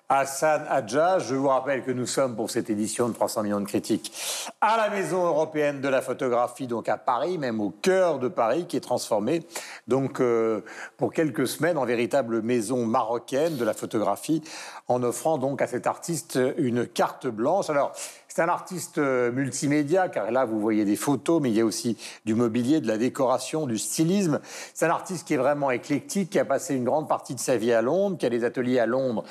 Hassan 0.10 0.65
Hadja. 0.70 1.20
Je 1.20 1.36
vous 1.36 1.50
rappelle 1.50 1.84
que 1.84 1.91
nous 1.91 2.06
sommes 2.06 2.36
pour 2.36 2.50
cette 2.50 2.70
édition 2.70 3.10
de 3.10 3.13
300 3.13 3.43
millions 3.43 3.60
de 3.60 3.65
critiques 3.65 4.13
à 4.62 4.78
la 4.78 4.89
Maison 4.89 5.26
européenne 5.26 5.82
de 5.82 5.89
la 5.89 6.02
photographie, 6.02 6.65
donc 6.65 6.88
à 6.88 6.98
Paris, 6.98 7.38
même 7.38 7.60
au 7.60 7.72
cœur 7.72 8.17
de 8.17 8.30
Paris, 8.30 8.67
qui 8.67 8.78
est 8.78 8.82
transformée 8.82 9.41
donc 9.88 10.22
euh, 10.22 10.62
pour 10.96 11.12
quelques 11.12 11.48
semaines 11.48 11.78
en 11.78 11.86
véritable 11.86 12.41
maison 12.41 12.86
marocaine 12.86 13.58
de 13.58 13.65
la 13.65 13.74
photographie, 13.74 14.41
en 14.88 15.04
offrant 15.04 15.38
donc 15.38 15.62
à 15.62 15.67
cet 15.67 15.88
artiste 15.88 16.39
une 16.58 16.88
carte 16.88 17.28
blanche. 17.28 17.70
Alors 17.70 17.91
c'est 18.38 18.43
un 18.43 18.50
artiste 18.50 19.00
euh, 19.00 19.32
multimédia, 19.32 20.10
car 20.10 20.30
là, 20.30 20.45
vous 20.45 20.60
voyez 20.60 20.86
des 20.86 20.95
photos, 20.95 21.41
mais 21.41 21.50
il 21.50 21.56
y 21.56 21.62
a 21.62 21.65
aussi 21.65 21.97
du 22.23 22.36
mobilier, 22.36 22.80
de 22.80 22.88
la 22.88 23.00
décoration, 23.00 23.65
du 23.65 23.80
stylisme. 23.80 24.39
C'est 24.76 24.86
un 24.86 24.91
artiste 24.91 25.26
qui 25.26 25.34
est 25.34 25.38
vraiment 25.38 25.71
éclectique, 25.71 26.30
qui 26.30 26.38
a 26.38 26.45
passé 26.45 26.76
une 26.76 26.84
grande 26.84 27.08
partie 27.08 27.34
de 27.34 27.39
sa 27.39 27.58
vie 27.58 27.73
à 27.73 27.82
Londres, 27.82 28.15
qui 28.15 28.28
a 28.28 28.30
des 28.30 28.43
ateliers 28.43 28.78
à 28.78 28.86
Londres 28.86 29.23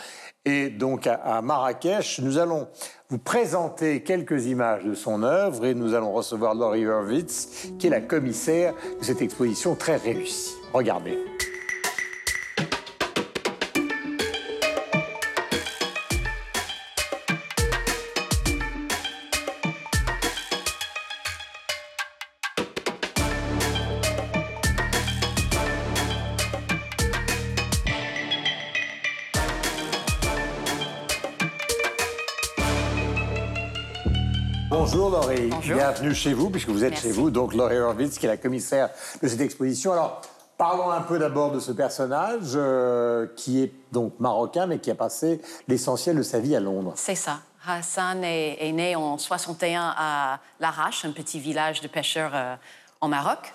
et 0.44 0.70
donc 0.70 1.06
à, 1.06 1.40
Marrakech. 1.40 2.18
Nous 2.18 2.38
allons 2.38 2.66
vous 3.08 3.18
présenter 3.18 4.02
quelques 4.02 4.46
images 4.46 4.82
de 4.82 4.94
son 4.94 5.22
œuvre 5.22 5.66
et 5.66 5.74
nous 5.74 5.94
allons 5.94 6.10
recevoir 6.10 6.56
Laurie 6.56 6.80
Hurwitz, 6.80 7.68
qui 7.78 7.86
est 7.86 7.90
la 7.90 8.00
commissaire 8.00 8.74
de 8.98 9.04
cette 9.04 9.22
exposition 9.22 9.76
très 9.76 9.98
réussie. 9.98 10.56
Regardez. 10.72 11.16
Bonjour 35.26 35.76
bienvenue 35.76 36.14
chez 36.14 36.32
vous, 36.32 36.50
puisque 36.50 36.68
vous 36.68 36.84
êtes 36.84 36.90
Merci. 36.90 37.08
chez 37.08 37.12
vous, 37.12 37.30
donc 37.30 37.52
Laurie 37.52 37.78
Horvitz, 37.78 38.16
qui 38.16 38.26
est 38.26 38.28
la 38.28 38.36
commissaire 38.36 38.90
de 39.20 39.26
cette 39.26 39.40
exposition. 39.40 39.92
Alors, 39.92 40.20
parlons 40.56 40.88
un 40.92 41.00
peu 41.00 41.18
d'abord 41.18 41.50
de 41.50 41.58
ce 41.58 41.72
personnage, 41.72 42.52
euh, 42.54 43.26
qui 43.34 43.60
est 43.60 43.72
donc 43.90 44.12
marocain, 44.20 44.66
mais 44.66 44.78
qui 44.78 44.88
a 44.88 44.94
passé 44.94 45.40
l'essentiel 45.66 46.16
de 46.16 46.22
sa 46.22 46.38
vie 46.38 46.54
à 46.54 46.60
Londres. 46.60 46.92
C'est 46.94 47.16
ça. 47.16 47.40
Hassan 47.66 48.22
est, 48.22 48.68
est 48.68 48.70
né 48.70 48.94
en 48.94 49.18
61 49.18 49.94
à 49.98 50.38
Larache, 50.60 51.04
un 51.04 51.10
petit 51.10 51.40
village 51.40 51.80
de 51.80 51.88
pêcheurs 51.88 52.30
euh, 52.32 52.54
en 53.00 53.08
Maroc. 53.08 53.52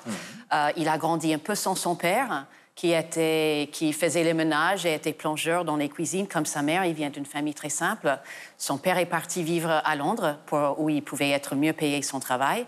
Euh, 0.53 0.71
il 0.75 0.89
a 0.89 0.97
grandi 0.97 1.33
un 1.33 1.37
peu 1.37 1.55
sans 1.55 1.75
son 1.75 1.95
père, 1.95 2.47
qui, 2.81 2.93
était, 2.93 3.69
qui 3.71 3.93
faisait 3.93 4.23
les 4.23 4.33
ménages 4.33 4.87
et 4.87 4.95
était 4.95 5.13
plongeur 5.13 5.65
dans 5.65 5.77
les 5.77 5.87
cuisines 5.87 6.27
comme 6.27 6.47
sa 6.47 6.63
mère. 6.63 6.83
Il 6.83 6.95
vient 6.95 7.11
d'une 7.11 7.27
famille 7.27 7.53
très 7.53 7.69
simple. 7.69 8.17
Son 8.57 8.79
père 8.79 8.97
est 8.97 9.05
parti 9.05 9.43
vivre 9.43 9.69
à 9.69 9.95
Londres, 9.95 10.39
pour, 10.47 10.79
où 10.79 10.89
il 10.89 11.03
pouvait 11.03 11.29
être 11.29 11.53
mieux 11.53 11.73
payé 11.73 12.01
son 12.01 12.19
travail. 12.19 12.65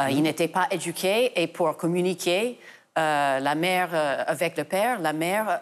Euh, 0.00 0.10
Il 0.10 0.22
n'était 0.22 0.48
pas 0.48 0.66
éduqué 0.72 1.40
et 1.40 1.46
pour 1.46 1.76
communiquer, 1.76 2.58
euh, 2.98 3.38
la 3.38 3.54
mère 3.54 3.90
euh, 3.92 4.24
avec 4.26 4.56
le 4.56 4.64
père, 4.64 4.98
la 4.98 5.12
mère 5.12 5.60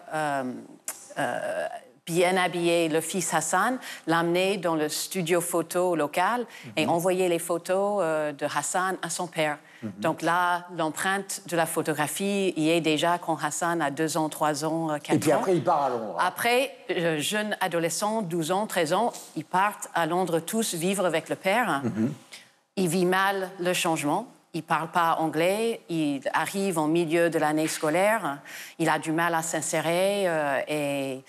bien 2.05 2.35
habillé 2.37 2.89
le 2.89 3.01
fils 3.01 3.33
Hassan, 3.33 3.77
l'amener 4.07 4.57
dans 4.57 4.75
le 4.75 4.89
studio 4.89 5.39
photo 5.39 5.95
local 5.95 6.45
et 6.75 6.85
envoyer 6.85 7.29
les 7.29 7.39
photos 7.39 7.99
euh, 8.01 8.31
de 8.33 8.45
Hassan 8.45 8.97
à 9.01 9.09
son 9.09 9.27
père. 9.27 9.57
Donc 9.99 10.21
là, 10.21 10.65
l'empreinte 10.77 11.41
de 11.47 11.57
la 11.57 11.65
photographie 11.65 12.53
y 12.55 12.69
est 12.69 12.79
déjà 12.79 13.17
quand 13.17 13.35
Hassan 13.43 13.81
a 13.81 13.91
deux 13.91 14.15
ans, 14.15 14.29
trois 14.29 14.63
ans, 14.63 14.91
euh, 14.91 14.97
quatre 14.97 15.15
Et 15.15 15.19
puis 15.19 15.33
ans. 15.33 15.37
après, 15.39 15.55
il 15.57 15.63
part 15.63 15.83
à 15.83 15.89
Londres. 15.89 16.15
Après, 16.19 16.73
euh, 16.91 17.19
jeune 17.19 17.57
adolescent, 17.59 18.21
12 18.21 18.51
ans, 18.51 18.65
13 18.65 18.93
ans, 18.93 19.11
ils 19.35 19.43
partent 19.43 19.89
à 19.93 20.05
Londres 20.05 20.39
tous 20.39 20.73
vivre 20.73 21.05
avec 21.05 21.27
le 21.27 21.35
père. 21.35 21.81
Il 22.77 22.87
vit 22.87 23.05
mal 23.05 23.49
le 23.59 23.73
changement. 23.73 24.27
Il 24.53 24.63
parle 24.63 24.89
pas 24.89 25.15
anglais. 25.19 25.81
Il 25.89 26.21
arrive 26.31 26.79
en 26.79 26.87
milieu 26.87 27.29
de 27.29 27.37
l'année 27.39 27.67
scolaire. 27.67 28.37
Il 28.79 28.87
a 28.87 28.99
du 28.99 29.11
mal 29.11 29.35
à 29.35 29.41
s'insérer 29.41 30.23
euh, 30.27 30.61
et 30.67 31.23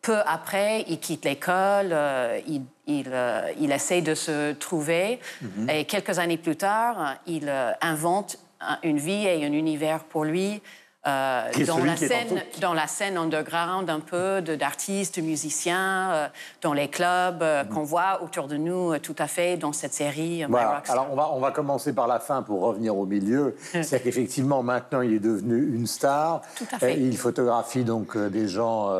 peu 0.00 0.18
après, 0.26 0.84
il 0.88 0.98
quitte 0.98 1.24
l'école. 1.24 1.90
euh, 1.92 2.40
il, 2.46 2.62
il, 2.86 3.08
euh, 3.12 3.52
il 3.60 3.70
essaie 3.72 4.02
de 4.02 4.14
se 4.14 4.52
trouver. 4.52 5.20
Et 5.68 5.84
quelques 5.84 6.18
années 6.18 6.38
plus 6.38 6.56
tard, 6.56 7.14
il 7.26 7.48
euh, 7.48 7.70
invente 7.80 8.36
un- 8.60 8.78
une 8.82 8.98
vie 8.98 9.26
et 9.26 9.44
un 9.44 9.52
univers 9.52 10.04
pour 10.04 10.24
lui 10.24 10.60
euh, 11.04 11.50
dans, 11.66 11.78
la 11.78 11.96
scène, 11.96 12.44
dans 12.60 12.74
la 12.74 12.86
scène 12.86 13.16
underground 13.16 13.90
un 13.90 13.98
peu 13.98 14.40
d'artistes, 14.40 15.18
musiciens, 15.18 16.12
euh, 16.12 16.28
dans 16.60 16.72
les 16.72 16.86
clubs 16.86 17.42
euh, 17.42 17.64
qu'on 17.64 17.82
voit 17.82 18.22
autour 18.22 18.46
de 18.46 18.56
nous 18.56 18.96
tout 18.98 19.16
à 19.18 19.26
fait 19.26 19.56
dans 19.56 19.72
cette 19.72 19.94
série. 19.94 20.44
Voilà. 20.48 20.80
Alors 20.88 21.08
on 21.10 21.16
va, 21.16 21.32
on 21.32 21.40
va 21.40 21.50
commencer 21.50 21.92
par 21.92 22.06
la 22.06 22.20
fin 22.20 22.42
pour 22.42 22.60
revenir 22.60 22.96
au 22.96 23.04
milieu. 23.04 23.56
C'est 23.82 24.00
qu'effectivement 24.00 24.62
maintenant 24.62 25.00
il 25.00 25.14
est 25.14 25.18
devenu 25.18 25.74
une 25.74 25.88
star. 25.88 26.42
Tout 26.54 26.66
à 26.70 26.78
fait. 26.78 26.96
Il 26.96 27.18
photographie 27.18 27.82
donc 27.82 28.16
des 28.16 28.46
gens 28.46 28.92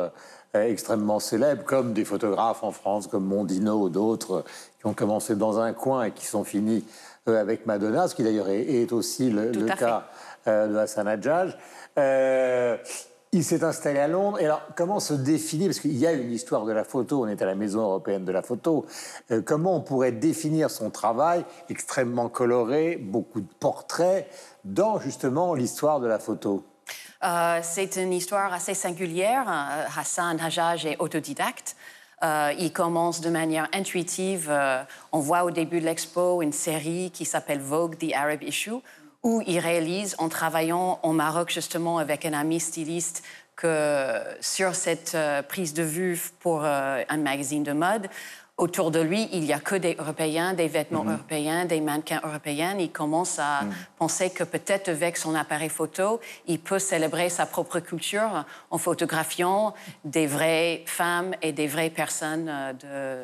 extrêmement 0.53 1.21
célèbres, 1.21 1.63
comme 1.63 1.93
des 1.93 2.03
photographes 2.03 2.63
en 2.63 2.71
France, 2.71 3.07
comme 3.07 3.23
Mondino 3.23 3.79
ou 3.79 3.89
d'autres, 3.89 4.43
qui 4.79 4.87
ont 4.87 4.93
commencé 4.93 5.37
dans 5.37 5.57
un 5.57 5.71
coin 5.71 6.03
et 6.03 6.11
qui 6.11 6.25
sont 6.25 6.43
finis 6.43 6.83
avec 7.27 7.65
Madonna, 7.65 8.09
ce 8.09 8.15
qui 8.15 8.23
d'ailleurs 8.23 8.49
est, 8.49 8.61
est 8.61 8.91
aussi 8.91 9.29
le, 9.29 9.53
fait. 9.53 9.77
cas 9.77 10.03
de 10.45 10.75
Hassan 10.75 11.07
Hadjadj. 11.07 11.55
Euh, 11.97 12.77
il 13.31 13.43
s'est 13.43 13.63
installé 13.63 13.99
à 13.99 14.07
Londres. 14.07 14.39
Et 14.39 14.45
alors, 14.45 14.61
comment 14.75 14.99
se 14.99 15.13
définir 15.13 15.67
Parce 15.67 15.79
qu'il 15.79 15.97
y 15.97 16.05
a 16.05 16.11
une 16.11 16.31
histoire 16.31 16.65
de 16.65 16.71
la 16.71 16.83
photo, 16.83 17.23
on 17.23 17.27
est 17.27 17.41
à 17.41 17.45
la 17.45 17.55
Maison 17.55 17.81
européenne 17.81 18.25
de 18.25 18.31
la 18.31 18.41
photo. 18.41 18.85
Euh, 19.31 19.41
comment 19.41 19.75
on 19.75 19.81
pourrait 19.81 20.11
définir 20.11 20.69
son 20.69 20.89
travail 20.91 21.43
extrêmement 21.69 22.29
coloré, 22.29 22.97
beaucoup 22.97 23.41
de 23.41 23.47
portraits, 23.59 24.27
dans 24.63 24.99
justement 24.99 25.55
l'histoire 25.55 25.99
de 25.99 26.07
la 26.07 26.19
photo? 26.19 26.63
Euh, 27.23 27.59
c'est 27.63 27.95
une 27.95 28.13
histoire 28.13 28.53
assez 28.53 28.73
singulière. 28.73 29.45
Hassan 29.97 30.39
Hajjaj 30.39 30.85
est 30.85 30.97
autodidacte. 30.99 31.75
Il 32.57 32.71
commence 32.71 33.19
de 33.19 33.29
manière 33.29 33.67
intuitive. 33.73 34.49
On 35.11 35.19
voit 35.19 35.43
au 35.43 35.51
début 35.51 35.81
de 35.81 35.85
l'expo 35.85 36.41
une 36.41 36.53
série 36.53 37.11
qui 37.11 37.25
s'appelle 37.25 37.59
Vogue, 37.59 37.97
The 37.97 38.13
Arab 38.13 38.43
Issue, 38.43 38.79
où 39.23 39.41
il 39.47 39.59
réalise, 39.59 40.15
en 40.19 40.29
travaillant 40.29 40.99
au 41.03 41.13
Maroc 41.13 41.49
justement 41.49 41.97
avec 41.97 42.25
un 42.25 42.33
ami 42.33 42.59
styliste, 42.59 43.23
que 43.55 44.19
sur 44.41 44.75
cette 44.75 45.13
euh, 45.15 45.41
prise 45.41 45.73
de 45.73 45.83
vue 45.83 46.19
pour 46.39 46.63
euh, 46.63 47.03
un 47.07 47.17
magazine 47.17 47.63
de 47.63 47.71
mode, 47.71 48.09
autour 48.57 48.91
de 48.91 48.99
lui, 48.99 49.29
il 49.31 49.41
n'y 49.41 49.53
a 49.53 49.59
que 49.59 49.75
des 49.75 49.95
Européens, 49.95 50.53
des 50.53 50.67
vêtements 50.67 51.03
européens, 51.03 51.65
des 51.65 51.81
mannequins 51.81 52.21
européens. 52.23 52.75
Il 52.77 52.91
commence 52.91 53.39
à 53.39 53.61
penser 53.97 54.29
que 54.29 54.43
peut-être 54.43 54.89
avec 54.89 55.17
son 55.17 55.33
appareil 55.33 55.69
photo, 55.69 56.19
il 56.47 56.59
peut 56.59 56.79
célébrer 56.79 57.29
sa 57.29 57.45
propre 57.45 57.79
culture 57.79 58.45
en 58.69 58.77
photographiant 58.77 59.73
des 60.05 60.27
vraies 60.27 60.83
femmes 60.85 61.33
et 61.41 61.51
des 61.51 61.67
vraies 61.67 61.89
personnes 61.89 62.47
euh, 62.49 62.73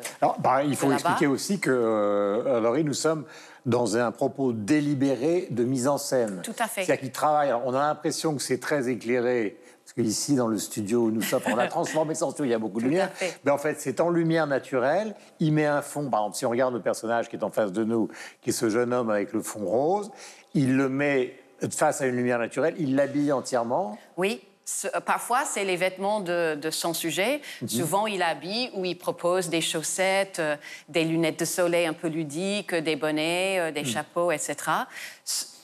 Alors, 0.20 0.38
bah, 0.40 0.64
il 0.64 0.76
faut 0.76 0.92
expliquer 0.92 1.28
aussi 1.28 1.60
que, 1.60 1.70
euh, 1.70 2.60
Laurie, 2.60 2.84
nous 2.84 2.94
sommes 2.94 3.24
dans 3.66 3.96
un 3.96 4.10
propos 4.10 4.52
délibéré 4.52 5.48
de 5.50 5.64
mise 5.64 5.88
en 5.88 5.98
scène. 5.98 6.40
Tout 6.42 6.52
à 6.58 6.66
fait. 6.66 6.84
C'est-à-dire 6.84 7.00
qu'il 7.00 7.12
travaille. 7.12 7.52
on 7.52 7.74
a 7.74 7.78
l'impression 7.78 8.34
que 8.34 8.42
c'est 8.42 8.58
très 8.58 8.88
éclairé. 8.88 9.58
Parce 9.84 10.06
qu'ici, 10.06 10.36
dans 10.36 10.46
le 10.46 10.58
studio 10.58 11.06
où 11.06 11.10
nous 11.10 11.22
sommes, 11.22 11.42
on 11.46 11.58
a 11.58 11.66
transformé 11.68 12.14
son 12.14 12.30
studio, 12.30 12.44
il 12.44 12.50
y 12.50 12.54
a 12.54 12.58
beaucoup 12.58 12.78
de 12.78 12.84
Tout 12.84 12.90
lumière. 12.90 13.10
Mais 13.44 13.50
en 13.50 13.58
fait, 13.58 13.80
c'est 13.80 14.00
en 14.00 14.10
lumière 14.10 14.46
naturelle. 14.46 15.14
Il 15.40 15.52
met 15.52 15.66
un 15.66 15.82
fond. 15.82 16.08
Par 16.08 16.20
exemple, 16.20 16.36
si 16.36 16.46
on 16.46 16.50
regarde 16.50 16.74
le 16.74 16.80
personnage 16.80 17.28
qui 17.28 17.36
est 17.36 17.44
en 17.44 17.50
face 17.50 17.72
de 17.72 17.84
nous, 17.84 18.08
qui 18.40 18.50
est 18.50 18.52
ce 18.52 18.68
jeune 18.68 18.92
homme 18.92 19.10
avec 19.10 19.32
le 19.32 19.42
fond 19.42 19.64
rose, 19.64 20.10
il 20.54 20.76
le 20.76 20.88
met 20.88 21.34
face 21.68 22.00
à 22.00 22.06
une 22.06 22.16
lumière 22.16 22.38
naturelle, 22.38 22.74
il 22.78 22.94
l'habille 22.94 23.32
entièrement. 23.32 23.98
Oui. 24.16 24.42
Ce- 24.70 24.98
Parfois, 25.00 25.44
c'est 25.44 25.64
les 25.64 25.76
vêtements 25.76 26.20
de, 26.20 26.54
de 26.54 26.70
son 26.70 26.94
sujet. 26.94 27.40
Souvent, 27.68 28.06
il 28.06 28.22
habille 28.22 28.70
ou 28.74 28.84
il 28.84 28.96
propose 28.96 29.48
des 29.48 29.60
chaussettes, 29.60 30.38
euh, 30.38 30.56
des 30.88 31.04
lunettes 31.04 31.40
de 31.40 31.44
soleil 31.44 31.86
un 31.86 31.92
peu 31.92 32.08
ludiques, 32.08 32.74
des 32.74 32.96
bonnets, 32.96 33.58
euh, 33.58 33.70
des 33.72 33.84
chapeaux, 33.84 34.30
etc. 34.30 34.54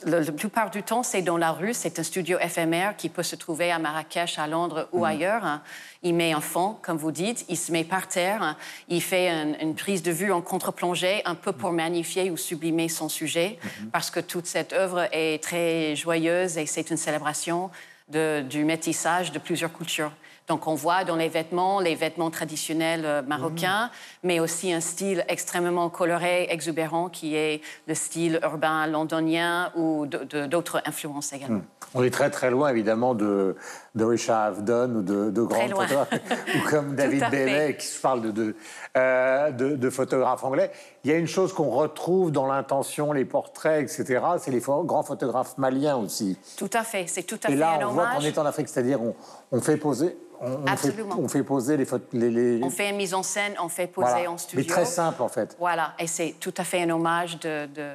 Le, 0.05 0.21
la 0.21 0.33
plupart 0.33 0.71
du 0.71 0.83
temps, 0.83 1.03
c'est 1.03 1.23
dans 1.23 1.38
la 1.38 1.53
rue. 1.53 1.73
C'est 1.73 1.99
un 1.99 2.03
studio 2.03 2.38
éphémère 2.38 2.97
qui 2.97 3.09
peut 3.09 3.23
se 3.23 3.35
trouver 3.35 3.73
à 3.73 3.79
Marrakech, 3.79 4.38
à 4.38 4.47
Londres 4.47 4.88
ou 4.92 5.05
ailleurs. 5.07 5.45
hein. 5.45 5.62
Il 6.03 6.14
met 6.14 6.33
un 6.35 6.40
fond, 6.42 6.77
comme 6.83 6.99
vous 6.99 7.11
dites, 7.12 7.45
il 7.49 7.57
se 7.57 7.73
met 7.73 7.83
par 7.83 8.07
terre, 8.07 8.57
il 8.88 9.03
fait 9.03 9.29
un- 9.31 9.55
une 9.61 9.75
prise 9.75 10.03
de 10.03 10.12
vue 10.12 10.31
en 10.33 10.42
contre-plongée, 10.42 11.23
un 11.25 11.35
peu 11.35 11.53
pour 11.53 11.73
magnifier 11.73 12.31
ou 12.31 12.37
sublimer 12.37 12.88
son 12.88 13.09
sujet, 13.09 13.59
parce 13.90 14.11
que 14.11 14.21
toute 14.21 14.47
cette 14.47 14.73
œuvre 14.75 15.09
est 15.12 15.42
très 15.42 15.97
joyeuse 15.97 16.59
et 16.59 16.66
c'est 16.66 16.90
une 16.90 16.97
célébration 16.99 17.71
de- 18.09 18.42
du 18.42 18.64
métissage 18.64 19.33
de 19.33 19.38
plusieurs 19.38 19.73
cultures. 19.73 20.12
Donc 20.48 20.66
on 20.68 20.74
voit 20.74 21.04
dans 21.04 21.16
les 21.16 21.28
vêtements, 21.28 21.80
les 21.80 21.94
vêtements 21.96 22.30
traditionnels 22.30 23.04
euh, 23.04 23.22
marocains, 23.22 23.90
mais 24.22 24.38
aussi 24.38 24.72
un 24.72 24.80
style 24.80 25.24
extrêmement 25.28 25.90
coloré, 25.90 26.46
exubérant, 26.50 27.09
qui 27.09 27.35
est 27.35 27.61
le 27.88 27.94
style 27.94 28.38
urbain 28.42 28.87
londonien 28.87 29.72
ou 29.76 30.06
d'autres 30.06 30.80
influences 30.87 31.32
également. 31.32 31.62
On 31.94 32.02
est 32.04 32.11
très 32.11 32.30
très 32.30 32.50
loin 32.50 32.68
évidemment 32.68 33.14
de, 33.14 33.56
de 33.94 34.04
Richard 34.04 34.42
Avedon 34.42 34.96
ou 34.96 35.02
de, 35.02 35.30
de 35.30 35.42
grands 35.42 35.68
photographes, 35.68 36.11
ou 36.54 36.68
comme 36.68 36.94
David. 36.94 37.24
Bailey 37.30 37.76
qui 37.76 37.87
se 37.87 38.00
parle 38.00 38.22
de, 38.22 38.30
de, 38.30 38.56
euh, 38.96 39.50
de- 39.50 39.76
de 39.76 39.90
photographes 39.90 40.44
anglais. 40.44 40.70
Il 41.04 41.11
y 41.11 41.14
a 41.14 41.16
une 41.18 41.26
chose 41.28 41.52
qu'on 41.52 41.70
retrouve 41.70 42.30
dans 42.32 42.46
l'intention, 42.46 43.12
les 43.12 43.24
portraits, 43.24 43.82
etc. 43.82 44.20
C'est 44.38 44.50
les 44.50 44.61
grands 44.61 45.02
photographes 45.04 45.56
maliens 45.59 45.96
aussi. 45.96 46.37
Tout 46.56 46.70
à 46.72 46.82
fait, 46.82 47.06
c'est 47.06 47.22
tout 47.22 47.38
à 47.44 47.48
Et 47.48 47.52
fait 47.52 47.59
là, 47.59 47.78
un 47.80 47.87
on 47.87 47.92
voit 47.92 48.09
qu'on 48.09 48.20
est 48.22 48.38
en 48.38 48.44
Afrique, 48.46 48.68
c'est-à-dire 48.68 49.00
on, 49.00 49.14
on 49.52 49.61
fait 49.61 49.76
poser, 49.76 50.16
on, 50.40 50.62
on 50.70 50.76
fait, 50.76 50.94
on 51.18 51.28
fait 51.28 51.42
poser 51.42 51.76
les, 51.76 51.85
photos, 51.87 52.09
les, 52.12 52.30
les- 52.30 52.61
On 52.64 52.70
fait 52.70 52.90
une 52.90 52.96
mise 52.96 53.14
en 53.14 53.22
scène, 53.22 53.54
on 53.62 53.68
fait 53.68 53.87
poser 53.87 54.11
voilà. 54.11 54.30
en 54.30 54.38
studio. 54.38 54.64
mais 54.66 54.66
très 54.72 54.85
simple 54.85 55.22
en 55.22 55.28
fait. 55.28 55.56
Voilà, 55.59 55.94
et 55.98 56.06
c'est 56.06 56.35
tout 56.40 56.54
à 56.56 56.64
fait 56.64 56.82
un 56.82 56.90
hommage 56.90 57.38
de, 57.40 57.66
de, 57.66 57.90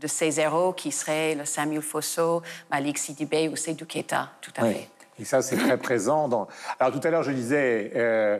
de 0.00 0.06
ces 0.06 0.38
héros 0.40 0.72
qui 0.72 0.92
seraient 0.92 1.34
le 1.34 1.44
Samuel 1.44 1.82
Fosso, 1.82 2.42
Malik 2.70 2.96
Sidibé 2.98 3.48
ou 3.48 3.56
Seydou 3.56 3.86
Keita, 3.86 4.30
tout 4.40 4.52
à 4.56 4.64
Oui. 4.64 4.74
fait. 4.74 4.88
Et 5.18 5.24
ça, 5.26 5.42
c'est 5.42 5.56
très 5.56 5.76
présent. 5.76 6.28
Dans... 6.28 6.48
Alors, 6.78 6.98
tout 6.98 7.06
à 7.06 7.10
l'heure, 7.10 7.22
je 7.22 7.32
disais 7.32 7.92
euh, 7.94 8.38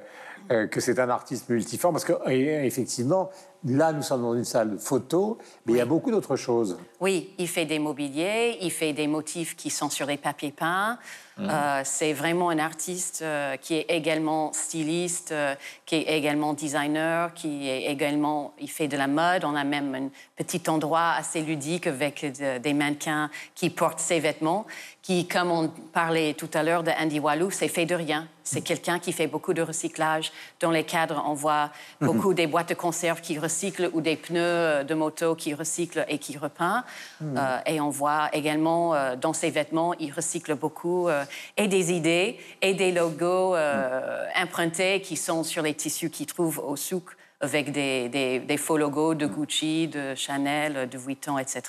euh, 0.51 0.67
que 0.67 0.81
c'est 0.81 0.99
un 0.99 1.11
artiste 1.11 1.51
multiforme, 1.51 1.93
parce 1.95 2.07
qu'effectivement, 2.07 3.29
là, 3.67 3.93
nous 3.93 4.01
sommes 4.01 4.23
dans 4.23 4.35
une 4.35 4.45
salle 4.47 4.71
de 4.73 4.77
photo, 4.79 5.37
mais 5.67 5.75
il 5.75 5.77
y 5.77 5.81
a 5.83 5.85
beaucoup 5.85 6.11
d'autres 6.11 6.37
choses. 6.37 6.79
Oui, 7.01 7.35
il 7.37 7.49
fait 7.49 7.67
des 7.67 7.79
mobiliers, 7.79 8.57
il 8.63 8.71
fait 8.71 8.95
des 8.95 9.07
motifs 9.09 9.57
qui 9.57 9.69
sont 9.69 9.91
sur 9.91 10.07
des 10.07 10.17
papiers 10.17 10.53
peints. 10.53 10.99
Euh, 11.39 11.81
c'est 11.85 12.13
vraiment 12.13 12.51
un 12.51 12.59
artiste 12.59 13.21
euh, 13.23 13.57
qui 13.57 13.75
est 13.77 13.87
également 13.89 14.53
styliste, 14.53 15.33
euh, 15.33 15.55
qui 15.87 15.97
est 15.97 16.19
également 16.19 16.53
designer, 16.53 17.33
qui 17.33 17.69
est 17.69 17.85
également, 17.91 18.53
il 18.61 18.71
fait 18.71 18.89
de 18.89 18.97
la 18.97 19.07
mode. 19.07 19.45
On 19.45 19.55
a 19.55 19.65
même 19.65 19.95
un 19.95 20.11
petit 20.37 20.69
endroit 20.69 21.13
assez 21.17 21.41
ludique 21.41 21.87
avec 21.87 22.21
de- 22.39 22.59
des 22.59 22.75
mannequins 22.75 23.31
qui 23.55 23.71
portent 23.71 24.01
ses 24.01 24.21
vêtements, 24.21 24.67
qui, 25.03 25.27
comme 25.27 25.51
on 25.51 25.69
parlait 25.93 26.35
tout 26.35 26.51
à 26.53 26.63
l'heure 26.63 26.83
de 26.83 26.91
Andy 26.91 27.21
Walou, 27.21 27.51
c'est 27.51 27.69
fait 27.69 27.87
de 27.87 27.95
rien. 27.95 28.29
C'est 28.43 28.63
quelqu'un 28.63 28.99
qui 28.99 29.13
fait 29.13 29.29
beaucoup 29.29 29.55
de 29.55 29.63
recyclage. 29.63 30.33
Dans 30.59 30.73
les 30.73 30.83
cadres, 30.83 31.23
on 31.27 31.35
voit 31.35 31.71
beaucoup 32.01 32.35
des 32.35 32.49
boîtes 32.49 32.71
de 32.71 32.75
conserve 32.75 33.21
qui 33.21 33.39
recyclent 33.39 33.91
ou 33.93 34.01
des 34.01 34.17
pneus 34.17 34.83
de 34.85 34.95
moto 34.95 35.37
qui 35.37 35.55
recyclent 35.55 36.05
et 36.09 36.19
qui 36.19 36.37
repeint. 36.37 36.83
Euh, 37.23 37.59
et 37.67 37.81
on 37.81 37.91
voit 37.91 38.29
également 38.33 38.95
dans 39.17 39.33
ses 39.33 39.51
vêtements, 39.51 39.95
il 40.01 40.13
recycle 40.13 40.57
beaucoup 40.57 41.09
euh, 41.21 41.25
et 41.57 41.69
des 41.69 41.93
idées 41.93 42.39
et 42.63 42.75
des 42.75 42.93
logos 42.93 43.55
euh, 43.57 44.25
empruntés 44.37 45.01
qui 45.01 45.17
sont 45.17 45.45
sur 45.45 45.63
les 45.63 45.75
tissus 45.75 46.11
qu'il 46.11 46.27
trouve 46.27 46.59
au 46.59 46.77
souk 46.77 47.05
avec 47.41 47.73
des, 47.73 48.09
des- 48.09 48.39
des 48.41 48.57
faux 48.57 48.77
logos 48.77 49.15
de 49.15 49.27
Gucci, 49.27 49.89
de 49.89 50.15
Chanel, 50.15 50.89
de 50.89 50.99
Vuitton, 50.99 51.39
etc. 51.39 51.63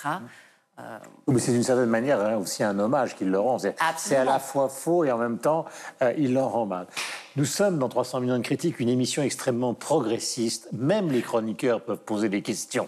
Mais 1.28 1.40
c'est 1.40 1.52
d'une 1.52 1.62
certaine 1.64 1.90
manière 1.90 2.20
hein, 2.22 2.38
aussi 2.38 2.64
un 2.64 2.80
hommage 2.80 3.16
qu'il 3.16 3.30
leur 3.30 3.44
rend. 3.44 3.60
C'est 3.98 4.16
à 4.16 4.24
la 4.24 4.40
fois 4.40 4.68
faux 4.68 5.04
et 5.04 5.12
en 5.12 5.18
même 5.20 5.38
temps, 5.38 5.66
euh, 6.02 6.12
il 6.18 6.34
leur 6.34 6.50
rend 6.54 6.66
mal. 6.66 6.88
Nous 7.36 7.46
sommes 7.46 7.78
dans 7.78 7.88
300 7.88 8.20
millions 8.22 8.38
de 8.40 8.44
critiques, 8.44 8.80
une 8.80 8.90
émission 8.90 9.22
extrêmement 9.22 9.76
progressiste. 9.76 10.70
Même 10.74 11.12
les 11.12 11.22
chroniqueurs 11.22 11.82
peuvent 11.82 12.00
poser 12.00 12.30
des 12.30 12.42
questions. 12.42 12.88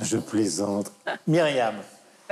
Je 0.00 0.16
plaisante. 0.18 0.92
Myriam. 1.26 1.74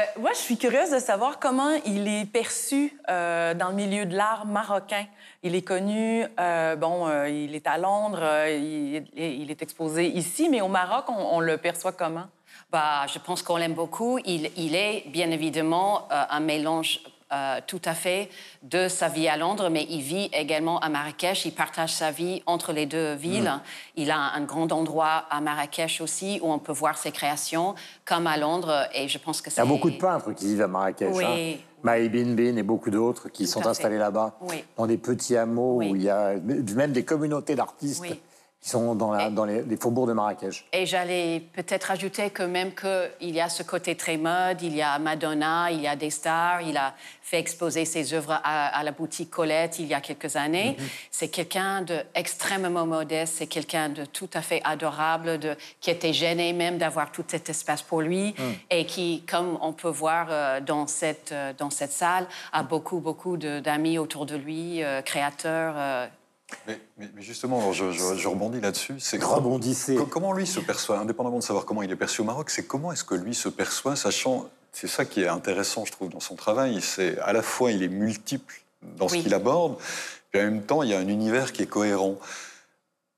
Ben, 0.01 0.23
moi, 0.23 0.31
je 0.33 0.39
suis 0.39 0.57
curieuse 0.57 0.91
de 0.93 0.99
savoir 0.99 1.39
comment 1.39 1.75
il 1.85 2.09
est 2.09 2.25
perçu 2.25 2.99
euh, 3.11 3.53
dans 3.53 3.69
le 3.69 3.75
milieu 3.75 4.07
de 4.07 4.17
l'art 4.17 4.47
marocain. 4.47 5.05
Il 5.43 5.55
est 5.55 5.61
connu, 5.61 6.25
euh, 6.39 6.75
bon, 6.75 7.07
euh, 7.07 7.29
il 7.29 7.55
est 7.55 7.67
à 7.67 7.77
Londres, 7.77 8.23
il, 8.49 9.51
est 9.51 9.61
exposé 9.61 10.07
ici, 10.07 10.49
mais 10.49 10.63
au 10.63 10.69
Maroc, 10.69 11.05
on, 11.09 11.41
le 11.41 11.59
perçoit 11.59 11.93
comment? 11.93 12.29
Bah, 12.73 13.07
je 13.13 13.19
pense 13.19 13.43
qu'on 13.43 13.59
l'aime 13.59 13.75
beaucoup. 13.75 14.19
Il, 14.25 14.75
est 14.75 15.07
bien 15.09 15.31
évidemment 15.31 16.09
un 16.11 16.41
mélange 16.41 17.01
euh, 17.33 17.61
tout 17.67 17.81
à 17.85 17.95
fait 17.95 18.29
de 18.63 18.89
sa 18.89 19.09
vie 19.09 19.29
à 19.29 19.37
Londres, 19.37 19.69
mais 19.71 19.87
il 19.89 20.01
vit 20.01 20.29
également 20.33 20.79
à 20.81 20.89
Marrakech. 20.89 21.45
Il 21.47 21.53
partage 21.53 21.93
sa 21.93 22.11
vie 22.11 22.43
entre 22.47 22.73
les 22.73 22.87
deux 22.87 23.15
villes. 23.15 23.53
Il 23.97 24.11
a 24.11 24.19
un 24.35 24.41
grand 24.43 24.73
endroit 24.73 25.25
à 25.31 25.41
Marrakech 25.41 26.01
aussi 26.01 26.41
où 26.43 26.53
on 26.53 26.59
peut 26.59 26.73
voir 26.73 26.99
ses 26.99 27.13
créations, 27.13 27.75
comme 28.05 28.27
à 28.27 28.37
Londres. 28.37 28.89
Et 28.95 29.09
je 29.09 29.19
pense 29.19 29.41
que 29.41 29.49
Il 29.49 29.53
y 29.53 29.55
c'est 29.55 29.61
a 29.61 29.65
beaucoup 29.65 29.91
de 29.91 29.97
peintres 29.99 30.33
qui 30.33 30.47
vivent 30.47 30.63
à 30.63 30.69
Marrakech. 30.69 31.09
Oui. 31.15 31.25
hein. 31.25 31.59
Maï 31.83 32.11
Bin 32.11 32.35
Bin 32.35 32.57
et 32.57 32.63
beaucoup 32.63 32.91
d'autres 32.91 33.31
qui 33.31 33.45
Tout 33.47 33.53
sont 33.53 33.67
installés 33.67 33.97
là-bas, 33.97 34.37
Oui. 34.43 34.63
dans 34.77 34.87
des 34.87 34.99
petits 34.99 35.35
hameaux 35.37 35.77
Oui. 35.77 35.91
où 35.91 35.97
il 35.97 36.03
y 36.03 36.11
a 36.11 36.35
même 36.77 36.93
des 36.93 37.05
communautés 37.05 37.55
d'artistes 37.55 38.03
Oui. 38.03 38.21
Qui 38.61 38.69
sont 38.69 38.95
dans, 38.95 39.11
la- 39.13 39.31
dans 39.31 39.47
les, 39.47 39.63
les 39.63 39.77
faubourgs 39.77 40.07
de 40.09 40.13
Marrakech. 40.13 40.67
Et 40.73 40.85
j'allais 40.85 41.41
peut-être 41.55 41.91
ajouter 41.91 42.29
que 42.31 42.43
même 42.43 42.73
qu'il 42.75 43.35
y 43.35 43.41
a 43.41 43.49
ce 43.49 43.63
côté 43.63 43.95
très 43.97 44.19
mode, 44.19 44.61
il 44.61 44.75
y 44.77 44.83
a 44.83 44.99
Madonna, 44.99 45.71
il 45.71 45.81
y 45.81 45.89
a 45.89 45.97
des 45.97 46.11
stars, 46.11 46.61
il 46.63 46.77
a 46.77 46.93
fait 47.23 47.39
exposer 47.39 47.85
ses 47.87 48.13
œuvres 48.13 48.33
à, 48.45 48.67
à 48.79 48.83
la 48.83 48.93
boutique 48.93 49.31
Colette 49.31 49.79
il 49.79 49.87
y 49.87 49.95
a 49.95 50.01
quelques 50.03 50.37
années. 50.37 50.77
C'est 51.11 51.29
quelqu'un 51.29 51.81
d'extrêmement 51.83 52.85
modeste, 52.87 53.35
c'est 53.39 53.47
quelqu'un 53.47 53.89
de 53.89 54.05
tout 54.05 54.29
à 54.35 54.43
fait 54.43 54.61
adorable, 54.65 55.39
de, 55.39 55.57
qui 55.81 55.91
était 55.91 56.13
gêné 56.13 56.53
même 56.53 56.77
d'avoir 56.77 57.13
tout 57.13 57.25
cet 57.27 57.49
espace 57.49 57.81
pour 57.83 58.03
lui 58.03 58.35
et 58.69 58.85
qui, 58.85 59.23
comme 59.31 59.57
on 59.63 59.73
peut 59.73 59.89
voir 59.89 60.27
euh, 60.31 60.61
dans, 60.61 60.87
cette, 60.87 61.33
euh, 61.33 61.53
dans 61.57 61.71
cette 61.71 61.93
salle, 61.93 62.27
a 62.53 62.63
beaucoup, 62.63 62.99
beaucoup 63.01 63.37
d'amis 63.39 63.97
autour 63.99 64.27
de 64.27 64.37
lui, 64.37 64.83
euh, 64.83 65.01
créateurs. 65.01 66.11
Mais, 66.67 66.81
mais- 66.99 67.11
mais 67.15 67.23
justement, 67.23 67.59
alors, 67.59 67.73
je, 67.73 67.91
je- 67.93 68.15
je 68.17 68.29
rebondis 68.29 68.61
là-dessus. 68.61 68.95
C'est 68.99 69.23
Rebondissez. 69.23 69.97
Comment 70.11 70.33
lui 70.33 70.47
se 70.47 70.61
perçoit, 70.61 70.99
indépendamment 70.99 71.39
de 71.39 71.43
savoir 71.43 71.65
comment 71.65 71.83
il 71.83 71.91
est 71.91 71.97
perçu 71.97 72.21
au 72.21 72.25
Maroc, 72.25 72.51
c'est 72.51 72.65
comment 72.67 72.93
est-ce 72.93 73.05
que 73.05 73.15
lui 73.15 73.35
se 73.35 73.49
perçoit, 73.49 73.97
sachant, 73.97 74.49
c'est 74.73 74.87
ça 74.89 75.05
qui 75.05 75.23
est 75.23 75.29
intéressant, 75.29 75.85
je 75.85 75.93
trouve, 75.93 76.11
dans 76.11 76.21
son 76.21 76.37
travail, 76.37 76.81
c'est 76.81 77.19
à 77.21 77.33
la 77.33 77.43
fois 77.43 77.73
il 77.73 77.83
est 77.83 77.89
multiple 77.89 78.63
dans 78.97 79.09
ce 79.09 79.15
Oui. 79.15 79.23
qu'il 79.23 79.35
aborde, 79.35 79.77
puis 80.31 80.41
en 80.41 80.45
même 80.45 80.63
temps 80.63 80.83
il 80.83 80.91
y 80.91 80.95
a 80.95 80.99
un 80.99 81.09
univers 81.09 81.53
qui 81.53 81.63
est 81.63 81.67
cohérent. 81.67 82.17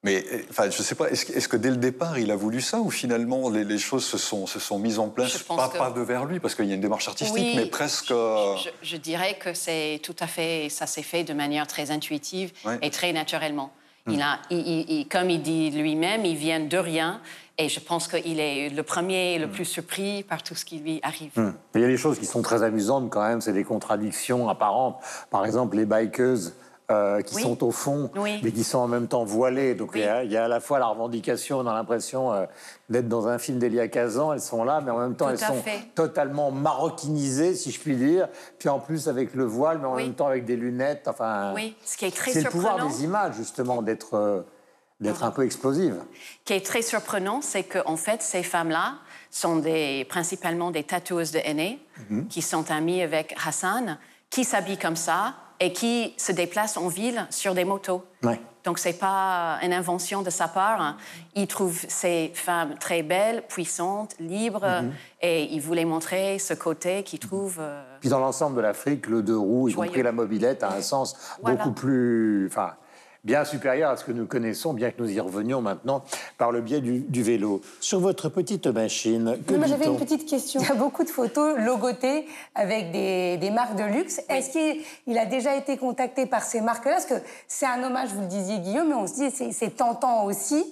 Mais 0.04 0.24
euh, 0.32 0.38
enfin, 0.50 0.68
je 0.68 0.82
sais 0.82 0.96
pas, 0.96 1.08
est-ce 1.10 1.46
que, 1.48 1.56
dès 1.56 1.70
le 1.70 1.76
départ 1.76 2.18
il 2.18 2.30
a 2.32 2.36
voulu 2.36 2.60
ça 2.60 2.80
ou 2.80 2.90
finalement 2.90 3.48
les, 3.50 3.62
les 3.64 3.78
choses 3.78 4.04
se 4.04 4.18
sont, 4.18 4.46
se 4.48 4.58
sont 4.58 4.78
mises 4.78 4.98
en 4.98 5.08
place, 5.08 5.38
Je 5.38 5.44
pense 5.44 5.56
pas, 5.56 5.68
que- 5.68 5.78
pas 5.78 5.90
de 5.90 6.00
vers 6.00 6.24
lui, 6.24 6.40
parce 6.40 6.56
qu'il 6.56 6.64
y 6.66 6.72
a 6.72 6.74
une 6.74 6.80
démarche 6.80 7.06
artistique, 7.06 7.34
Oui, 7.36 7.52
mais 7.54 7.66
presque. 7.66 8.08
Je, 8.08 8.14
euh, 8.14 8.56
je- 8.56 8.70
je 8.82 8.96
dirais 8.96 9.38
que 9.38 9.54
c'est 9.54 10.00
tout 10.02 10.16
à 10.18 10.26
fait, 10.26 10.68
ça 10.70 10.86
s'est 10.86 11.04
fait 11.04 11.22
de 11.22 11.32
manière 11.34 11.66
très 11.68 11.90
intuitive 11.92 12.50
et 12.80 12.90
très 12.90 13.12
naturellement. 13.12 13.70
Il 14.08 14.20
a, 14.20 14.40
il- 14.50 14.58
il- 14.66 14.90
il- 14.90 15.08
comme 15.08 15.30
il 15.30 15.40
dit 15.40 15.70
lui-même, 15.70 16.24
il 16.24 16.34
vient 16.36 16.58
de 16.58 16.76
rien 16.76 17.20
et 17.56 17.68
je 17.68 17.78
pense 17.78 18.08
qu'il 18.08 18.40
est 18.40 18.70
le 18.70 18.82
premier, 18.82 19.38
le 19.38 19.48
plus 19.48 19.64
surpris 19.64 20.24
par 20.24 20.42
tout 20.42 20.56
ce 20.56 20.64
qui 20.64 20.78
lui 20.80 20.98
arrive. 21.04 21.30
Hmm. 21.36 21.52
Il 21.76 21.80
y 21.82 21.84
a 21.84 21.86
des 21.86 21.96
choses 21.96 22.18
qui 22.18 22.26
sont 22.26 22.42
très 22.42 22.64
amusantes 22.64 23.08
quand 23.10 23.22
même, 23.22 23.40
c'est 23.40 23.52
des 23.52 23.62
contradictions 23.62 24.48
apparentes. 24.48 24.96
Par 25.30 25.46
exemple, 25.46 25.76
les 25.76 25.84
bikeuses 25.86 26.54
euh, 26.90 27.22
qui 27.22 27.36
Oui. 27.36 27.42
sont 27.42 27.62
au 27.64 27.70
fond, 27.70 28.10
Oui. 28.16 28.40
mais 28.42 28.50
qui 28.52 28.64
sont 28.64 28.78
en 28.78 28.88
même 28.88 29.06
temps 29.08 29.24
voilées. 29.24 29.74
Donc 29.74 29.92
Oui. 29.94 30.00
il, 30.00 30.04
y 30.04 30.08
a, 30.08 30.24
il 30.24 30.32
y 30.32 30.36
a 30.36 30.44
à 30.44 30.48
la 30.48 30.60
fois 30.60 30.78
la 30.78 30.86
revendication, 30.88 31.58
on 31.58 31.66
a 31.66 31.72
l'impression 31.72 32.32
euh, 32.32 32.44
d'être 32.90 33.08
dans 33.08 33.28
un 33.28 33.38
film 33.38 33.58
d'Elia 33.58 33.88
Kazan, 33.88 34.32
elles 34.32 34.40
sont 34.40 34.64
là, 34.64 34.80
mais 34.84 34.90
en 34.90 34.98
même 34.98 35.14
temps 35.14 35.26
Tout 35.26 35.32
elles 35.32 35.38
sont 35.38 35.62
fait. 35.62 35.80
totalement 35.94 36.50
maroquinisées, 36.50 37.54
si 37.54 37.70
je 37.70 37.80
puis 37.80 37.96
dire. 37.96 38.28
Puis 38.58 38.68
en 38.68 38.78
plus 38.80 39.08
avec 39.08 39.34
le 39.34 39.44
voile, 39.44 39.78
mais 39.78 39.86
en 39.86 39.94
même 39.96 40.14
temps 40.14 40.26
avec 40.26 40.44
des 40.44 40.56
lunettes. 40.56 41.06
Enfin, 41.08 41.52
Oui, 41.54 41.76
ce 41.84 41.96
qui 41.96 42.04
est 42.04 42.14
très 42.14 42.32
c'est 42.32 42.42
le 42.42 42.50
pouvoir 42.50 42.74
surprenant. 42.74 42.96
des 42.96 43.04
images 43.04 43.34
justement 43.36 43.82
d'être 43.82 44.14
euh, 44.14 44.42
d'être 45.00 45.24
un 45.24 45.32
peu 45.32 45.44
explosive. 45.44 45.96
qui 46.44 46.52
est 46.52 46.64
très 46.64 46.80
surprenant, 46.82 47.40
c'est 47.42 47.64
qu'en 47.64 47.96
fait, 47.96 48.22
ces 48.22 48.44
femmes-là 48.44 48.94
sont 49.32 49.56
des, 49.56 50.04
principalement 50.08 50.70
des 50.70 50.84
tatoueuses 50.84 51.32
de 51.32 51.40
aînés 51.42 51.80
qui 52.30 52.40
sont 52.40 52.70
amies 52.70 53.02
avec 53.02 53.34
Hassan, 53.44 53.98
qui 54.30 54.44
s'habillent 54.44 54.78
comme 54.78 54.94
ça 54.94 55.34
et 55.62 55.72
qui 55.72 56.12
se 56.16 56.32
déplacent 56.32 56.76
en 56.76 56.88
ville 56.88 57.24
sur 57.30 57.54
des 57.54 57.64
motos. 57.64 58.04
Ouais. 58.24 58.40
Donc, 58.64 58.78
ce 58.80 58.88
n'est 58.88 58.94
pas 58.94 59.58
une 59.62 59.72
invention 59.72 60.22
de 60.22 60.30
sa 60.30 60.48
part. 60.48 60.96
Il 61.36 61.46
trouve 61.46 61.78
ces 61.88 62.32
femmes 62.34 62.74
très 62.78 63.02
belles, 63.02 63.44
puissantes, 63.48 64.14
libres, 64.18 64.82
et 65.20 65.44
il 65.44 65.60
voulait 65.60 65.84
montrer 65.84 66.38
ce 66.40 66.54
côté 66.54 67.04
qu'il 67.04 67.18
trouve... 67.20 67.58
euh, 67.60 67.82
Puis 68.00 68.08
dans 68.08 68.18
l'ensemble 68.20 68.56
de 68.56 68.60
l'Afrique, 68.60 69.06
le 69.06 69.22
deux 69.22 69.38
roues, 69.38 69.68
y 69.68 69.74
compris 69.74 70.02
la 70.02 70.12
mobilette, 70.12 70.62
a 70.64 70.72
un 70.74 70.82
sens 70.82 71.16
Voilà. 71.42 71.56
beaucoup 71.56 71.72
plus, 71.72 72.46
enfin, 72.48 72.74
bien 73.24 73.44
supérieur 73.44 73.90
à 73.90 73.96
ce 73.96 74.04
que 74.04 74.12
nous 74.12 74.26
connaissons, 74.26 74.72
bien 74.72 74.90
que 74.90 75.00
nous 75.00 75.10
y 75.10 75.20
revenions 75.20 75.60
maintenant 75.60 76.02
par 76.38 76.50
le 76.50 76.60
biais 76.60 76.80
du, 76.80 77.00
du 77.00 77.22
vélo. 77.22 77.60
Sur 77.80 78.00
votre 78.00 78.28
petite 78.28 78.66
machine, 78.66 79.38
que 79.46 79.52
Oui, 79.52 79.58
moi 79.58 79.68
j'avais 79.68 79.86
une 79.86 79.98
petite 79.98 80.28
question. 80.28 80.60
Il 80.60 80.68
y 80.68 80.70
a 80.70 80.74
beaucoup 80.74 81.04
de 81.04 81.08
photos 81.10 81.56
logotées 81.58 82.26
avec 82.54 82.90
des, 82.90 83.36
des 83.36 83.50
marques 83.50 83.76
de 83.76 83.84
luxe. 83.84 84.20
Est-ce 84.28 84.50
qu'il 84.50 84.82
il 85.06 85.18
a 85.18 85.26
déjà 85.26 85.54
été 85.54 85.76
contacté 85.76 86.26
par 86.26 86.42
ces 86.42 86.60
marques-là? 86.60 86.92
Parce 86.94 87.06
que 87.06 87.14
c'est 87.46 87.66
un 87.66 87.82
hommage, 87.84 88.08
vous 88.10 88.22
le 88.22 88.26
disiez 88.26 88.58
Guillaume, 88.58 88.88
mais 88.88 88.94
on 88.94 89.06
se 89.06 89.14
dit 89.14 89.30
c'est- 89.30 89.52
c'est 89.52 89.70
tentant 89.76 90.24
aussi 90.24 90.64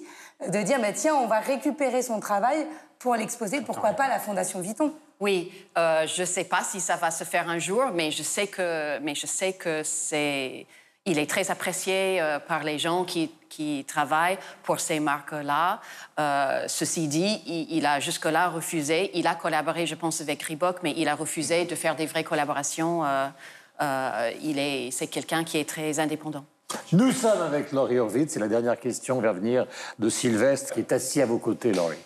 de 0.45 0.61
dire 0.61 0.79
bah, 0.81 0.91
tiens, 0.93 1.15
on 1.15 1.27
va 1.27 1.39
récupérer 1.39 2.01
son 2.01 2.19
travail 2.19 2.67
pour 2.99 3.15
l'exposer, 3.15 3.61
pourquoi 3.61 3.91
pas 3.91 4.03
à 4.05 4.09
la 4.09 4.19
Fondation 4.19 4.59
Vuitton? 4.59 4.93
Oui, 5.19 5.51
euh, 5.77 6.05
je 6.07 6.21
ne 6.21 6.25
sais 6.25 6.43
pas 6.43 6.61
si 6.63 6.79
ça 6.81 6.95
va 6.97 7.11
se 7.11 7.23
faire 7.23 7.47
un 7.47 7.59
jour, 7.59 7.83
mais 7.93 8.11
je 8.11 8.23
sais 8.23 8.47
que, 8.47 8.99
mais 8.99 9.13
je 9.15 9.25
sais 9.27 9.53
que 9.53 9.81
c'est, 9.83 10.65
il 11.05 11.17
est 11.17 11.29
très 11.29 11.49
apprécié 11.49 12.21
euh, 12.21 12.39
par 12.39 12.63
les 12.63 12.77
gens 12.77 13.03
qui, 13.03 13.31
qui 13.49 13.85
travaillent 13.87 14.37
pour 14.63 14.79
ces 14.79 14.99
marques-là. 14.99 15.81
Euh, 16.19 16.65
ceci 16.67 17.07
dit, 17.07 17.41
il, 17.69 17.85
a 17.85 17.99
jusque-là 17.99 18.49
refusé. 18.49 19.11
Il 19.15 19.25
a 19.27 19.35
collaboré, 19.35 19.87
je 19.87 19.95
pense, 19.95 20.21
avec 20.21 20.43
Reebok, 20.43 20.77
mais 20.83 20.93
il 20.95 21.07
a 21.07 21.15
refusé 21.15 21.65
de 21.65 21.75
faire 21.75 21.95
des 21.95 22.05
vraies 22.05 22.23
collaborations. 22.23 23.03
Euh, 23.03 24.31
il 24.43 24.59
est, 24.59 24.91
c'est 24.91 25.07
quelqu'un 25.07 25.43
qui 25.43 25.57
est 25.57 25.67
très 25.67 25.99
indépendant. 25.99 26.45
Nous 26.91 27.11
sommes 27.11 27.41
avec 27.41 27.71
Laurie 27.71 27.99
Horvitz. 27.99 28.31
C'est 28.31 28.39
la 28.39 28.47
dernière 28.47 28.79
question 28.79 29.19
va 29.19 29.33
venir 29.33 29.65
de 29.97 30.07
Sylvestre, 30.07 30.73
qui 30.73 30.79
est 30.79 30.91
assis 30.91 31.21
à 31.21 31.25
vos 31.25 31.39
côtés, 31.39 31.73
Laurie. 31.73 31.97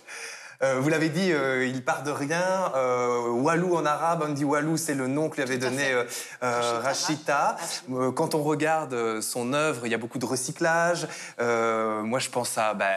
Euh, 0.66 0.80
vous 0.80 0.90
l'avez 0.90 1.10
dit, 1.10 1.32
euh, 1.32 1.66
il 1.66 1.84
part 1.84 2.04
de 2.04 2.12
rien. 2.12 2.72
Euh, 2.76 3.30
Walou 3.30 3.76
en 3.76 3.86
arabe, 3.86 4.24
on 4.28 4.34
dit 4.34 4.44
Walou, 4.44 4.78
c'est 4.78 4.96
le 4.96 5.08
nom 5.08 5.30
que 5.30 5.36
lui 5.36 5.44
avait 5.44 5.58
donné 5.58 5.94
Rachita. 6.42 7.58
Quand 8.16 8.36
on 8.36 8.44
regarde 8.44 9.22
son 9.22 9.54
œuvre, 9.54 9.86
il 9.86 9.92
y 9.92 9.96
a 9.96 9.98
beaucoup 9.98 10.20
de 10.20 10.26
recyclage. 10.26 11.08
Moi, 11.40 12.20
je 12.20 12.30
pense 12.30 12.58
à. 12.58 12.74
bah, 12.74 12.96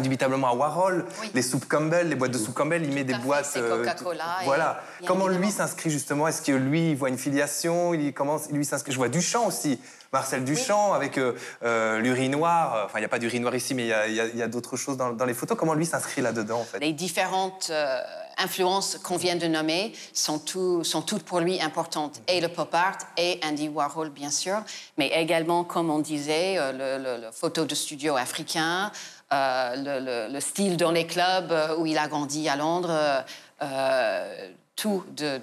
Indubitablement 0.00 0.48
à 0.50 0.54
Warhol, 0.54 1.04
Oui. 1.20 1.32
les 1.34 1.42
soupes 1.42 1.66
Campbell, 1.66 2.08
les 2.08 2.14
boîtes 2.14 2.30
de 2.30 2.38
soupe 2.38 2.54
Campbell, 2.54 2.84
il 2.84 2.92
met 2.92 3.02
des 3.02 3.14
boîtes. 3.14 3.52
euh, 3.56 3.78
Coca-Cola 3.78 4.38
voilà. 4.44 4.80
Comment 5.04 5.26
lui 5.26 5.50
s'inscrit 5.50 5.90
justement 5.90 6.28
Est-ce 6.28 6.42
que 6.42 6.52
lui, 6.52 6.90
il 6.90 6.96
voit 6.96 7.08
une 7.08 7.18
filiation 7.18 7.92
Il 7.92 8.14
commence, 8.14 8.48
lui 8.52 8.64
s'inscrit. 8.64 8.92
Je 8.92 8.98
vois 8.98 9.08
Duchamp 9.08 9.48
aussi, 9.48 9.80
Marcel 10.12 10.44
Duchamp 10.44 10.92
avec 10.92 11.18
euh, 11.18 11.32
euh, 11.64 11.98
l'urinoir. 11.98 12.84
Enfin, 12.86 12.98
il 12.98 13.00
n'y 13.00 13.06
a 13.06 13.08
pas 13.08 13.18
d'urinoir 13.18 13.52
ici, 13.56 13.74
mais 13.74 13.88
il 14.08 14.14
y 14.36 14.42
a, 14.42 14.46
d'autres 14.46 14.76
choses 14.76 14.96
dans, 14.96 15.10
dans 15.10 15.24
les 15.24 15.34
photos. 15.34 15.58
Comment 15.58 15.74
lui 15.74 15.86
s'inscrit 15.86 16.22
là-dedans 16.22 16.60
en 16.60 16.64
fait? 16.64 16.78
Les 16.78 16.92
différentes 16.92 17.66
euh, 17.70 18.00
influences 18.38 18.96
qu'on 19.02 19.16
vient 19.16 19.34
de 19.34 19.48
nommer 19.48 19.92
sont, 20.12 20.38
tout- 20.38 20.84
sont 20.84 21.02
toutes 21.02 21.24
pour 21.24 21.40
lui 21.40 21.60
importantes. 21.60 22.22
Et 22.28 22.40
le 22.40 22.46
pop 22.48 22.72
art 22.76 22.96
et 23.16 23.40
Andy 23.44 23.68
Warhol, 23.68 24.10
bien 24.10 24.30
sûr, 24.30 24.62
mais 24.98 25.08
également, 25.08 25.64
comme 25.64 25.90
on 25.90 25.98
disait, 25.98 26.58
euh, 26.58 26.70
le, 26.70 27.02
le- 27.02 27.26
le 27.26 27.32
photo 27.32 27.64
de 27.64 27.74
studio 27.74 28.14
africain, 28.14 28.92
le, 29.32 30.00
le- 30.00 30.32
le 30.32 30.40
style 30.40 30.76
dans 30.76 30.90
les 30.90 31.06
clubs 31.06 31.52
euh, 31.52 31.76
où 31.78 31.86
il 31.86 31.98
a 31.98 32.08
grandi 32.08 32.48
à 32.48 32.56
Londres, 32.56 32.90
euh, 32.90 33.20
euh, 33.62 34.48
tout 34.76 35.04
de, 35.14 35.38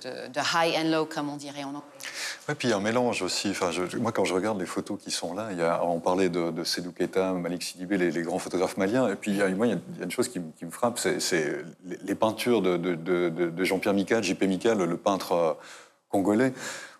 high 0.55 0.73
and 0.77 0.89
low, 0.89 1.05
comme 1.05 1.29
on 1.29 1.35
dirait 1.35 1.63
en 1.63 1.67
anglais. 1.69 1.81
Ouais, 2.49 2.55
puis 2.55 2.69
il 2.69 2.71
y 2.71 2.73
a 2.73 2.77
un 2.77 2.81
mélange 2.81 3.21
aussi. 3.21 3.49
Enfin, 3.51 3.69
moi, 3.99 4.11
quand 4.11 4.25
je 4.25 4.33
regarde 4.33 4.59
les 4.59 4.65
photos 4.65 4.97
qui 4.99 5.11
sont 5.11 5.35
là, 5.35 5.49
on 5.83 5.99
parlait 5.99 6.29
de, 6.29 6.49
de 6.49 6.63
Sédou 6.63 6.91
Keita, 6.91 7.33
Malik 7.33 7.61
Sidibé, 7.61 7.97
les, 7.97 8.21
grands 8.23 8.39
photographes 8.39 8.77
maliens. 8.77 9.07
Et 9.09 9.15
puis, 9.15 9.31
il 9.31 9.38
y 9.38 9.41
a, 9.43 9.49
moi, 9.49 9.67
il 9.67 9.73
y 9.73 9.75
a- 10.01 10.03
une 10.03 10.09
chose 10.11 10.27
qui, 10.29 10.39
me- 10.39 10.71
frappe, 10.71 10.97
c'est 10.97 11.65
les, 12.03 12.15
peintures 12.15 12.63
de, 12.63 13.63
Jean-Pierre 13.63 13.93
Mical, 13.93 14.23
JP 14.23 14.41
Mical, 14.43 14.79
le 14.79 14.97
peintre 14.97 15.33
euh, 15.33 15.53
congolais, 16.09 16.51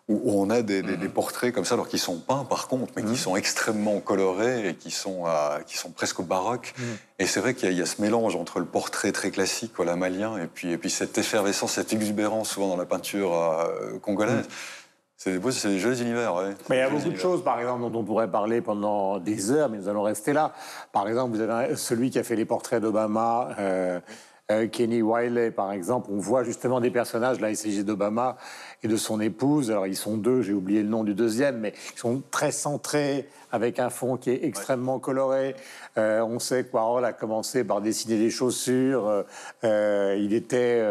où, 0.10 0.22
on 0.42 0.50
a 0.50 0.62
des, 0.62 0.82
des- 0.82 0.96
des 0.98 1.10
portraits 1.10 1.54
comme 1.54 1.66
ça, 1.66 1.74
alors 1.76 1.88
qu'ils 1.90 2.00
sont 2.00 2.18
peints 2.18 2.46
par 2.46 2.68
contre, 2.68 2.94
mais 2.96 3.04
qui 3.04 3.18
sont 3.18 3.36
extrêmement 3.36 4.00
colorés 4.00 4.70
et 4.70 4.76
qui 4.76 4.90
sont, 4.92 5.26
qui 5.66 5.78
sont 5.78 5.90
presque 5.92 6.22
baroques. 6.22 6.74
Et 7.20 7.26
c'est 7.26 7.40
vrai 7.42 7.54
qu'il 7.56 7.66
y, 7.66 7.68
a- 7.70 7.72
il 7.72 7.78
y 7.78 7.82
a 7.82 7.86
ce 7.86 8.02
mélange 8.02 8.36
entre 8.36 8.60
le 8.60 8.66
portrait 8.66 9.12
très 9.12 9.32
classique, 9.32 9.74
voilà, 9.76 9.96
malien, 9.96 10.38
et 10.38 10.48
puis, 10.48 10.72
et 10.72 10.78
puis 10.78 10.90
cette 10.90 11.18
effervescence, 11.18 11.74
cette 11.74 11.92
exubérance 11.94 12.50
souvent 12.50 12.70
dans 12.70 12.78
la 12.78 12.86
peinture 12.86 13.34
euh, 13.36 14.00
congolaise. 14.00 14.46
C'est 15.20 15.32
des, 15.32 15.40
beaux- 15.40 15.50
c'est 15.50 15.70
des 15.70 15.80
jolis 15.80 16.00
univers. 16.02 16.36
Mais 16.70 16.76
il 16.76 16.80
y 16.80 16.82
a 16.84 16.90
beaucoup 16.92 17.10
de 17.10 17.18
choses, 17.18 17.44
par 17.44 17.60
exemple, 17.60 17.82
dont 17.92 18.00
on 18.00 18.04
pourrait 18.04 18.30
parler 18.30 18.62
pendant 18.62 19.18
des 19.18 19.50
heures, 19.50 19.68
mais 19.68 19.80
nous 19.80 19.90
allons 19.90 20.04
rester 20.04 20.32
là. 20.32 20.54
Par 20.94 21.08
exemple, 21.08 21.36
vous 21.36 21.42
avez 21.42 21.76
celui 21.76 22.12
qui 22.12 22.20
a 22.20 22.24
fait 22.24 22.36
les 22.36 22.46
portraits 22.46 22.80
d'Obama, 22.82 23.50
euh, 23.58 24.00
euh, 24.50 24.68
Kenny 24.68 25.02
Wiley, 25.02 25.52
par 25.52 25.74
exemple. 25.74 26.08
On 26.10 26.20
voit 26.20 26.44
justement 26.44 26.80
des 26.80 26.90
personnages, 26.90 27.42
là, 27.42 27.52
il 27.52 27.86
d'Obama 27.86 28.38
et 28.82 28.88
de 28.88 28.96
son 28.96 29.20
épouse. 29.20 29.72
Alors, 29.72 29.88
ils 29.88 29.96
sont 29.98 30.16
deux, 30.16 30.42
j'ai 30.42 30.54
oublié 30.54 30.84
le 30.84 30.88
nom 30.88 31.04
du 31.04 31.14
deuxième, 31.14 31.60
mais 31.60 31.74
ils 31.94 32.00
sont 32.00 32.24
très 32.32 32.52
centrés, 32.52 33.28
avec 33.52 33.78
un 33.80 33.90
fond 33.90 34.16
qui 34.16 34.30
est 34.30 34.46
extrêmement 34.46 35.00
coloré. 35.00 35.56
Euh, 35.98 36.22
on 36.22 36.40
sait 36.40 36.64
que 36.64 36.72
Warhol 36.72 37.04
a 37.04 37.12
commencé 37.12 37.66
par 37.66 37.82
dessiner 37.82 38.18
des 38.18 38.30
chaussures. 38.30 39.26
Euh, 39.66 40.18
il 40.18 40.34
était... 40.34 40.82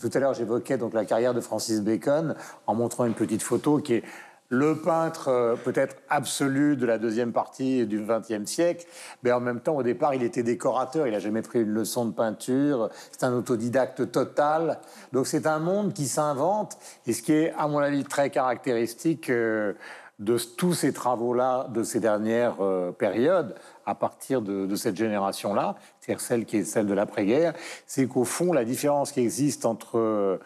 tout 0.00 0.10
à 0.12 0.18
l'heure, 0.18 0.34
j'évoquais 0.34 0.76
donc 0.76 0.92
la 0.92 1.04
carrière 1.04 1.34
de 1.34 1.40
Francis 1.40 1.80
Bacon 1.80 2.34
en 2.66 2.74
montrant 2.74 3.04
une 3.04 3.14
petite 3.14 3.42
photo 3.42 3.78
qui 3.78 3.94
est 3.94 4.04
le 4.48 4.76
peintre 4.76 5.28
euh, 5.28 5.56
peut-être 5.56 5.96
absolu 6.08 6.76
de 6.76 6.86
la 6.86 6.98
deuxième 6.98 7.32
partie 7.32 7.86
du 7.86 8.00
XXe 8.00 8.50
siècle, 8.50 8.86
mais 9.22 9.32
en 9.32 9.40
même 9.40 9.60
temps, 9.60 9.76
au 9.76 9.82
départ, 9.82 10.14
il 10.14 10.22
était 10.22 10.42
décorateur, 10.42 11.06
il 11.06 11.12
n'a 11.12 11.18
jamais 11.18 11.42
pris 11.42 11.60
une 11.60 11.70
leçon 11.70 12.06
de 12.06 12.12
peinture, 12.12 12.88
c'est 13.10 13.24
un 13.24 13.34
autodidacte 13.34 14.10
total. 14.10 14.78
Donc 15.12 15.26
c'est 15.26 15.46
un 15.46 15.58
monde 15.58 15.92
qui 15.92 16.06
s'invente, 16.06 16.78
et 17.06 17.12
ce 17.12 17.22
qui 17.22 17.32
est, 17.32 17.52
à 17.58 17.68
mon 17.68 17.78
avis, 17.78 18.04
très 18.04 18.30
caractéristique 18.30 19.28
euh, 19.28 19.74
de 20.18 20.36
tous 20.38 20.72
ces 20.72 20.92
travaux-là, 20.92 21.68
de 21.68 21.82
ces 21.82 22.00
dernières 22.00 22.56
euh, 22.60 22.90
périodes, 22.90 23.54
à 23.84 23.94
partir 23.94 24.40
de, 24.40 24.66
de 24.66 24.76
cette 24.76 24.96
génération-là, 24.96 25.76
c'est-à-dire 26.00 26.20
celle 26.20 26.44
qui 26.46 26.56
est 26.58 26.64
celle 26.64 26.86
de 26.86 26.94
l'après-guerre, 26.94 27.52
c'est 27.86 28.06
qu'au 28.06 28.24
fond, 28.24 28.52
la 28.52 28.64
différence 28.64 29.12
qui 29.12 29.20
existe 29.20 29.66
entre, 29.66 30.40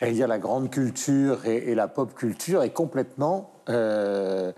j'allais 0.00 0.12
dire, 0.12 0.28
la 0.28 0.38
grande 0.38 0.70
culture 0.70 1.46
et, 1.46 1.74
la 1.74 1.88
pop 1.88 2.14
culture 2.14 2.62
est 2.62 2.70
complètement 2.70 3.52
euh, 3.68 4.52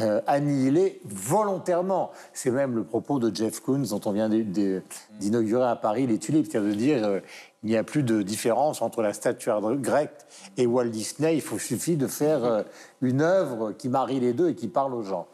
euh, 0.00 0.20
annihilée 0.26 1.00
volontairement. 1.04 2.10
C'est 2.32 2.50
même 2.50 2.74
le 2.74 2.84
propos 2.84 3.18
de 3.18 3.34
Jeff 3.34 3.60
Koons, 3.60 3.86
dont 3.90 4.00
on 4.06 4.12
vient 4.12 4.28
d'inaugurer 4.28 5.68
à 5.68 5.76
Paris 5.76 6.06
les 6.06 6.18
tulipes, 6.18 6.46
c'est-à-dire 6.50 6.70
de 6.70 6.74
dire 6.74 7.04
euh, 7.04 7.20
il 7.62 7.70
n'y 7.70 7.76
a 7.76 7.84
plus 7.84 8.02
de 8.02 8.22
différence 8.22 8.80
entre 8.80 9.02
la 9.02 9.12
statuaire 9.12 9.60
grecque 9.60 10.24
et 10.56 10.66
Walt 10.66 10.88
Disney. 10.88 11.34
Il 11.34 11.42
faut, 11.42 11.58
suffit 11.58 11.96
de 11.96 12.06
faire 12.06 12.64
une 13.00 13.22
œuvre 13.22 13.72
qui 13.72 13.88
marie 13.88 14.20
les 14.20 14.32
deux 14.32 14.50
et 14.50 14.54
qui 14.54 14.68
parle 14.68 14.94
aux 14.94 15.02
gens. 15.02 15.26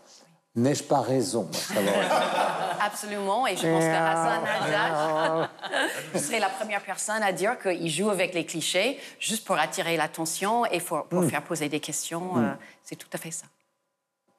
N'ai-je 0.55 0.83
pas 0.83 1.01
raison. 1.01 1.49
Absolument, 2.81 3.47
et 3.47 3.57
je 3.57 3.63
pense 3.63 3.85
que 3.85 3.89
Hassan 3.91 4.43
Haddad 4.45 5.49
serait 6.23 6.41
la 6.41 6.51
première 6.51 6.83
personne 6.83 7.23
à 7.23 7.33
dire 7.33 7.59
qu'il 7.59 7.89
joue 7.89 8.11
avec 8.11 8.35
les 8.35 8.45
clichés 8.45 9.01
juste 9.19 9.47
pour 9.47 9.57
attirer 9.59 9.97
l'attention 9.97 10.67
et 10.67 10.81
pour, 10.81 11.05
pour 11.07 11.25
faire 11.25 11.43
poser 11.43 11.69
des 11.69 11.81
questions. 11.81 12.37
euh, 12.37 12.53
c'est 12.83 12.97
tout 12.97 13.09
à 13.13 13.19
fait 13.19 13.31
ça. 13.31 13.47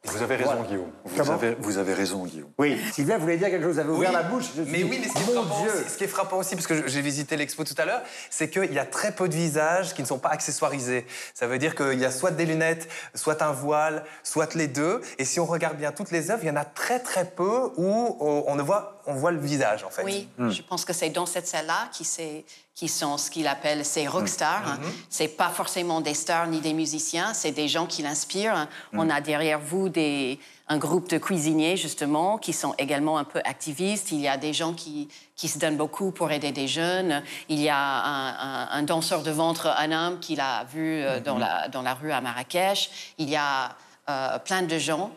Vous 0.05 0.21
avez 0.21 0.35
raison, 0.35 0.63
Guillaume. 0.63 0.91
Vous 1.05 1.31
avez, 1.31 1.55
vous 1.59 1.77
avez 1.77 1.93
raison, 1.93 2.25
Guillaume. 2.25 2.49
Oui, 2.57 2.77
Sylvain 2.91 3.17
voulait 3.17 3.37
dire 3.37 3.49
quelque 3.49 3.63
chose, 3.63 3.75
vous 3.75 3.79
avez 3.79 3.89
ouvert 3.89 4.09
Oui, 4.09 4.15
la 4.15 4.23
bouche. 4.23 4.45
je 4.55 4.61
Mais 4.63 4.83
oui, 4.83 4.99
mais 5.01 5.07
ce 5.07 5.13
qui, 5.13 5.23
frappant 5.23 5.61
Dieu 5.61 5.71
aussi, 5.71 5.89
ce 5.89 5.97
qui 5.97 6.03
est 6.03 6.07
frappant 6.07 6.37
aussi, 6.37 6.55
parce 6.55 6.67
que 6.67 6.87
j'ai 6.89 7.01
visité 7.01 7.37
l'expo 7.37 7.63
tout 7.63 7.75
à 7.77 7.85
l'heure, 7.85 8.01
c'est 8.29 8.49
qu'il 8.49 8.73
y 8.73 8.79
a 8.79 8.85
très 8.85 9.13
peu 9.13 9.29
de 9.29 9.33
visages 9.33 9.93
qui 9.93 10.01
ne 10.01 10.07
sont 10.07 10.19
pas 10.19 10.29
accessoirisés. 10.29 11.05
Ça 11.33 11.47
veut 11.47 11.57
dire 11.57 11.73
qu'il 11.73 11.99
y 11.99 12.05
a 12.05 12.11
soit 12.11 12.31
des 12.31 12.45
lunettes, 12.45 12.89
soit 13.15 13.41
un 13.41 13.53
voile, 13.53 14.03
soit 14.23 14.55
les 14.55 14.67
deux. 14.67 14.99
Et 15.19 15.25
si 15.25 15.39
on 15.39 15.45
regarde 15.45 15.77
bien 15.77 15.93
toutes 15.93 16.11
les 16.11 16.31
œuvres, 16.31 16.43
il 16.43 16.47
y 16.47 16.51
en 16.51 16.57
a 16.57 16.65
très 16.65 16.99
très 16.99 17.23
peu 17.23 17.71
où 17.77 18.17
on, 18.19 18.43
on 18.45 18.55
ne 18.55 18.61
voit, 18.61 19.01
on 19.05 19.13
voit 19.15 19.31
le 19.31 19.39
visage 19.39 19.83
en 19.83 19.89
fait. 19.89 20.03
Oui, 20.03 20.27
je 20.51 20.61
pense 20.61 20.85
que 20.85 20.93
c'est 20.93 21.09
dans 21.09 21.25
cette 21.25 21.47
salle-là 21.47 21.89
qui, 21.91 22.87
sont 22.87 23.17
ce 23.17 23.29
qu'il 23.29 23.47
appelle 23.47 23.83
ces 23.85 24.07
rockstars. 24.07 24.67
hein. 24.67 24.79
C'est 25.09 25.27
pas 25.27 25.49
forcément 25.49 26.01
des 26.01 26.13
stars 26.13 26.47
ni 26.47 26.59
des 26.61 26.73
musiciens, 26.73 27.33
c'est 27.33 27.51
des 27.51 27.67
gens 27.67 27.85
qui 27.85 28.01
l'inspirent. 28.01 28.67
On 28.93 29.09
a 29.09 29.21
derrière 29.21 29.59
vous 29.59 29.89
des, 29.89 30.39
un 30.69 30.77
groupe 30.77 31.09
de 31.09 31.17
cuisiniers, 31.17 31.75
justement, 31.77 32.37
qui 32.37 32.53
sont 32.53 32.73
également 32.77 33.17
un 33.17 33.23
peu 33.25 33.41
activistes. 33.45 34.11
Il 34.11 34.19
y 34.21 34.27
a 34.27 34.37
des 34.37 34.53
gens 34.53 34.73
qui, 34.73 35.07
qui 35.35 35.47
se 35.49 35.59
donnent 35.59 35.77
beaucoup 35.77 36.11
pour 36.11 36.31
aider 36.31 36.51
des 36.51 36.67
jeunes. 36.67 37.21
Il 37.49 37.59
y 37.59 37.69
a 37.69 37.77
un, 37.77 38.29
un- 38.29 38.69
un 38.71 38.83
danseur 38.83 39.21
de 39.23 39.31
ventre, 39.31 39.67
un 39.67 39.91
homme 39.91 40.19
qu'il 40.19 40.39
a 40.39 40.63
vu 40.73 41.01
euh, 41.03 41.19
dans, 41.19 41.37
la, 41.37 41.67
dans 41.67 41.81
la 41.81 41.93
rue 41.93 42.11
à 42.11 42.21
Marrakech. 42.21 42.89
Il 43.17 43.29
y 43.29 43.35
a 43.35 43.75
euh, 44.09 44.37
plein 44.39 44.63
de 44.63 44.77
gens. 44.77 45.11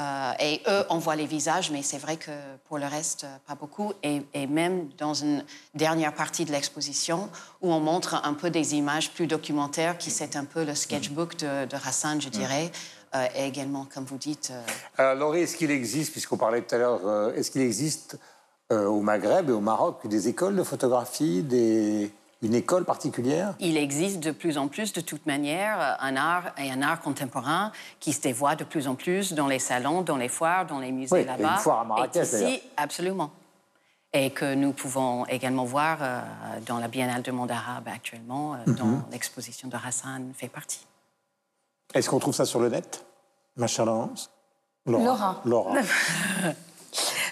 Euh, 0.00 0.32
et 0.40 0.62
eux, 0.66 0.84
on 0.88 0.98
voit 0.98 1.14
les 1.14 1.26
visages, 1.26 1.70
mais 1.70 1.82
c'est 1.82 1.98
vrai 1.98 2.16
que 2.16 2.30
pour 2.68 2.78
le 2.78 2.86
reste, 2.86 3.24
euh, 3.24 3.36
pas 3.46 3.54
beaucoup. 3.54 3.92
Et, 4.02 4.22
même 4.46 4.88
dans 4.96 5.14
une 5.14 5.44
dernière 5.74 6.14
partie 6.14 6.44
de 6.46 6.52
l'exposition, 6.52 7.28
où 7.60 7.72
on 7.72 7.80
montre 7.80 8.20
un 8.24 8.32
peu 8.32 8.50
des 8.50 8.74
images 8.74 9.10
plus 9.12 9.26
documentaires, 9.26 9.98
qui 9.98 10.10
c'est 10.10 10.36
un 10.36 10.46
peu 10.46 10.64
le 10.64 10.74
sketchbook 10.74 11.36
de, 11.36 11.66
de 11.66 11.76
Hassan, 11.76 12.20
je 12.20 12.30
dirais, 12.30 12.72
euh, 13.14 13.26
et 13.36 13.46
également, 13.46 13.86
comme 13.92 14.04
vous 14.04 14.18
dites, 14.18 14.50
euh, 14.52 14.62
Alors, 14.96 15.14
Laurie, 15.16 15.40
est-ce 15.40 15.56
qu'il 15.56 15.70
existe, 15.70 16.12
puisqu'on 16.12 16.36
parlait 16.36 16.62
tout 16.62 16.74
à 16.74 16.78
l'heure, 16.78 17.00
euh, 17.04 17.34
est-ce 17.34 17.50
qu'il 17.50 17.62
existe 17.62 18.18
euh, 18.70 18.86
au 18.86 19.00
Maghreb 19.00 19.50
et 19.50 19.52
au 19.52 19.60
Maroc 19.60 20.06
des 20.06 20.28
écoles 20.28 20.56
de 20.56 20.62
photographie, 20.62 21.42
des... 21.42 22.12
une 22.42 22.54
école 22.54 22.84
particulière? 22.84 23.54
Il 23.60 23.76
existe 23.76 24.20
de 24.20 24.30
plus 24.30 24.56
en 24.58 24.68
plus, 24.68 24.92
de 24.92 25.00
toute 25.00 25.26
manière, 25.26 25.78
euh, 25.80 25.92
un 26.00 26.16
art 26.16 26.52
et 26.58 26.70
un 26.70 26.82
art 26.82 27.00
contemporain 27.00 27.72
qui 28.00 28.12
se 28.12 28.20
dévoie 28.20 28.56
de 28.56 28.64
plus 28.64 28.88
en 28.88 28.94
plus 28.94 29.32
dans 29.34 29.46
les 29.46 29.58
salons, 29.58 30.02
dans 30.02 30.16
les 30.16 30.28
foires, 30.28 30.66
dans 30.66 30.78
les 30.78 30.90
musées 30.92 31.14
Oui, 31.14 31.20
il 31.22 31.26
y 31.26 31.28
a 31.28 31.36
là-bas. 31.36 31.52
une 31.54 31.58
foire 31.58 31.80
à 31.80 31.84
Marrakech, 31.84 32.16
Et 32.16 32.36
ici, 32.36 32.62
absolument. 32.76 33.30
Et 34.12 34.30
que 34.30 34.54
nous 34.54 34.72
pouvons 34.72 35.24
également 35.26 35.64
voir 35.64 35.98
euh, 36.00 36.20
dans 36.66 36.78
la 36.78 36.88
Biennale 36.88 37.22
du 37.22 37.30
monde 37.32 37.50
arabe 37.50 37.88
actuellement, 37.88 38.54
euh, 38.54 38.58
Mhm. 38.66 38.74
dont 38.74 39.02
l'exposition 39.12 39.68
de 39.68 39.76
Hassan 39.76 40.32
fait 40.36 40.48
partie. 40.48 40.84
Est-ce 41.94 42.08
qu'on 42.08 42.18
trouve 42.18 42.34
ça 42.34 42.44
sur 42.46 42.58
le 42.60 42.68
net, 42.70 43.04
ma 43.56 43.66
chère 43.66 43.84
Laurence? 43.84 44.30
Laura. 44.86 45.40
Laura. 45.44 45.74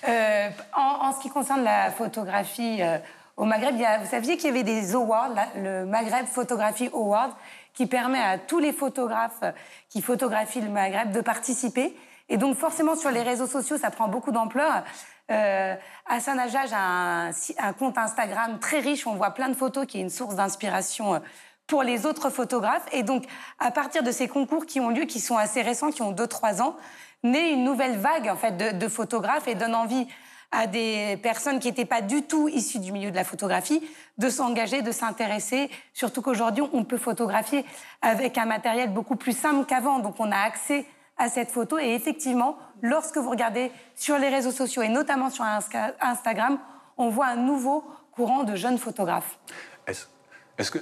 Euh, 0.09 0.49
en, 0.77 1.09
en 1.09 1.13
ce 1.13 1.21
qui 1.21 1.29
concerne 1.29 1.65
la 1.65 1.91
photographie 1.91 2.81
euh, 2.81 2.99
au 3.39 3.45
Maghreb, 3.45 3.75
il 3.77 3.81
y 3.81 3.85
a- 3.87 3.99
vous 3.99 4.07
saviez 4.11 4.37
qu'il 4.37 4.47
y 4.47 4.51
avait 4.51 4.65
des 4.65 4.95
awards, 4.95 5.29
la- 5.31 5.49
le 5.57 5.87
Maghreb 5.87 6.27
Photography 6.27 6.91
Award, 6.93 7.33
qui 7.73 7.87
permet 7.87 8.19
à 8.21 8.37
tous 8.39 8.59
les 8.59 8.73
photographes 8.73 9.43
qui 9.89 10.03
photographient 10.03 10.61
le 10.61 10.69
Maghreb 10.71 11.13
de 11.13 11.21
participer. 11.21 11.97
Et 12.29 12.37
donc 12.37 12.57
forcément 12.57 12.97
sur 12.97 13.11
les 13.11 13.23
réseaux 13.23 13.47
sociaux, 13.47 13.79
ça 13.79 13.91
prend 13.91 14.09
beaucoup 14.09 14.33
d'ampleur. 14.33 14.83
Euh, 15.31 15.75
Hassan 16.07 16.39
Hajjaj 16.39 16.73
a 16.73 16.79
un, 16.79 17.31
un 17.59 17.73
compte 17.73 17.97
Instagram 17.97 18.59
très 18.59 18.81
riche, 18.81 19.07
on 19.07 19.15
voit 19.15 19.31
plein 19.31 19.49
de 19.49 19.55
photos, 19.55 19.87
qui 19.87 19.99
est 19.99 20.03
une 20.03 20.11
source 20.11 20.35
d'inspiration 20.35 21.15
euh, 21.15 21.19
pour 21.67 21.83
les 21.83 22.07
autres 22.07 22.31
photographes. 22.31 22.87
Et 22.93 23.03
donc, 23.03 23.25
à 23.61 23.71
partir 23.71 24.03
de 24.03 24.11
ces 24.11 24.27
concours 24.27 24.67
qui 24.67 24.81
ont 24.81 24.89
lieu, 24.91 25.05
qui 25.05 25.21
sont 25.21 25.37
assez 25.37 25.63
récents, 25.63 25.91
qui 25.91 26.03
ont 26.03 26.13
2-3 26.13 26.61
ans, 26.61 26.77
naît 27.23 27.53
une 27.53 27.63
nouvelle 27.65 27.97
vague 27.99 28.29
en 28.29 28.37
fait, 28.37 28.57
de, 28.57 28.77
de 28.79 28.89
photographes 28.89 29.47
et 29.49 29.55
donne 29.55 29.75
envie 29.75 30.09
à 30.51 30.67
des 30.67 31.19
personnes 31.23 31.59
qui 31.61 31.69
n'étaient 31.69 31.85
pas 31.85 32.01
du 32.01 32.23
tout 32.23 32.49
issues 32.49 32.79
du 32.79 32.91
milieu 32.93 33.11
de 33.11 33.17
la 33.17 33.25
photographie 33.25 33.83
de 34.17 34.31
s'engager, 34.31 34.83
de 34.83 34.93
s'intéresser. 34.93 35.71
Surtout 35.93 36.23
qu'aujourd'hui, 36.23 36.65
on 36.73 36.85
peut 36.85 36.97
photographier 36.97 37.65
avec 38.03 38.39
un 38.39 38.47
matériel 38.47 38.93
beaucoup 38.93 39.17
plus 39.17 39.37
simple 39.37 39.67
qu'avant. 39.67 39.99
Donc, 39.99 40.17
on 40.19 40.33
a 40.33 40.39
accès 40.39 40.87
à 41.19 41.29
cette 41.29 41.51
photo. 41.51 41.79
Et 41.79 41.95
effectivement, 41.95 42.57
lorsque 42.81 43.19
vous 43.19 43.31
regardez 43.31 43.71
sur 43.95 44.19
les 44.19 44.29
réseaux 44.29 44.51
sociaux 44.53 44.83
et 44.83 44.89
notamment 44.89 45.31
sur 45.31 45.45
Insta- 45.45 45.95
Instagram, 46.01 46.59
on 46.97 47.11
voit 47.11 47.27
un 47.27 47.37
nouveau 47.37 47.85
courant 48.13 48.43
de 48.45 48.57
jeunes 48.57 48.79
photographes. 48.79 49.39
Est-ce 49.87 50.71
que. 50.71 50.79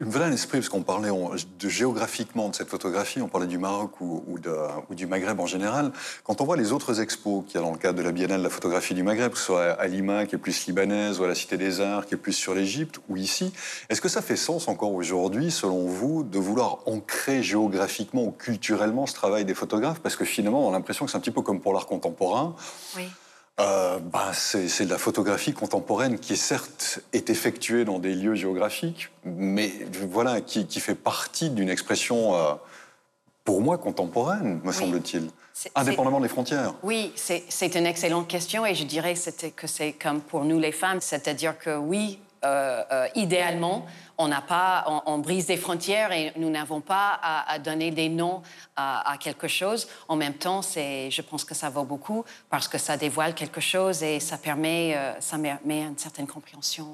Il 0.00 0.06
me 0.06 0.10
venait 0.10 0.24
à 0.24 0.30
l'esprit, 0.30 0.58
parce 0.58 0.68
qu'on 0.68 0.82
parlait 0.82 1.10
de 1.10 1.68
géographiquement 1.68 2.48
de 2.48 2.54
cette 2.54 2.68
photographie, 2.68 3.22
on 3.22 3.28
parlait 3.28 3.46
du 3.46 3.58
Maroc 3.58 4.00
ou, 4.00 4.24
ou 4.26 4.94
du 4.94 5.06
Maghreb 5.06 5.38
en 5.38 5.46
général. 5.46 5.92
Quand 6.24 6.40
on 6.40 6.44
voit 6.44 6.56
les 6.56 6.72
autres 6.72 7.00
expos 7.00 7.44
qu'il 7.46 7.54
y 7.54 7.58
a 7.58 7.66
dans 7.66 7.70
le 7.70 7.78
cadre 7.78 7.98
de 7.98 8.02
la 8.02 8.10
Biennale 8.10 8.40
de 8.40 8.44
la 8.44 8.50
photographie 8.50 8.94
du 8.94 9.04
Maghreb, 9.04 9.32
que 9.32 9.38
ce 9.38 9.44
soit 9.44 9.70
à 9.70 9.86
Lima, 9.86 10.26
qui 10.26 10.34
est 10.34 10.38
plus 10.38 10.66
libanaise, 10.66 11.20
ou 11.20 11.24
à 11.24 11.28
la 11.28 11.34
Cité 11.36 11.56
des 11.56 11.80
Arts, 11.80 12.06
qui 12.06 12.14
est 12.14 12.18
plus 12.18 12.32
sur 12.32 12.54
l'Égypte, 12.54 12.98
ou 13.08 13.16
ici, 13.16 13.52
est-ce 13.88 14.00
que 14.00 14.08
ça 14.08 14.20
fait 14.20 14.36
sens 14.36 14.66
encore 14.66 14.92
aujourd'hui, 14.92 15.52
selon 15.52 15.86
vous, 15.86 16.24
de 16.24 16.38
vouloir 16.40 16.80
ancrer 16.86 17.42
géographiquement 17.44 18.24
ou 18.24 18.32
culturellement 18.32 19.06
ce 19.06 19.14
travail 19.14 19.44
des 19.44 19.54
photographes? 19.54 20.00
Parce 20.00 20.16
que 20.16 20.24
finalement, 20.24 20.66
on 20.66 20.70
a 20.70 20.72
l'impression 20.72 21.04
que 21.04 21.10
c'est 21.12 21.16
un 21.16 21.20
petit 21.20 21.30
peu 21.30 21.42
comme 21.42 21.60
pour 21.60 21.72
l'art 21.72 21.86
contemporain. 21.86 22.56
Oui. 22.96 23.04
Euh, 23.60 24.00
bah, 24.00 24.32
c'est 24.32 24.84
de 24.84 24.90
la 24.90 24.98
photographie 24.98 25.52
contemporaine 25.52 26.18
qui, 26.18 26.36
certes, 26.36 26.98
est 27.12 27.30
effectuée 27.30 27.84
dans 27.84 28.00
des 28.00 28.14
lieux 28.14 28.34
géographiques, 28.34 29.10
mais 29.24 29.72
voilà, 30.08 30.40
qui, 30.40 30.66
qui 30.66 30.80
fait 30.80 30.96
partie 30.96 31.50
d'une 31.50 31.68
expression, 31.68 32.34
euh, 32.34 32.54
pour 33.44 33.60
moi, 33.60 33.78
contemporaine, 33.78 34.60
me 34.64 34.72
semble-t-il, 34.72 35.30
indépendamment 35.76 36.18
des 36.18 36.28
frontières. 36.28 36.74
Oui, 36.82 37.12
c'est 37.14 37.74
une 37.76 37.86
excellente 37.86 38.26
question 38.26 38.66
et 38.66 38.74
je 38.74 38.82
dirais 38.82 39.14
que 39.54 39.68
c'est 39.68 39.92
comme 39.92 40.20
pour 40.20 40.44
nous 40.44 40.58
les 40.58 40.72
femmes, 40.72 41.00
c'est-à-dire 41.00 41.56
que 41.56 41.76
oui, 41.76 42.18
idéalement, 43.14 43.86
on 44.18 44.28
n'a 44.28 44.40
pas, 44.40 44.84
on, 44.86 45.02
on 45.14 45.18
brise 45.18 45.46
des 45.46 45.56
frontières 45.56 46.12
et 46.12 46.32
nous 46.36 46.50
n'avons 46.50 46.80
pas 46.80 47.18
à, 47.22 47.50
à 47.52 47.58
donner 47.58 47.90
des 47.90 48.08
noms 48.08 48.42
à, 48.76 49.10
à 49.12 49.16
quelque 49.18 49.48
chose. 49.48 49.88
En 50.08 50.16
même 50.16 50.34
temps, 50.34 50.62
c'est, 50.62 51.10
je 51.10 51.22
pense 51.22 51.44
que 51.44 51.54
ça 51.54 51.68
vaut 51.70 51.84
beaucoup 51.84 52.24
parce 52.50 52.68
que 52.68 52.78
ça 52.78 52.96
dévoile 52.96 53.34
quelque 53.34 53.60
chose 53.60 54.02
et 54.02 54.20
ça 54.20 54.38
permet, 54.38 54.94
euh, 54.96 55.12
ça 55.20 55.36
met 55.38 55.58
une 55.82 55.98
certaine 55.98 56.26
compréhension 56.26 56.86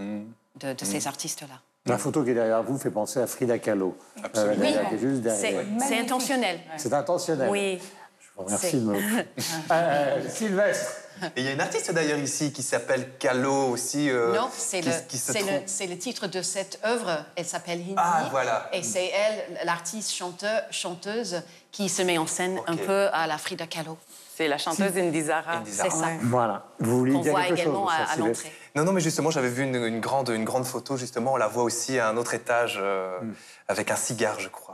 euh, 0.00 0.22
de, 0.60 0.72
de 0.74 0.84
ces 0.84 1.06
artistes-là. 1.06 1.60
La 1.86 1.96
photo 1.96 2.22
qui 2.22 2.30
est 2.30 2.34
derrière 2.34 2.62
vous 2.62 2.76
fait 2.78 2.90
penser 2.90 3.20
à 3.20 3.26
Frida 3.26 3.58
Kahlo. 3.58 3.96
Euh, 4.36 4.54
Oui, 4.58 4.74
juste 5.00 5.26
c'est 5.30 5.98
intentionnel. 5.98 6.60
C'est 6.76 6.92
intentionnel. 6.92 7.48
Oui. 7.50 7.80
Je 8.20 8.26
vous 8.36 8.44
remercie 8.44 8.76
de 8.80 8.84
me... 8.84 8.98
Euh, 9.72 10.28
Sylvestre. 10.28 10.92
Et 11.36 11.40
il 11.40 11.44
y 11.44 11.48
a 11.48 11.52
une 11.52 11.60
artiste 11.60 11.90
d'ailleurs 11.92 12.18
ici 12.18 12.52
qui 12.52 12.62
s'appelle 12.62 13.10
Calo 13.18 13.68
aussi. 13.70 14.08
euh, 14.10 14.34
Non, 14.34 14.48
c'est 14.52 14.80
le, 14.80 14.90
le, 14.90 15.90
le 15.90 15.98
titre 15.98 16.26
de 16.26 16.42
cette 16.42 16.78
œuvre. 16.84 17.24
Elle 17.36 17.46
s'appelle 17.46 17.80
Hindi. 17.80 17.94
Ah, 17.96 18.28
voilà. 18.30 18.68
Et 18.72 18.82
c'est 18.82 19.06
elle, 19.08 19.58
l'artiste 19.64 20.12
chanteur, 20.12 20.62
chanteuse, 20.70 21.42
qui 21.72 21.88
se 21.88 22.02
met 22.02 22.18
en 22.18 22.26
scène 22.26 22.58
un 22.66 22.76
peu 22.76 23.08
à 23.12 23.26
la 23.26 23.38
Frida 23.38 23.66
Kahlo. 23.66 23.96
C'est 24.36 24.48
la 24.48 24.56
chanteuse 24.58 24.96
Indizara. 24.96 25.56
Indizara. 25.58 25.90
C'est 25.90 25.96
ça. 25.96 26.06
Voilà. 26.22 26.64
Vous 26.78 26.98
vouliez 27.00 27.12
Qu'on 27.14 27.20
dire 27.20 27.32
voit 27.32 27.42
quelque 27.42 27.60
également 27.60 27.86
chose 27.88 27.96
à, 28.10 28.16
l'entrée. 28.16 28.52
Non, 28.74 28.84
non, 28.84 28.92
mais 28.92 29.00
justement, 29.02 29.30
j'avais 29.30 29.50
vu 29.50 29.64
une, 29.64 29.74
une 29.74 30.00
grande, 30.00 30.30
une 30.30 30.44
grande 30.44 30.64
photo, 30.64 30.96
justement. 30.96 31.34
On 31.34 31.36
la 31.36 31.48
voit 31.48 31.62
aussi 31.64 31.98
à 31.98 32.08
un 32.08 32.16
autre 32.16 32.32
étage 32.34 32.78
euh, 32.80 33.18
Hmm. 33.20 33.34
avec 33.68 33.90
un 33.90 33.96
cigare, 33.96 34.40
je 34.40 34.48
crois. 34.48 34.69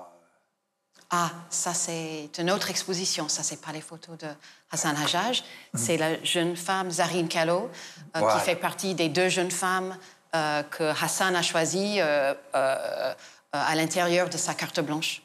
Ah, 1.11 1.31
ça 1.51 1.73
c'est 1.73 2.31
une 2.39 2.51
autre 2.51 2.71
exposition. 2.71 3.29
Ça 3.29 3.43
c'est 3.43 3.61
pas 3.61 3.73
les 3.73 3.81
photos 3.81 4.19
de 4.19 4.27
Hassan 4.71 4.97
Hajjaj. 4.97 5.45
C'est 5.75 5.97
la 5.97 6.23
jeune 6.25 6.57
femme 6.57 6.91
Zarine 6.91 7.29
Kahlo 7.29 7.71
euh, 8.17 8.19
Voilà. 8.19 8.35
qui 8.35 8.41
fait 8.45 8.57
partie 8.57 8.95
des 8.95 9.09
deux 9.09 9.29
jeunes 9.29 9.51
femmes 9.53 9.97
euh, 10.35 10.63
que 10.65 10.83
Hassan 10.83 11.35
a 11.37 11.43
choisies 11.43 12.01
euh, 12.01 12.35
euh, 12.55 13.13
à 13.53 13.75
l'intérieur 13.75 14.29
de 14.29 14.37
sa 14.37 14.55
carte 14.55 14.81
blanche. 14.81 15.23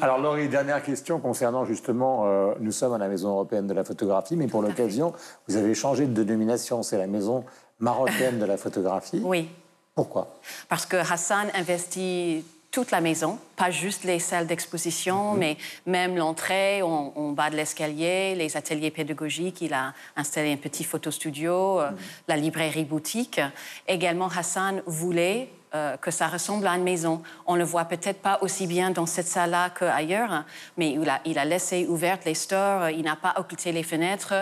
Alors 0.00 0.18
Laurie, 0.18 0.48
dernière 0.48 0.82
question 0.82 1.18
concernant 1.18 1.64
justement, 1.64 2.26
nous 2.60 2.72
sommes 2.72 2.92
à 2.92 2.98
la 2.98 3.08
Maison 3.08 3.30
européenne 3.30 3.66
de 3.66 3.72
la 3.72 3.82
photographie, 3.84 4.36
mais 4.36 4.46
pour 4.46 4.60
l'occasion, 4.60 5.14
vous 5.48 5.56
avez 5.56 5.74
changé 5.74 6.06
de 6.06 6.22
dénomination, 6.22 6.82
c'est 6.82 6.98
la 6.98 7.06
Maison 7.06 7.44
marocaine 7.80 8.38
de 8.38 8.44
la 8.44 8.58
photographie. 8.58 9.20
Oui, 9.24 9.48
Pourquoi? 9.94 10.28
Parce 10.68 10.84
que 10.84 10.96
Hassan 10.96 11.48
investit 11.54 12.44
toute 12.72 12.90
la 12.90 13.02
maison, 13.02 13.38
pas 13.54 13.70
juste 13.70 14.04
les 14.04 14.18
salles 14.18 14.46
d'exposition, 14.46 15.34
mais 15.34 15.58
même 15.84 16.16
l'entrée, 16.16 16.80
en, 16.80 17.12
en 17.14 17.28
bas 17.32 17.50
de 17.50 17.56
l'escalier, 17.56 18.34
les 18.34 18.56
ateliers 18.56 18.90
pédagogiques. 18.90 19.60
Il 19.60 19.74
a 19.74 19.92
installé 20.16 20.52
un 20.54 20.56
petit 20.56 20.82
photostudio, 20.82 21.80
euh, 21.80 21.90
la 22.28 22.36
librairie 22.36 22.86
boutique. 22.86 23.40
Également, 23.86 24.28
Hassan 24.28 24.82
voulait 24.86 25.50
euh, 25.74 25.98
que 25.98 26.10
ça 26.10 26.28
ressemble 26.28 26.66
à 26.66 26.72
une 26.72 26.82
maison. 26.82 27.22
On 27.46 27.56
le 27.56 27.64
voit 27.64 27.84
peut-être 27.84 28.20
pas 28.22 28.38
aussi 28.40 28.66
bien 28.66 28.90
dans 28.90 29.06
cette 29.06 29.26
salle-là 29.26 29.70
qu'ailleurs, 29.70 30.32
hein, 30.32 30.46
mais 30.78 30.90
il 30.90 31.08
a, 31.08 31.20
il 31.26 31.38
a 31.38 31.44
laissé 31.44 31.86
ouvertes 31.86 32.24
les 32.24 32.34
stores, 32.34 32.88
il 32.88 33.02
n'a 33.02 33.16
pas 33.16 33.34
occulté 33.36 33.72
les 33.72 33.82
fenêtres. 33.82 34.34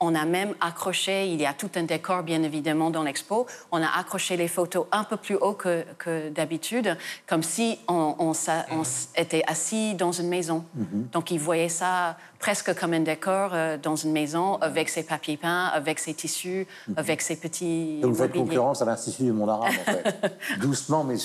On 0.00 0.14
a 0.14 0.24
même 0.24 0.54
accroché, 0.60 1.28
il 1.28 1.40
y 1.40 1.46
a 1.46 1.52
tout 1.54 1.70
un 1.76 1.84
décor 1.84 2.24
bien 2.24 2.42
évidemment 2.42 2.90
dans 2.90 3.04
l'expo, 3.04 3.46
on 3.72 3.80
a 3.82 3.86
accroché 3.98 4.36
les 4.36 4.48
photos 4.48 4.86
un 4.92 5.04
peu 5.04 5.16
plus 5.16 5.36
haut 5.36 5.52
que, 5.54 5.84
que 5.98 6.28
d'habitude, 6.30 6.98
comme 7.26 7.42
si 7.44 7.78
on, 7.88 8.14
on 8.18 8.34
s'a- 8.34 8.66
on 8.72 8.82
s- 8.82 9.08
était 9.16 9.44
assis 9.46 9.94
dans 9.94 10.12
une 10.12 10.28
maison. 10.28 10.64
Donc 11.12 11.30
il 11.30 11.38
voyait 11.38 11.68
ça 11.68 12.18
presque 12.40 12.74
comme 12.78 12.92
un 12.92 13.00
décor 13.00 13.50
euh, 13.54 13.78
dans 13.78 13.96
une 13.96 14.12
maison, 14.12 14.56
avec 14.56 14.88
ses 14.90 15.04
papiers 15.04 15.36
peints, 15.38 15.66
avec 15.72 15.98
ses 16.00 16.12
tissus, 16.12 16.66
avec 16.96 17.22
ses 17.22 17.36
petits... 17.36 18.00
Donc 18.02 18.12
vous 18.12 18.22
faites 18.22 18.32
concurrence 18.32 18.82
à 18.82 18.84
l'Institut 18.84 19.22
du 19.22 19.32
monde 19.32 19.48
arabe, 19.50 19.72
en 19.86 19.90
fait. 19.92 20.38
Doucement, 20.60 21.04
mais, 21.04 21.16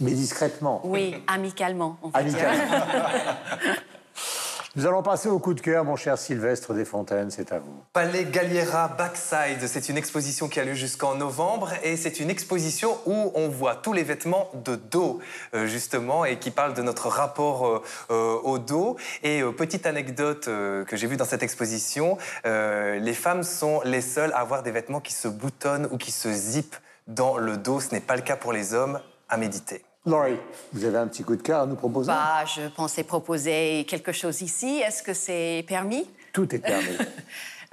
mais 0.00 0.10
discrètement. 0.12 0.80
Oui, 0.84 1.14
amicalement. 1.28 1.96
en 2.02 2.10
fait. 2.10 2.18
Amicalement. 2.18 2.74
Nous 4.76 4.86
allons 4.86 5.02
passer 5.02 5.28
au 5.28 5.40
coup 5.40 5.52
de 5.52 5.60
cœur, 5.60 5.84
mon 5.84 5.96
cher 5.96 6.16
Sylvestre 6.16 6.74
Desfontaines, 6.74 7.32
c'est 7.32 7.50
à 7.50 7.58
vous. 7.58 7.74
Palais 7.92 8.24
Galliera 8.24 8.86
Backside, 8.86 9.66
c'est 9.66 9.88
une 9.88 9.96
exposition 9.96 10.48
qui 10.48 10.60
a 10.60 10.64
lieu 10.64 10.74
jusqu'en 10.74 11.16
novembre 11.16 11.72
et 11.82 11.96
c'est 11.96 12.20
une 12.20 12.30
exposition 12.30 12.96
où 13.04 13.32
on 13.34 13.48
voit 13.48 13.74
tous 13.74 13.92
les 13.92 14.04
vêtements 14.04 14.48
de 14.64 14.76
dos, 14.76 15.18
euh, 15.54 15.66
justement, 15.66 16.24
et 16.24 16.38
qui 16.38 16.52
parle 16.52 16.74
de 16.74 16.82
notre 16.82 17.08
rapport 17.08 17.66
euh, 17.66 17.82
euh, 18.12 18.38
au 18.44 18.60
dos. 18.60 18.96
Et 19.24 19.42
petite 19.58 19.86
anecdote 19.86 20.44
que 20.44 20.96
j'ai 20.96 21.08
vue 21.08 21.16
dans 21.16 21.24
cette 21.24 21.42
exposition, 21.42 22.16
les 22.44 23.14
femmes 23.14 23.42
sont 23.42 23.80
les 23.84 24.00
seules 24.00 24.32
à 24.34 24.38
avoir 24.38 24.62
des 24.62 24.70
vêtements 24.70 25.00
qui 25.00 25.14
se 25.14 25.26
boutonnent 25.26 25.88
ou 25.90 25.98
qui 25.98 26.12
se 26.12 26.32
zippent 26.32 26.76
dans 27.08 27.38
le 27.38 27.56
dos. 27.56 27.80
Ce 27.80 27.92
n'est 27.92 28.00
pas 28.00 28.14
le 28.14 28.22
cas 28.22 28.36
pour 28.36 28.52
les 28.52 28.72
hommes, 28.72 29.00
à 29.28 29.36
méditer. 29.36 29.82
Laurie, 30.06 30.38
vous 30.72 30.84
avez 30.84 30.96
un 30.96 31.06
petit 31.08 31.22
coup 31.22 31.36
de 31.36 31.42
cœur 31.42 31.60
à 31.60 31.66
nous 31.66 31.76
proposer? 31.76 32.08
Bah, 32.08 32.44
je 32.46 32.68
pensais 32.68 33.04
proposer 33.04 33.84
quelque 33.86 34.12
chose 34.12 34.40
ici. 34.40 34.80
Est-ce 34.86 35.02
que 35.02 35.12
c'est 35.12 35.62
permis? 35.68 36.08
Tout 36.32 36.54
est 36.54 36.58
permis. 36.58 36.96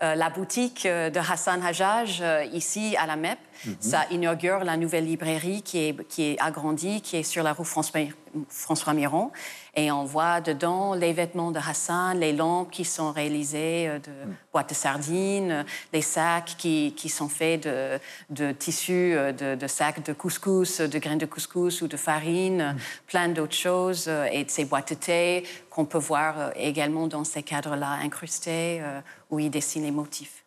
Euh, 0.04 0.14
La 0.14 0.30
boutique 0.30 0.86
euh, 0.86 1.10
de 1.10 1.18
Hassan 1.18 1.60
Hajjaj, 1.66 2.22
euh, 2.22 2.44
ici 2.54 2.96
à 3.00 3.08
la 3.08 3.16
MEP, 3.16 3.40
ça 3.80 4.06
inaugure 4.12 4.64
la 4.64 4.78
nouvelle 4.78 5.06
librairie 5.06 5.62
qui 5.62 5.80
est, 5.80 6.08
qui 6.08 6.24
est 6.24 6.42
agrandie, 6.42 7.02
qui 7.02 7.18
est 7.18 7.24
sur 7.24 7.44
la 7.44 7.54
rue 7.54 7.66
François, 7.66 8.02
François 8.50 8.94
Miron. 8.94 9.32
Et 9.76 9.92
on 9.92 10.06
voit 10.06 10.42
dedans 10.42 10.96
les 10.96 11.14
vêtements 11.14 11.52
de 11.52 11.60
Hassan, 11.60 12.20
les 12.20 12.34
lampes 12.34 12.72
qui 12.72 12.84
sont 12.84 13.12
réalisées 13.12 13.88
euh, 13.88 14.00
de 14.00 14.12
boîtes 14.52 14.70
de 14.70 14.74
sardines, 14.74 15.66
les 15.94 16.02
sacs 16.02 16.56
qui, 16.58 16.94
qui 16.98 17.10
sont 17.10 17.30
faits 17.30 17.64
de, 17.64 18.00
de 18.30 18.52
tissus, 18.52 19.14
euh, 19.16 19.32
de, 19.32 19.56
de 19.56 19.68
sacs 19.68 20.04
de 20.04 20.14
couscous, 20.14 20.82
de 20.82 21.00
graines 21.00 21.20
de 21.20 21.28
couscous 21.28 21.82
ou 21.82 21.88
de 21.88 21.98
farine, 21.98 22.62
euh, 22.62 22.74
plein 23.06 23.30
d'autres 23.30 23.56
choses, 23.56 24.06
euh, 24.08 24.26
et 24.32 24.44
de 24.44 24.50
ces 24.50 24.66
boîtes 24.66 24.90
de 24.90 24.96
thé 24.96 25.44
qu'on 25.70 25.86
peut 25.86 26.00
voir 26.00 26.52
également 26.56 27.08
dans 27.08 27.24
ces 27.24 27.44
cadres-là 27.44 28.00
incrustés 28.02 28.82
où 29.30 29.38
il 29.40 29.52
dessine 29.52 29.84
les 29.84 29.92
motifs. 29.92 30.47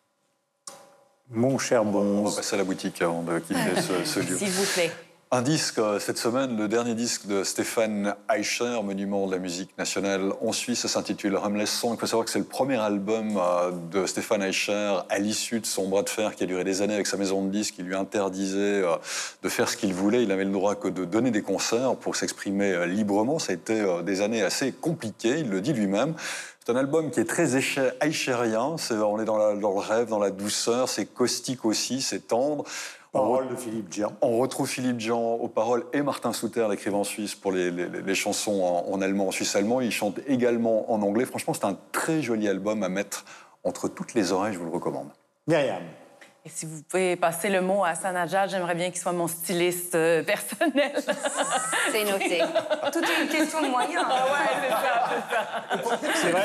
Mon 1.31 1.59
cher 1.59 1.83
On 1.83 1.87
va 1.87 1.93
Bonze. 1.93 2.37
passer 2.37 2.55
à 2.55 2.59
la 2.59 2.65
boutique 2.65 3.01
avant 3.03 3.23
de 3.23 3.39
quitter 3.39 3.61
ce, 3.77 4.05
ce 4.05 4.21
lieu. 4.21 4.37
S'il 4.37 4.51
vous 4.51 4.65
plaît. 4.75 4.91
Un 5.33 5.43
disque 5.43 5.79
euh, 5.79 6.01
cette 6.01 6.19
semaine, 6.19 6.57
le 6.57 6.67
dernier 6.67 6.97
disque 6.97 7.29
de 7.29 7.45
Stéphane 7.45 8.17
Eicher, 8.35 8.81
monument 8.83 9.29
de 9.29 9.33
la 9.33 9.39
musique 9.39 9.71
nationale 9.79 10.33
en 10.41 10.51
Suisse, 10.51 10.81
ça 10.81 10.89
s'intitule 10.89 11.37
Homeless 11.37 11.71
Song. 11.71 11.93
Il 11.95 12.01
faut 12.01 12.07
savoir 12.07 12.25
que 12.25 12.33
c'est 12.33 12.41
le 12.41 12.45
premier 12.45 12.79
album 12.79 13.37
euh, 13.37 13.71
de 13.93 14.07
Stéphane 14.07 14.43
Eicher 14.43 14.99
à 15.09 15.19
l'issue 15.21 15.61
de 15.61 15.67
son 15.67 15.87
bras 15.89 16.03
de 16.03 16.09
fer 16.09 16.35
qui 16.35 16.43
a 16.43 16.47
duré 16.49 16.65
des 16.65 16.83
années 16.83 16.95
avec 16.95 17.07
sa 17.07 17.17
maison 17.17 17.45
de 17.45 17.51
disques 17.51 17.77
qui 17.77 17.85
lui 17.85 17.95
interdisait 17.95 18.83
euh, 18.83 18.97
de 19.45 19.49
faire 19.49 19.69
ce 19.69 19.77
qu'il 19.77 19.95
voulait. 19.95 20.25
Il 20.25 20.31
n'avait 20.31 20.45
le 20.45 20.51
droit 20.51 20.75
que 20.75 20.89
de 20.89 21.05
donner 21.05 21.31
des 21.31 21.43
concerts 21.43 21.95
pour 21.95 22.17
s'exprimer 22.17 22.89
librement. 22.89 23.39
Ça 23.39 23.53
a 23.53 23.55
été 23.55 23.85
des 24.03 24.23
années 24.23 24.43
assez 24.43 24.73
compliquées, 24.73 25.39
il 25.39 25.49
le 25.49 25.61
dit 25.61 25.75
lui-même. 25.75 26.15
C'est 26.71 26.77
un 26.77 26.79
album 26.79 27.11
qui 27.11 27.19
est 27.19 27.25
très 27.25 27.57
eicherien. 27.57 28.77
C'est- 28.79 28.95
On 28.95 29.19
est 29.21 29.25
dans, 29.25 29.37
la- 29.39 29.57
dans 29.57 29.73
le 29.73 29.81
rêve, 29.81 30.09
dans 30.09 30.21
la 30.21 30.31
douceur. 30.31 30.89
C'est 30.89 31.05
caustique 31.05 31.65
aussi, 31.65 32.01
c'est 32.01 32.29
tendre. 32.29 32.63
On 33.13 33.19
Parole 33.19 33.49
de 33.49 33.57
Philippe 33.57 33.93
Jean. 33.93 34.13
on 34.23 34.39
retrouve 34.39 34.69
Philippe 34.69 35.01
Jean 35.01 35.21
aux 35.35 35.49
paroles 35.49 35.85
et 35.93 36.01
Martin 36.01 36.33
Souter, 36.33 36.69
l'écrivain 36.71 37.03
suisse, 37.03 37.35
pour 37.35 37.51
les, 37.51 37.73
les- 37.73 37.89
les 37.89 38.15
chansons 38.15 38.63
en, 38.63 38.93
en 38.93 39.01
allemand, 39.03 39.27
en 39.27 39.31
suisse-allemand. 39.33 39.81
Il 39.81 39.91
chante 39.91 40.21
également 40.29 40.93
en 40.93 41.03
anglais. 41.03 41.25
Franchement, 41.25 41.55
c'est 41.55 41.65
un 41.65 41.77
très 41.91 42.23
joli 42.23 42.47
album 42.47 42.85
à 42.85 42.89
mettre 42.89 43.25
entre 43.65 43.89
toutes 43.89 44.15
les 44.15 44.31
oreilles, 44.31 44.53
je 44.55 44.59
vous 44.61 44.67
le 44.67 44.71
recommande. 44.71 45.09
Myriam. 45.49 45.83
Et 46.43 46.49
si 46.49 46.65
vous 46.65 46.83
pouvez 46.89 47.17
passer 47.17 47.51
le 47.51 47.61
mot 47.61 47.85
à 47.85 47.95
Sanajad, 47.95 48.49
j'aimerais 48.49 48.75
bien 48.75 48.91
qu'il 48.91 48.99
soit 48.99 49.13
mon 49.13 49.29
styliste 49.29 49.95
euh, 49.95 50.23
personnel. 50.25 50.93
C'est 51.93 52.05
noté. 52.05 52.41
Tout 52.91 53.05
est 53.05 53.23
une 53.23 53.29
question 53.29 53.61
de 53.61 53.69
moyens. 53.69 54.07
C'est 56.15 56.31
vrai 56.31 56.45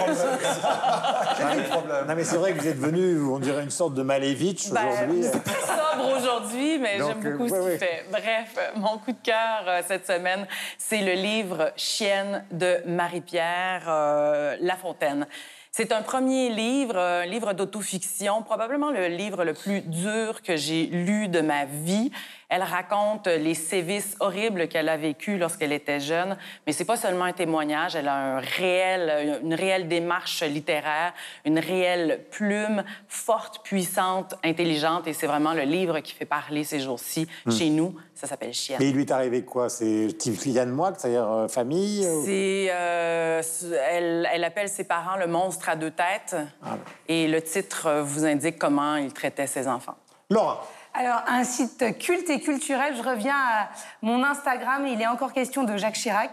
Non, 2.07 2.15
mais 2.15 2.23
c'est 2.25 2.35
vrai 2.35 2.51
que 2.51 2.59
vous 2.59 2.67
êtes 2.67 2.77
venu, 2.77 3.21
on 3.23 3.39
dirait 3.39 3.63
une 3.63 3.69
sorte 3.69 3.93
de 3.93 4.01
Malevitch 4.01 4.69
Ben, 4.71 4.85
aujourd'hui. 4.85 5.23
c'est 5.23 5.43
très 5.43 5.61
sobre 5.61 6.17
aujourd'hui, 6.17 6.77
mais 6.77 6.97
j'aime 6.97 7.21
beaucoup 7.21 7.45
euh, 7.45 7.47
ce 7.47 7.53
ouais, 7.53 7.59
qu'il 7.59 7.69
ouais. 7.69 7.77
fait. 7.77 8.05
Bref, 8.11 8.73
mon 8.75 8.97
coup 8.97 9.13
de 9.13 9.23
cœur 9.23 9.63
euh, 9.67 9.81
cette 9.87 10.07
semaine, 10.07 10.45
c'est 10.77 11.01
le 11.01 11.13
livre 11.13 11.71
Chienne 11.77 12.43
de 12.51 12.81
Marie-Pierre 12.85 13.83
euh, 13.87 14.57
Lafontaine. 14.59 15.25
C'est 15.77 15.91
un 15.91 16.03
premier 16.03 16.49
livre, 16.51 16.97
un 16.97 17.25
livre 17.25 17.51
d'autofiction, 17.51 18.43
probablement 18.43 18.91
le 18.91 19.07
livre 19.07 19.43
le 19.43 19.53
plus 19.53 19.81
dur 19.81 20.41
que 20.41 20.55
j'ai 20.55 20.85
lu 20.85 21.27
de 21.27 21.41
ma 21.41 21.65
vie. 21.65 22.11
Elle 22.49 22.61
raconte 22.63 23.27
les 23.27 23.53
sévices 23.55 24.15
horribles 24.19 24.67
qu'elle 24.67 24.87
a 24.89 24.97
vécus 24.97 25.39
lorsqu'elle 25.39 25.71
était 25.71 25.99
jeune, 25.99 26.37
mais 26.67 26.73
c'est 26.73 26.85
pas 26.85 26.95
seulement 26.97 27.25
un 27.25 27.33
témoignage, 27.33 27.95
elle 27.95 28.07
a 28.07 28.15
un 28.15 28.39
réel, 28.39 29.39
une 29.43 29.53
réelle 29.53 29.87
démarche 29.87 30.43
littéraire, 30.43 31.13
une 31.43 31.57
réelle 31.59 32.21
plume 32.31 32.83
forte, 33.07 33.63
puissante, 33.63 34.35
intelligente, 34.43 35.07
et 35.07 35.13
c'est 35.13 35.27
vraiment 35.27 35.53
le 35.53 35.63
livre 35.63 35.99
qui 36.01 36.13
fait 36.13 36.25
parler 36.25 36.63
ces 36.63 36.79
jours-ci 36.79 37.27
chez 37.49 37.69
nous. 37.69 37.95
Ça 38.13 38.27
s'appelle 38.27 38.53
Chienne. 38.53 38.77
Mais 38.79 38.89
il 38.89 38.95
lui 38.95 39.01
est 39.01 39.11
arrivé 39.11 39.43
quoi? 39.43 39.67
C'est 39.69 40.09
Tiflian 40.17 40.67
Moix, 40.67 40.93
c'est-à-dire 40.97 41.29
euh, 41.29 41.47
famille 41.49 42.07
ou- 42.07 42.23
C'est, 42.25 42.67
euh, 42.71 43.41
elle, 43.91 44.29
elle 44.31 44.43
appelle 44.43 44.69
ses 44.69 44.85
parents 44.85 45.17
le 45.17 45.27
monstre 45.27 45.67
à 45.67 45.75
deux 45.75 45.91
têtes, 45.91 46.35
et 47.07 47.27
le 47.27 47.41
titre 47.41 47.87
euh, 47.87 48.01
vous 48.03 48.25
indique 48.25 48.57
comment 48.57 48.95
il 48.95 49.11
traitait 49.11 49.47
ses 49.47 49.67
enfants. 49.67 49.95
Laura. 50.29 50.65
Alors, 50.97 51.23
un 51.27 51.43
site 51.43 51.97
culte 51.99 52.29
et 52.29 52.39
culturel, 52.39 52.95
je 52.95 53.01
reviens 53.03 53.35
à 53.35 53.67
mon 54.01 54.23
Instagram, 54.23 54.87
il 54.87 55.01
est 55.01 55.07
encore 55.07 55.33
question 55.33 55.63
de 55.65 55.75
Jacques 55.75 55.95
Chirac. 55.95 56.31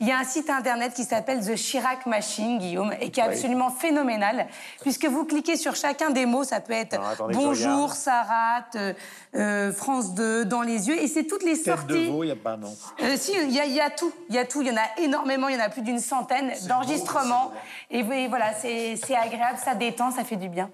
Il 0.00 0.08
y 0.08 0.10
a 0.10 0.18
un 0.18 0.24
site 0.24 0.50
internet 0.50 0.94
qui 0.94 1.04
s'appelle 1.04 1.38
The 1.46 1.54
Chirac 1.54 2.06
Machine, 2.06 2.58
Guillaume, 2.58 2.92
et 3.00 3.10
qui 3.10 3.20
est 3.20 3.22
Oui. 3.22 3.28
absolument 3.30 3.70
phénoménal, 3.70 4.48
puisque 4.80 5.04
vous 5.04 5.24
cliquez 5.24 5.54
sur 5.56 5.76
chacun 5.76 6.10
des 6.10 6.26
mots, 6.26 6.42
ça 6.42 6.58
peut 6.60 6.72
être 6.72 6.94
Alors, 6.94 7.08
attendez 7.10 7.34
Bonjour. 7.34 7.92
Sarat, 7.92 8.64
euh, 8.74 8.94
euh, 9.36 9.72
France 9.72 10.12
2, 10.14 10.44
dans 10.44 10.62
les 10.62 10.88
yeux, 10.88 11.00
et 11.00 11.06
c'est 11.06 11.24
toutes 11.24 11.44
les 11.44 11.56
Tête 11.62 11.66
de 11.66 11.94
sorties. 11.94 12.10
veau, 12.10 12.24
il 12.24 12.26
n'y 12.26 12.32
a 12.32 12.36
pas, 12.36 12.56
non. 12.56 12.74
Euh, 13.02 13.16
si, 13.16 13.32
il 13.44 13.52
y, 13.52 13.60
a- 13.60 13.64
il 13.66 13.72
y 13.74 13.80
a 13.80 13.90
tout. 13.90 14.12
Il 14.28 14.34
y 14.34 14.38
a 14.38 14.44
tout. 14.44 14.60
Il 14.62 14.66
y 14.68 14.70
en 14.72 14.76
a 14.76 15.00
énormément. 15.00 15.46
Il 15.48 15.54
y 15.54 15.58
en 15.60 15.64
a 15.64 15.68
plus 15.68 15.82
d'une 15.82 16.00
centaine 16.00 16.52
d'enregistrements. 16.68 17.52
Et, 17.92 18.02
voilà, 18.02 18.54
c'est 18.60 18.96
agréable, 19.14 19.58
ça 19.64 19.74
détend, 19.76 20.10
ça 20.10 20.24
fait 20.24 20.36
du 20.36 20.48
bien. 20.48 20.68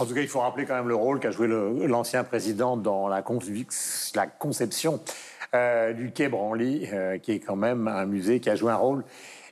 En 0.00 0.06
tout 0.06 0.14
cas, 0.14 0.22
il 0.22 0.28
faut 0.28 0.40
rappeler 0.40 0.64
quand 0.64 0.76
même 0.76 0.88
le 0.88 0.94
rôle 0.94 1.20
qu'a 1.20 1.30
joué 1.30 1.46
l'ancien 1.46 2.24
président 2.24 2.78
dans 2.78 3.06
la 3.06 3.20
conception 3.20 5.00
euh, 5.54 5.92
du 5.92 6.10
Quai 6.10 6.30
Branly, 6.30 6.88
euh, 6.90 7.18
qui 7.18 7.32
est 7.32 7.40
quand 7.40 7.54
même 7.54 7.86
un 7.86 8.06
musée 8.06 8.40
qui 8.40 8.48
a 8.48 8.56
joué 8.56 8.72
un 8.72 8.76
rôle 8.76 9.04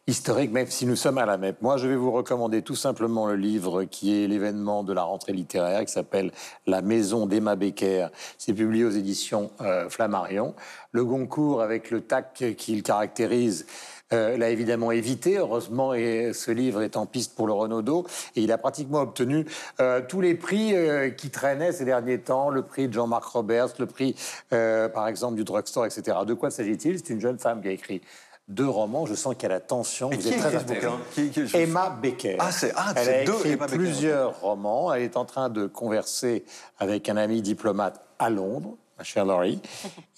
historique, 0.06 0.50
même 0.50 0.68
si 0.68 0.86
nous 0.86 0.96
sommes 0.96 1.18
à 1.18 1.26
la 1.26 1.36
MEP. 1.36 1.60
Moi, 1.60 1.76
je 1.76 1.86
vais 1.86 1.96
vous 1.96 2.10
recommander 2.10 2.62
tout 2.62 2.76
simplement 2.76 3.26
le 3.26 3.36
livre 3.36 3.84
qui 3.84 4.24
est 4.24 4.26
l'événement 4.26 4.84
de 4.84 4.94
la 4.94 5.02
rentrée 5.02 5.34
littéraire, 5.34 5.84
qui 5.84 5.92
s'appelle 5.92 6.32
La 6.66 6.80
Maison 6.80 7.26
d'Emma 7.26 7.54
Becker. 7.54 8.08
C'est 8.38 8.54
publié 8.54 8.86
aux 8.86 8.90
éditions 8.90 9.50
euh, 9.60 9.90
Flammarion. 9.90 10.54
Le 10.92 11.04
Goncourt, 11.04 11.60
avec 11.60 11.90
le 11.90 12.00
tac 12.00 12.42
qu'il 12.56 12.82
caractérise, 12.82 13.66
euh, 14.12 14.36
l'a 14.36 14.50
évidemment 14.50 14.90
évité. 14.90 15.36
Heureusement, 15.38 15.94
et 15.94 16.32
ce 16.32 16.50
livre 16.50 16.82
est 16.82 16.96
en 16.96 17.06
piste 17.06 17.34
pour 17.34 17.46
le 17.46 17.52
Renaudot. 17.52 18.06
Et 18.36 18.42
il 18.42 18.52
a 18.52 18.58
pratiquement 18.58 19.00
obtenu 19.00 19.46
euh, 19.80 20.00
tous 20.06 20.20
les 20.20 20.34
prix 20.34 20.74
euh, 20.74 21.10
qui 21.10 21.30
traînaient 21.30 21.72
ces 21.72 21.84
derniers 21.84 22.18
temps. 22.20 22.50
Le 22.50 22.62
prix 22.62 22.88
de 22.88 22.92
Jean-Marc 22.94 23.24
Roberts, 23.24 23.74
le 23.78 23.86
prix, 23.86 24.14
par 24.50 25.08
exemple, 25.08 25.36
du 25.36 25.44
drugstore, 25.44 25.86
etc. 25.86 26.18
De 26.26 26.34
quoi 26.34 26.50
s'agit-il? 26.50 26.98
C'est 26.98 27.10
une 27.12 27.20
jeune 27.20 27.38
femme 27.38 27.60
qui 27.62 27.68
a 27.68 27.72
écrit 27.72 28.00
deux 28.48 28.68
romans. 28.68 29.04
Je 29.04 29.14
sens 29.14 29.34
qu'il 29.34 29.42
y 29.42 29.46
a 29.46 29.50
la 29.50 29.60
tension. 29.60 30.10
Et 30.10 30.16
Vous 30.16 30.22
qui 30.22 30.28
êtes 30.28 30.38
très 30.40 30.58
ce 30.58 30.64
bouquin? 30.64 30.92
Qui- 31.12 31.28
qui- 31.30 31.46
je- 31.46 31.56
Emma 31.56 31.90
Becker. 32.00 32.36
Ah, 32.38 32.50
c'est- 32.50 32.72
ah, 32.76 32.94
Elle 32.96 33.08
a 33.10 33.24
deux 33.24 33.34
écrit 33.34 33.56
Becker, 33.56 33.76
plusieurs 33.76 34.40
romans. 34.40 34.92
Elle 34.94 35.02
est 35.02 35.16
en 35.18 35.26
train 35.26 35.50
de 35.50 35.66
converser 35.66 36.44
avec 36.78 37.08
un 37.10 37.18
ami 37.18 37.42
diplomate 37.42 38.00
à 38.18 38.30
Londres, 38.30 38.76
ma 38.98 39.04
chère 39.04 39.24
Laurie. 39.24 39.60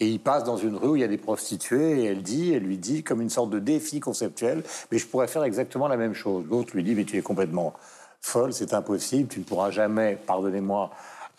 Et 0.01 0.09
il 0.09 0.21
passe 0.21 0.45
dans 0.45 0.57
une 0.57 0.77
rue 0.77 0.89
où 0.89 0.97
il 0.97 1.03
y 1.03 1.05
a 1.05 1.09
des 1.09 1.19
prostituées 1.19 2.01
et 2.01 2.05
elle 2.07 2.23
dit, 2.23 2.53
elle 2.53 2.63
lui 2.63 2.79
dit, 2.79 3.03
comme 3.05 3.21
une 3.21 3.31
sorte 3.31 3.51
de 3.51 3.59
défi 3.59 4.01
conceptuel, 4.01 4.65
mais 4.91 4.99
je 4.99 5.07
pourrais 5.07 5.29
faire 5.29 5.45
exactement 5.45 5.87
la 5.87 5.97
même 5.97 6.15
chose. 6.15 6.45
L'autre 6.49 6.75
lui 6.75 6.83
dit, 6.83 6.95
mais 6.95 7.05
tu 7.05 7.19
es 7.19 7.23
complètement 7.23 7.75
folle, 8.21 8.53
c'est 8.53 8.75
impossible, 8.75 9.29
tu 9.29 9.39
ne 9.41 9.45
pourras 9.45 9.71
jamais, 9.71 10.19
pardonnez-moi, 10.27 10.91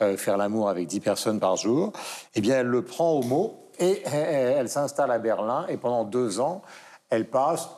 euh, 0.02 0.18
faire 0.18 0.38
l'amour 0.38 0.70
avec 0.70 0.88
10 0.88 1.00
personnes 1.00 1.40
par 1.40 1.56
jour. 1.56 1.92
Eh 2.36 2.42
bien, 2.42 2.60
elle 2.60 2.68
le 2.68 2.84
prend 2.84 3.12
au 3.12 3.24
mot 3.24 3.68
et 3.80 4.04
euh, 4.08 4.60
elle 4.60 4.70
s'installe 4.70 5.12
à 5.12 5.20
Berlin 5.20 5.66
et 5.68 5.78
pendant 5.78 6.04
deux 6.04 6.40
ans, 6.40 6.62
elle 7.10 7.30
passe 7.30 7.70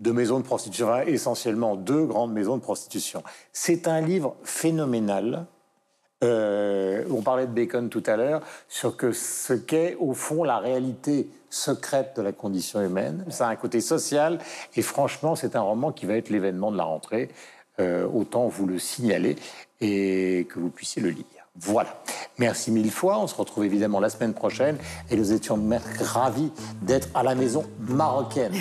de 0.00 0.12
maisons 0.12 0.38
de 0.38 0.44
prostitution, 0.44 0.94
essentiellement 1.00 1.74
deux 1.76 2.04
grandes 2.04 2.32
maisons 2.32 2.56
de 2.56 2.62
prostitution. 2.62 3.22
C'est 3.52 3.88
un 3.88 4.00
livre 4.00 4.36
phénoménal. 4.42 5.46
Euh, 6.24 7.04
on 7.10 7.20
parlait 7.22 7.46
de 7.46 7.52
Bacon 7.52 7.88
tout 7.88 8.02
à 8.06 8.16
l'heure, 8.16 8.40
sur 8.68 8.96
ce 9.12 9.52
qu'est 9.52 9.96
au 10.00 10.14
fond 10.14 10.44
la 10.44 10.58
réalité 10.58 11.28
secrète 11.50 12.16
de 12.16 12.22
la 12.22 12.32
condition 12.32 12.80
humaine. 12.80 13.24
Ça 13.28 13.48
a 13.48 13.50
un 13.50 13.56
côté 13.56 13.80
social 13.80 14.38
et 14.74 14.82
franchement, 14.82 15.36
c'est 15.36 15.56
un 15.56 15.60
roman 15.60 15.92
qui 15.92 16.06
va 16.06 16.14
être 16.14 16.30
l'événement 16.30 16.72
de 16.72 16.76
la 16.76 16.84
rentrée. 16.84 17.28
Euh, 17.78 18.06
autant 18.06 18.48
vous 18.48 18.66
le 18.66 18.78
signaler 18.78 19.36
et 19.82 20.46
que 20.48 20.58
vous 20.58 20.70
puissiez 20.70 21.02
le 21.02 21.10
lire. 21.10 21.26
Voilà. 21.58 22.02
Merci 22.38 22.70
mille 22.70 22.90
fois. 22.90 23.18
On 23.18 23.26
se 23.26 23.34
retrouve 23.34 23.66
évidemment 23.66 24.00
la 24.00 24.08
semaine 24.08 24.32
prochaine 24.32 24.78
et 25.10 25.16
nous 25.16 25.32
étions 25.32 25.58
ravis 26.00 26.50
d'être 26.80 27.08
à 27.14 27.22
la 27.22 27.34
maison 27.34 27.64
marocaine 27.80 28.54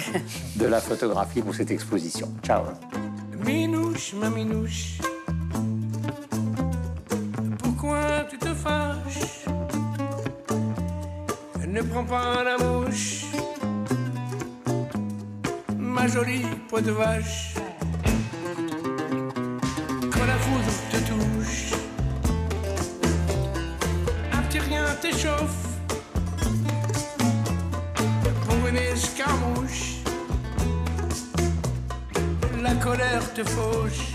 de 0.58 0.66
la 0.66 0.82
photographie 0.82 1.42
pour 1.42 1.56
cette 1.56 1.72
exposition. 1.72 2.30
Ciao. 2.44 2.64
Minouche, 3.46 4.14
ma 4.14 4.30
minouche, 4.30 5.00
tu 8.30 8.38
te 8.38 8.54
fâches. 8.54 9.46
Ne 11.68 11.82
prends 11.82 12.06
pas 12.06 12.44
la 12.44 12.58
mouche, 12.58 13.26
ma 15.78 16.08
jolie 16.08 16.46
peau 16.70 16.80
de 16.80 16.92
vache. 16.92 17.56
Quand 20.12 20.26
la 20.26 20.38
foudre 20.38 20.72
te 20.92 20.98
touche, 21.10 21.74
un 24.32 24.42
petit 24.44 24.60
rien 24.60 24.86
t'échauffe. 25.02 25.68
Pour 28.48 28.68
une 28.68 28.78
escarmouche. 28.78 29.98
La 32.64 32.74
colère 32.76 33.34
te 33.34 33.44
fauche. 33.44 34.15